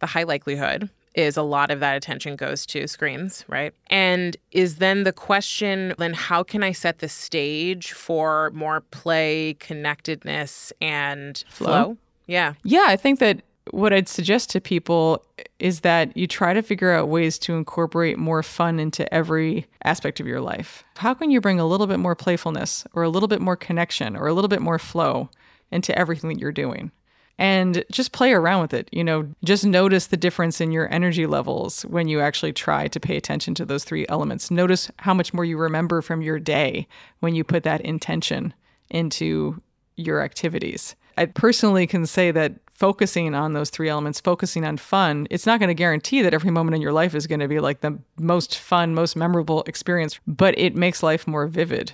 the 0.00 0.06
high 0.06 0.22
likelihood 0.22 0.90
is 1.14 1.36
a 1.36 1.42
lot 1.42 1.70
of 1.70 1.80
that 1.80 1.96
attention 1.96 2.36
goes 2.36 2.66
to 2.66 2.86
screens, 2.86 3.44
right? 3.48 3.72
And 3.86 4.36
is 4.52 4.76
then 4.76 5.04
the 5.04 5.12
question 5.12 5.94
then 5.96 6.12
how 6.12 6.42
can 6.42 6.62
I 6.62 6.72
set 6.72 6.98
the 6.98 7.08
stage 7.08 7.92
for 7.92 8.50
more 8.52 8.82
play, 8.82 9.56
connectedness, 9.58 10.72
and 10.80 11.42
flow? 11.48 11.66
flow? 11.66 11.96
Yeah. 12.26 12.54
Yeah, 12.64 12.84
I 12.88 12.96
think 12.96 13.18
that 13.20 13.40
what 13.70 13.92
I'd 13.92 14.08
suggest 14.08 14.50
to 14.50 14.60
people 14.60 15.24
is 15.58 15.80
that 15.80 16.16
you 16.16 16.26
try 16.26 16.54
to 16.54 16.62
figure 16.62 16.92
out 16.92 17.08
ways 17.08 17.38
to 17.40 17.54
incorporate 17.54 18.18
more 18.18 18.42
fun 18.42 18.78
into 18.78 19.12
every 19.12 19.66
aspect 19.84 20.20
of 20.20 20.26
your 20.26 20.40
life. 20.40 20.84
How 20.96 21.14
can 21.14 21.30
you 21.30 21.40
bring 21.40 21.58
a 21.58 21.66
little 21.66 21.86
bit 21.86 21.98
more 21.98 22.14
playfulness 22.14 22.86
or 22.94 23.02
a 23.02 23.08
little 23.08 23.28
bit 23.28 23.40
more 23.40 23.56
connection 23.56 24.16
or 24.16 24.26
a 24.26 24.32
little 24.32 24.48
bit 24.48 24.62
more 24.62 24.78
flow 24.78 25.30
into 25.70 25.96
everything 25.98 26.30
that 26.30 26.38
you're 26.38 26.52
doing? 26.52 26.92
and 27.38 27.84
just 27.90 28.12
play 28.12 28.32
around 28.32 28.62
with 28.62 28.72
it. 28.72 28.88
You 28.92 29.04
know, 29.04 29.28
just 29.44 29.64
notice 29.64 30.06
the 30.06 30.16
difference 30.16 30.60
in 30.60 30.72
your 30.72 30.92
energy 30.92 31.26
levels 31.26 31.82
when 31.82 32.08
you 32.08 32.20
actually 32.20 32.52
try 32.52 32.88
to 32.88 33.00
pay 33.00 33.16
attention 33.16 33.54
to 33.56 33.64
those 33.64 33.84
three 33.84 34.06
elements. 34.08 34.50
Notice 34.50 34.90
how 34.98 35.12
much 35.12 35.34
more 35.34 35.44
you 35.44 35.58
remember 35.58 36.00
from 36.00 36.22
your 36.22 36.38
day 36.38 36.88
when 37.20 37.34
you 37.34 37.44
put 37.44 37.62
that 37.64 37.82
intention 37.82 38.54
into 38.90 39.60
your 39.96 40.22
activities. 40.22 40.96
I 41.18 41.26
personally 41.26 41.86
can 41.86 42.06
say 42.06 42.30
that 42.30 42.54
focusing 42.76 43.34
on 43.34 43.54
those 43.54 43.70
three 43.70 43.88
elements, 43.88 44.20
focusing 44.20 44.64
on 44.64 44.76
fun, 44.76 45.26
it's 45.30 45.46
not 45.46 45.58
going 45.58 45.68
to 45.68 45.74
guarantee 45.74 46.20
that 46.20 46.34
every 46.34 46.50
moment 46.50 46.74
in 46.74 46.82
your 46.82 46.92
life 46.92 47.14
is 47.14 47.26
going 47.26 47.40
to 47.40 47.48
be 47.48 47.58
like 47.58 47.80
the 47.80 47.98
most 48.18 48.58
fun, 48.58 48.94
most 48.94 49.16
memorable 49.16 49.62
experience, 49.62 50.20
but 50.26 50.56
it 50.58 50.76
makes 50.76 51.02
life 51.02 51.26
more 51.26 51.46
vivid. 51.46 51.92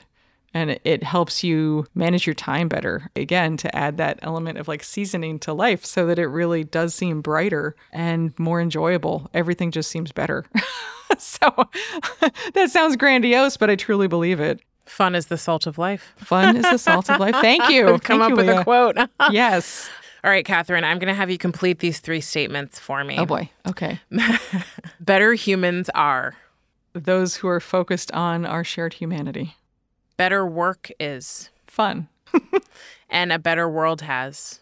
And 0.54 0.78
it 0.84 1.02
helps 1.02 1.42
you 1.42 1.86
manage 1.94 2.26
your 2.26 2.34
time 2.34 2.68
better 2.68 3.10
again 3.16 3.56
to 3.58 3.74
add 3.74 3.96
that 3.96 4.18
element 4.22 4.58
of 4.58 4.68
like 4.68 4.82
seasoning 4.82 5.38
to 5.40 5.54
life 5.54 5.84
so 5.84 6.04
that 6.06 6.18
it 6.18 6.26
really 6.26 6.62
does 6.62 6.94
seem 6.94 7.22
brighter 7.22 7.74
and 7.92 8.38
more 8.38 8.60
enjoyable. 8.60 9.30
Everything 9.32 9.70
just 9.70 9.90
seems 9.90 10.12
better. 10.12 10.44
So 11.18 11.46
that 12.54 12.70
sounds 12.70 12.96
grandiose 12.96 13.58
but 13.58 13.68
i 13.68 13.76
truly 13.76 14.08
believe 14.08 14.40
it. 14.40 14.62
Fun 14.86 15.14
is 15.14 15.26
the 15.26 15.36
salt 15.36 15.66
of 15.66 15.76
life. 15.76 16.14
Fun 16.16 16.56
is 16.56 16.62
the 16.62 16.78
salt 16.78 17.10
of 17.10 17.20
life. 17.20 17.34
Thank 17.34 17.68
you. 17.68 17.98
Come 17.98 18.20
thank 18.20 18.22
up 18.22 18.28
you, 18.30 18.36
with 18.36 18.46
Leah. 18.48 18.60
a 18.60 18.64
quote. 18.64 18.96
Yes 19.30 19.90
all 20.24 20.30
right, 20.30 20.44
Catherine, 20.44 20.84
I'm 20.84 20.98
going 20.98 21.08
to 21.08 21.14
have 21.14 21.30
you 21.30 21.38
complete 21.38 21.80
these 21.80 21.98
three 21.98 22.20
statements 22.20 22.78
for 22.78 23.02
me. 23.02 23.16
Oh 23.18 23.26
boy. 23.26 23.50
Okay. 23.66 24.00
Better 25.00 25.34
humans 25.34 25.90
are. 25.94 26.36
Those 26.92 27.36
who 27.36 27.48
are 27.48 27.60
focused 27.60 28.12
on 28.12 28.46
our 28.46 28.62
shared 28.62 28.94
humanity. 28.94 29.56
Better 30.16 30.46
work 30.46 30.90
is. 31.00 31.50
Fun. 31.66 32.08
and 33.10 33.32
a 33.32 33.38
better 33.38 33.68
world 33.68 34.02
has. 34.02 34.60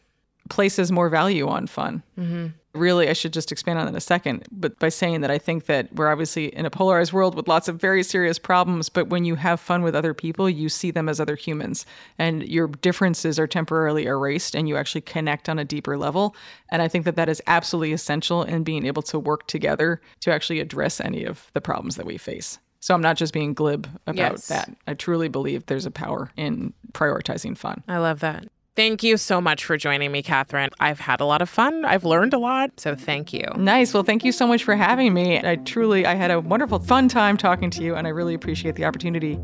Places 0.51 0.93
more 0.93 1.09
value 1.09 1.49
on 1.49 1.67
fun. 1.67 2.03
Mm-hmm 2.19 2.49
really, 2.75 3.09
I 3.09 3.15
should 3.15 3.33
just 3.33 3.51
expand 3.51 3.79
on 3.79 3.87
that 3.87 3.91
in 3.91 3.97
a 3.97 4.01
second, 4.01 4.47
but 4.51 4.79
by 4.79 4.89
saying 4.89 5.23
that 5.23 5.31
I 5.31 5.39
think 5.39 5.67
that 5.67 5.93
we're 5.95 6.11
obviously 6.11 6.47
in 6.55 6.67
a 6.67 6.71
polarized 6.71 7.13
world 7.13 7.35
with 7.35 7.49
lots 7.49 7.69
of 7.69 7.81
very 7.81 8.03
serious 8.03 8.39
problems, 8.39 8.89
but 8.89 9.09
when 9.09 9.25
you 9.25 9.35
have 9.37 9.61
fun 9.61 9.83
with 9.83 9.95
other 9.95 10.15
people, 10.15 10.49
you 10.49 10.69
see 10.69 10.91
them 10.91 11.09
as 11.09 11.21
other 11.21 11.37
humans 11.37 11.85
and 12.19 12.47
your 12.49 12.69
differences 12.69 13.39
are 13.39 13.47
temporarily 13.47 14.07
erased 14.07 14.55
and 14.55 14.69
you 14.69 14.77
actually 14.77 15.01
connect 15.01 15.49
on 15.49 15.59
a 15.59 15.65
deeper 15.65 15.97
level. 15.99 16.35
And 16.71 16.81
I 16.81 16.89
think 16.89 17.05
that 17.05 17.17
that 17.17 17.29
is 17.29 17.43
absolutely 17.47 17.93
essential 17.93 18.43
in 18.43 18.63
being 18.63 18.87
able 18.87 19.03
to 19.03 19.19
work 19.19 19.47
together 19.47 20.01
to 20.21 20.33
actually 20.33 20.61
address 20.61 21.01
any 21.01 21.25
of 21.25 21.51
the 21.55 21.61
problems 21.61 21.97
that 21.97 22.07
we 22.07 22.19
face. 22.19 22.59
So 22.83 22.95
I'm 22.95 23.03
not 23.03 23.17
just 23.17 23.35
being 23.35 23.53
glib 23.53 23.89
about 24.07 24.33
yes. 24.33 24.49
that. 24.49 24.75
I 24.87 24.95
truly 24.95 25.29
believe 25.29 25.67
there's 25.67 25.85
a 25.85 25.91
power 25.91 26.31
in 26.37 26.73
prioritizing 26.93 27.57
fun. 27.59 27.83
I 27.89 27.99
love 27.99 28.21
that. 28.21 28.49
Thank 28.77 29.03
you 29.03 29.17
so 29.17 29.41
much 29.41 29.65
for 29.65 29.77
joining 29.77 30.13
me, 30.13 30.23
Catherine. 30.23 30.71
I've 30.79 31.01
had 31.01 31.21
a 31.21 31.25
lot 31.25 31.43
of 31.43 31.49
fun. 31.49 31.85
I've 31.85 32.05
learned 32.05 32.33
a 32.33 32.39
lot. 32.39 32.79
So 32.79 32.95
thank 32.95 33.33
you. 33.33 33.45
Nice. 33.57 33.93
Well, 33.93 34.05
thank 34.05 34.25
you 34.25 34.33
so 34.33 34.47
much 34.47 34.65
for 34.65 34.77
having 34.77 35.13
me. 35.13 35.39
I 35.39 35.57
truly, 35.57 36.07
I 36.07 36.15
had 36.15 36.31
a 36.31 36.41
wonderful, 36.41 36.79
fun 36.79 37.09
time 37.09 37.37
talking 37.37 37.71
to 37.71 37.83
you, 37.83 37.97
and 37.97 38.07
I 38.07 38.11
really 38.11 38.35
appreciate 38.35 38.77
the 38.77 38.85
opportunity. 38.85 39.39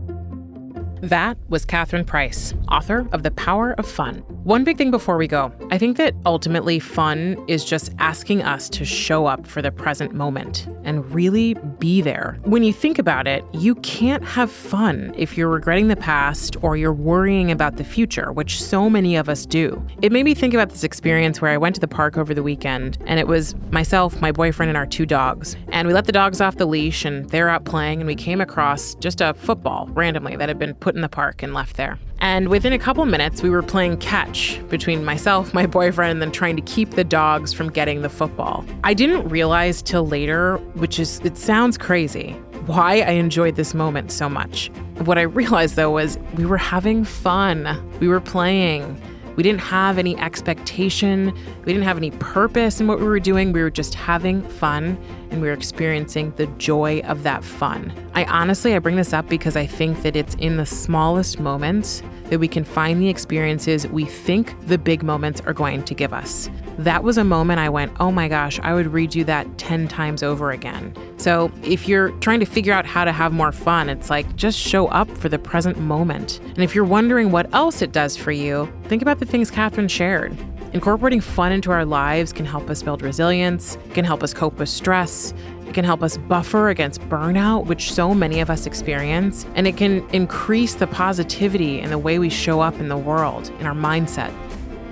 That 1.02 1.36
was 1.50 1.66
Catherine 1.66 2.06
Price, 2.06 2.54
author 2.70 3.06
of 3.12 3.22
The 3.22 3.30
Power 3.32 3.72
of 3.72 3.86
Fun. 3.86 4.16
One 4.44 4.64
big 4.64 4.78
thing 4.78 4.90
before 4.90 5.18
we 5.18 5.26
go 5.26 5.52
I 5.70 5.76
think 5.76 5.98
that 5.98 6.14
ultimately 6.24 6.78
fun 6.78 7.44
is 7.48 7.64
just 7.64 7.92
asking 7.98 8.42
us 8.42 8.70
to 8.70 8.84
show 8.84 9.26
up 9.26 9.46
for 9.46 9.60
the 9.60 9.70
present 9.70 10.14
moment 10.14 10.66
and 10.84 11.04
really 11.12 11.54
be 11.78 12.00
there. 12.00 12.38
When 12.44 12.62
you 12.62 12.72
think 12.72 12.98
about 12.98 13.26
it, 13.26 13.44
you 13.52 13.74
can't 13.76 14.24
have 14.24 14.50
fun 14.50 15.12
if 15.18 15.36
you're 15.36 15.50
regretting 15.50 15.88
the 15.88 15.96
past 15.96 16.56
or 16.62 16.76
you're 16.76 16.92
worrying 16.92 17.50
about 17.50 17.76
the 17.76 17.84
future, 17.84 18.32
which 18.32 18.62
so 18.62 18.88
many 18.88 19.16
of 19.16 19.28
us 19.28 19.44
do. 19.44 19.84
It 20.00 20.12
made 20.12 20.24
me 20.24 20.34
think 20.34 20.54
about 20.54 20.70
this 20.70 20.84
experience 20.84 21.42
where 21.42 21.50
I 21.50 21.58
went 21.58 21.74
to 21.74 21.80
the 21.80 21.88
park 21.88 22.16
over 22.16 22.32
the 22.32 22.42
weekend 22.42 22.96
and 23.04 23.20
it 23.20 23.26
was 23.26 23.54
myself, 23.70 24.20
my 24.22 24.32
boyfriend, 24.32 24.70
and 24.70 24.78
our 24.78 24.86
two 24.86 25.04
dogs. 25.04 25.56
And 25.72 25.88
we 25.88 25.92
let 25.92 26.06
the 26.06 26.12
dogs 26.12 26.40
off 26.40 26.56
the 26.56 26.66
leash 26.66 27.04
and 27.04 27.28
they're 27.28 27.50
out 27.50 27.64
playing, 27.64 28.00
and 28.00 28.06
we 28.06 28.14
came 28.14 28.40
across 28.40 28.94
just 28.94 29.20
a 29.20 29.34
football 29.34 29.88
randomly 29.92 30.36
that 30.36 30.48
had 30.48 30.58
been 30.58 30.74
put 30.86 30.94
in 30.94 31.00
the 31.00 31.08
park 31.08 31.42
and 31.42 31.52
left 31.52 31.76
there. 31.76 31.98
And 32.20 32.46
within 32.46 32.72
a 32.72 32.78
couple 32.78 33.04
minutes, 33.06 33.42
we 33.42 33.50
were 33.50 33.60
playing 33.60 33.96
catch 33.96 34.60
between 34.68 35.04
myself, 35.04 35.52
my 35.60 35.66
boyfriend, 35.66 36.12
and 36.12 36.22
then 36.22 36.30
trying 36.30 36.54
to 36.54 36.62
keep 36.62 36.90
the 36.90 37.02
dogs 37.02 37.52
from 37.52 37.70
getting 37.70 38.02
the 38.02 38.08
football. 38.08 38.64
I 38.84 38.94
didn't 38.94 39.28
realize 39.28 39.82
till 39.82 40.06
later, 40.06 40.58
which 40.74 41.00
is, 41.00 41.18
it 41.24 41.36
sounds 41.36 41.76
crazy, 41.76 42.34
why 42.66 43.00
I 43.00 43.10
enjoyed 43.10 43.56
this 43.56 43.74
moment 43.74 44.12
so 44.12 44.28
much. 44.28 44.70
What 44.98 45.18
I 45.18 45.22
realized 45.22 45.74
though 45.74 45.90
was 45.90 46.20
we 46.36 46.46
were 46.46 46.56
having 46.56 47.02
fun, 47.02 47.66
we 47.98 48.06
were 48.06 48.20
playing. 48.20 48.96
We 49.36 49.42
didn't 49.42 49.60
have 49.60 49.98
any 49.98 50.18
expectation. 50.18 51.32
We 51.64 51.72
didn't 51.72 51.84
have 51.84 51.98
any 51.98 52.10
purpose 52.10 52.80
in 52.80 52.86
what 52.86 52.98
we 52.98 53.06
were 53.06 53.20
doing. 53.20 53.52
We 53.52 53.62
were 53.62 53.70
just 53.70 53.94
having 53.94 54.42
fun 54.42 54.98
and 55.30 55.40
we 55.40 55.48
were 55.48 55.52
experiencing 55.52 56.32
the 56.36 56.46
joy 56.58 57.00
of 57.00 57.22
that 57.22 57.44
fun. 57.44 57.92
I 58.14 58.24
honestly, 58.24 58.74
I 58.74 58.78
bring 58.78 58.96
this 58.96 59.12
up 59.12 59.28
because 59.28 59.56
I 59.56 59.66
think 59.66 60.02
that 60.02 60.16
it's 60.16 60.34
in 60.36 60.56
the 60.56 60.66
smallest 60.66 61.38
moments 61.38 62.02
that 62.30 62.38
we 62.38 62.48
can 62.48 62.64
find 62.64 63.00
the 63.00 63.08
experiences 63.08 63.86
we 63.86 64.04
think 64.04 64.54
the 64.66 64.78
big 64.78 65.02
moments 65.02 65.40
are 65.42 65.52
going 65.52 65.84
to 65.84 65.94
give 65.94 66.12
us. 66.12 66.48
That 66.78 67.02
was 67.02 67.16
a 67.16 67.24
moment 67.24 67.58
I 67.58 67.68
went, 67.68 67.92
oh 68.00 68.12
my 68.12 68.28
gosh, 68.28 68.60
I 68.62 68.74
would 68.74 68.86
redo 68.86 69.24
that 69.26 69.58
10 69.58 69.88
times 69.88 70.22
over 70.22 70.50
again. 70.50 70.94
So 71.16 71.50
if 71.62 71.88
you're 71.88 72.10
trying 72.20 72.40
to 72.40 72.46
figure 72.46 72.72
out 72.72 72.84
how 72.84 73.04
to 73.04 73.12
have 73.12 73.32
more 73.32 73.52
fun, 73.52 73.88
it's 73.88 74.10
like 74.10 74.36
just 74.36 74.58
show 74.58 74.86
up 74.88 75.08
for 75.16 75.28
the 75.28 75.38
present 75.38 75.78
moment. 75.78 76.40
And 76.44 76.58
if 76.58 76.74
you're 76.74 76.84
wondering 76.84 77.30
what 77.30 77.52
else 77.54 77.80
it 77.80 77.92
does 77.92 78.16
for 78.16 78.30
you, 78.30 78.70
think 78.84 79.00
about 79.00 79.20
the 79.20 79.24
things 79.24 79.50
Catherine 79.50 79.88
shared. 79.88 80.36
Incorporating 80.74 81.22
fun 81.22 81.52
into 81.52 81.70
our 81.70 81.86
lives 81.86 82.34
can 82.34 82.44
help 82.44 82.68
us 82.68 82.82
build 82.82 83.00
resilience, 83.00 83.78
can 83.94 84.04
help 84.04 84.22
us 84.22 84.34
cope 84.34 84.58
with 84.58 84.68
stress, 84.68 85.32
it 85.66 85.72
can 85.72 85.84
help 85.84 86.02
us 86.02 86.18
buffer 86.18 86.68
against 86.68 87.00
burnout, 87.08 87.66
which 87.66 87.92
so 87.92 88.14
many 88.14 88.40
of 88.40 88.50
us 88.50 88.66
experience, 88.66 89.46
and 89.54 89.66
it 89.66 89.76
can 89.76 90.06
increase 90.10 90.74
the 90.74 90.86
positivity 90.86 91.80
in 91.80 91.90
the 91.90 91.98
way 91.98 92.18
we 92.18 92.28
show 92.28 92.60
up 92.60 92.74
in 92.74 92.88
the 92.88 92.96
world, 92.96 93.50
in 93.58 93.66
our 93.66 93.74
mindset. 93.74 94.32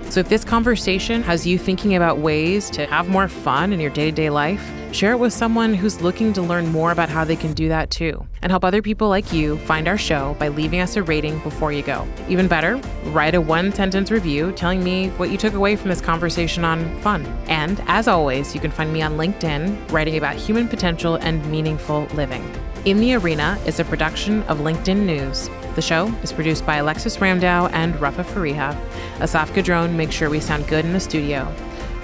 So, 0.09 0.19
if 0.21 0.29
this 0.29 0.45
conversation 0.45 1.23
has 1.23 1.45
you 1.45 1.57
thinking 1.57 1.95
about 1.95 2.19
ways 2.19 2.69
to 2.71 2.85
have 2.85 3.09
more 3.09 3.27
fun 3.27 3.73
in 3.73 3.79
your 3.79 3.89
day 3.89 4.05
to 4.05 4.15
day 4.15 4.29
life, 4.29 4.63
share 4.93 5.11
it 5.11 5.17
with 5.17 5.33
someone 5.33 5.73
who's 5.73 6.01
looking 6.01 6.31
to 6.33 6.41
learn 6.41 6.67
more 6.71 6.91
about 6.91 7.09
how 7.09 7.25
they 7.25 7.35
can 7.35 7.53
do 7.53 7.67
that 7.67 7.89
too. 7.89 8.25
And 8.41 8.49
help 8.49 8.63
other 8.63 8.81
people 8.81 9.09
like 9.09 9.33
you 9.33 9.57
find 9.59 9.87
our 9.87 9.97
show 9.97 10.35
by 10.39 10.47
leaving 10.47 10.79
us 10.79 10.95
a 10.95 11.03
rating 11.03 11.39
before 11.39 11.73
you 11.73 11.81
go. 11.81 12.07
Even 12.29 12.47
better, 12.47 12.77
write 13.07 13.35
a 13.35 13.41
one 13.41 13.73
sentence 13.73 14.09
review 14.09 14.53
telling 14.53 14.83
me 14.83 15.09
what 15.17 15.31
you 15.31 15.37
took 15.37 15.53
away 15.53 15.75
from 15.75 15.89
this 15.89 16.01
conversation 16.01 16.63
on 16.63 16.97
fun. 17.01 17.25
And 17.47 17.81
as 17.87 18.07
always, 18.07 18.55
you 18.55 18.61
can 18.61 18.71
find 18.71 18.93
me 18.93 19.01
on 19.01 19.17
LinkedIn 19.17 19.91
writing 19.91 20.15
about 20.17 20.35
human 20.35 20.69
potential 20.69 21.15
and 21.15 21.45
meaningful 21.51 22.05
living. 22.13 22.43
In 22.85 22.99
the 22.99 23.15
Arena 23.15 23.59
is 23.65 23.79
a 23.79 23.83
production 23.83 24.43
of 24.43 24.59
LinkedIn 24.59 25.05
News. 25.05 25.49
The 25.75 25.81
show 25.81 26.07
is 26.23 26.31
produced 26.31 26.65
by 26.65 26.77
Alexis 26.77 27.17
Ramdow 27.17 27.69
and 27.73 27.99
Rafa 27.99 28.23
Fariha. 28.23 28.73
Asaf 29.19 29.53
Gadron 29.53 29.97
makes 29.97 30.15
sure 30.15 30.29
we 30.29 30.39
sound 30.39 30.67
good 30.67 30.85
in 30.85 30.93
the 30.93 30.99
studio. 31.01 31.53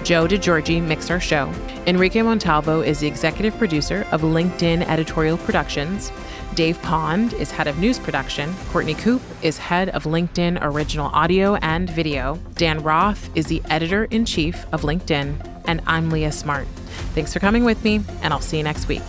Joe 0.04 0.26
DeGiorgi 0.26 0.82
mixed 0.82 1.10
our 1.10 1.20
show. 1.20 1.50
Enrique 1.86 2.20
Montalvo 2.20 2.82
is 2.82 3.00
the 3.00 3.06
executive 3.06 3.56
producer 3.56 4.06
of 4.12 4.20
LinkedIn 4.20 4.82
Editorial 4.88 5.38
Productions. 5.38 6.12
Dave 6.54 6.80
Pond 6.82 7.32
is 7.34 7.50
head 7.50 7.66
of 7.66 7.78
news 7.78 7.98
production. 7.98 8.54
Courtney 8.70 8.94
Coop 8.94 9.22
is 9.40 9.56
head 9.56 9.88
of 9.90 10.04
LinkedIn 10.04 10.58
Original 10.60 11.06
Audio 11.06 11.54
and 11.56 11.88
Video. 11.88 12.38
Dan 12.56 12.82
Roth 12.82 13.34
is 13.34 13.46
the 13.46 13.62
editor 13.70 14.04
in 14.04 14.26
chief 14.26 14.66
of 14.72 14.82
LinkedIn. 14.82 15.62
And 15.64 15.80
I'm 15.86 16.10
Leah 16.10 16.32
Smart. 16.32 16.66
Thanks 17.14 17.32
for 17.32 17.38
coming 17.38 17.64
with 17.64 17.82
me, 17.84 18.02
and 18.22 18.34
I'll 18.34 18.40
see 18.40 18.58
you 18.58 18.64
next 18.64 18.86
week. 18.88 19.02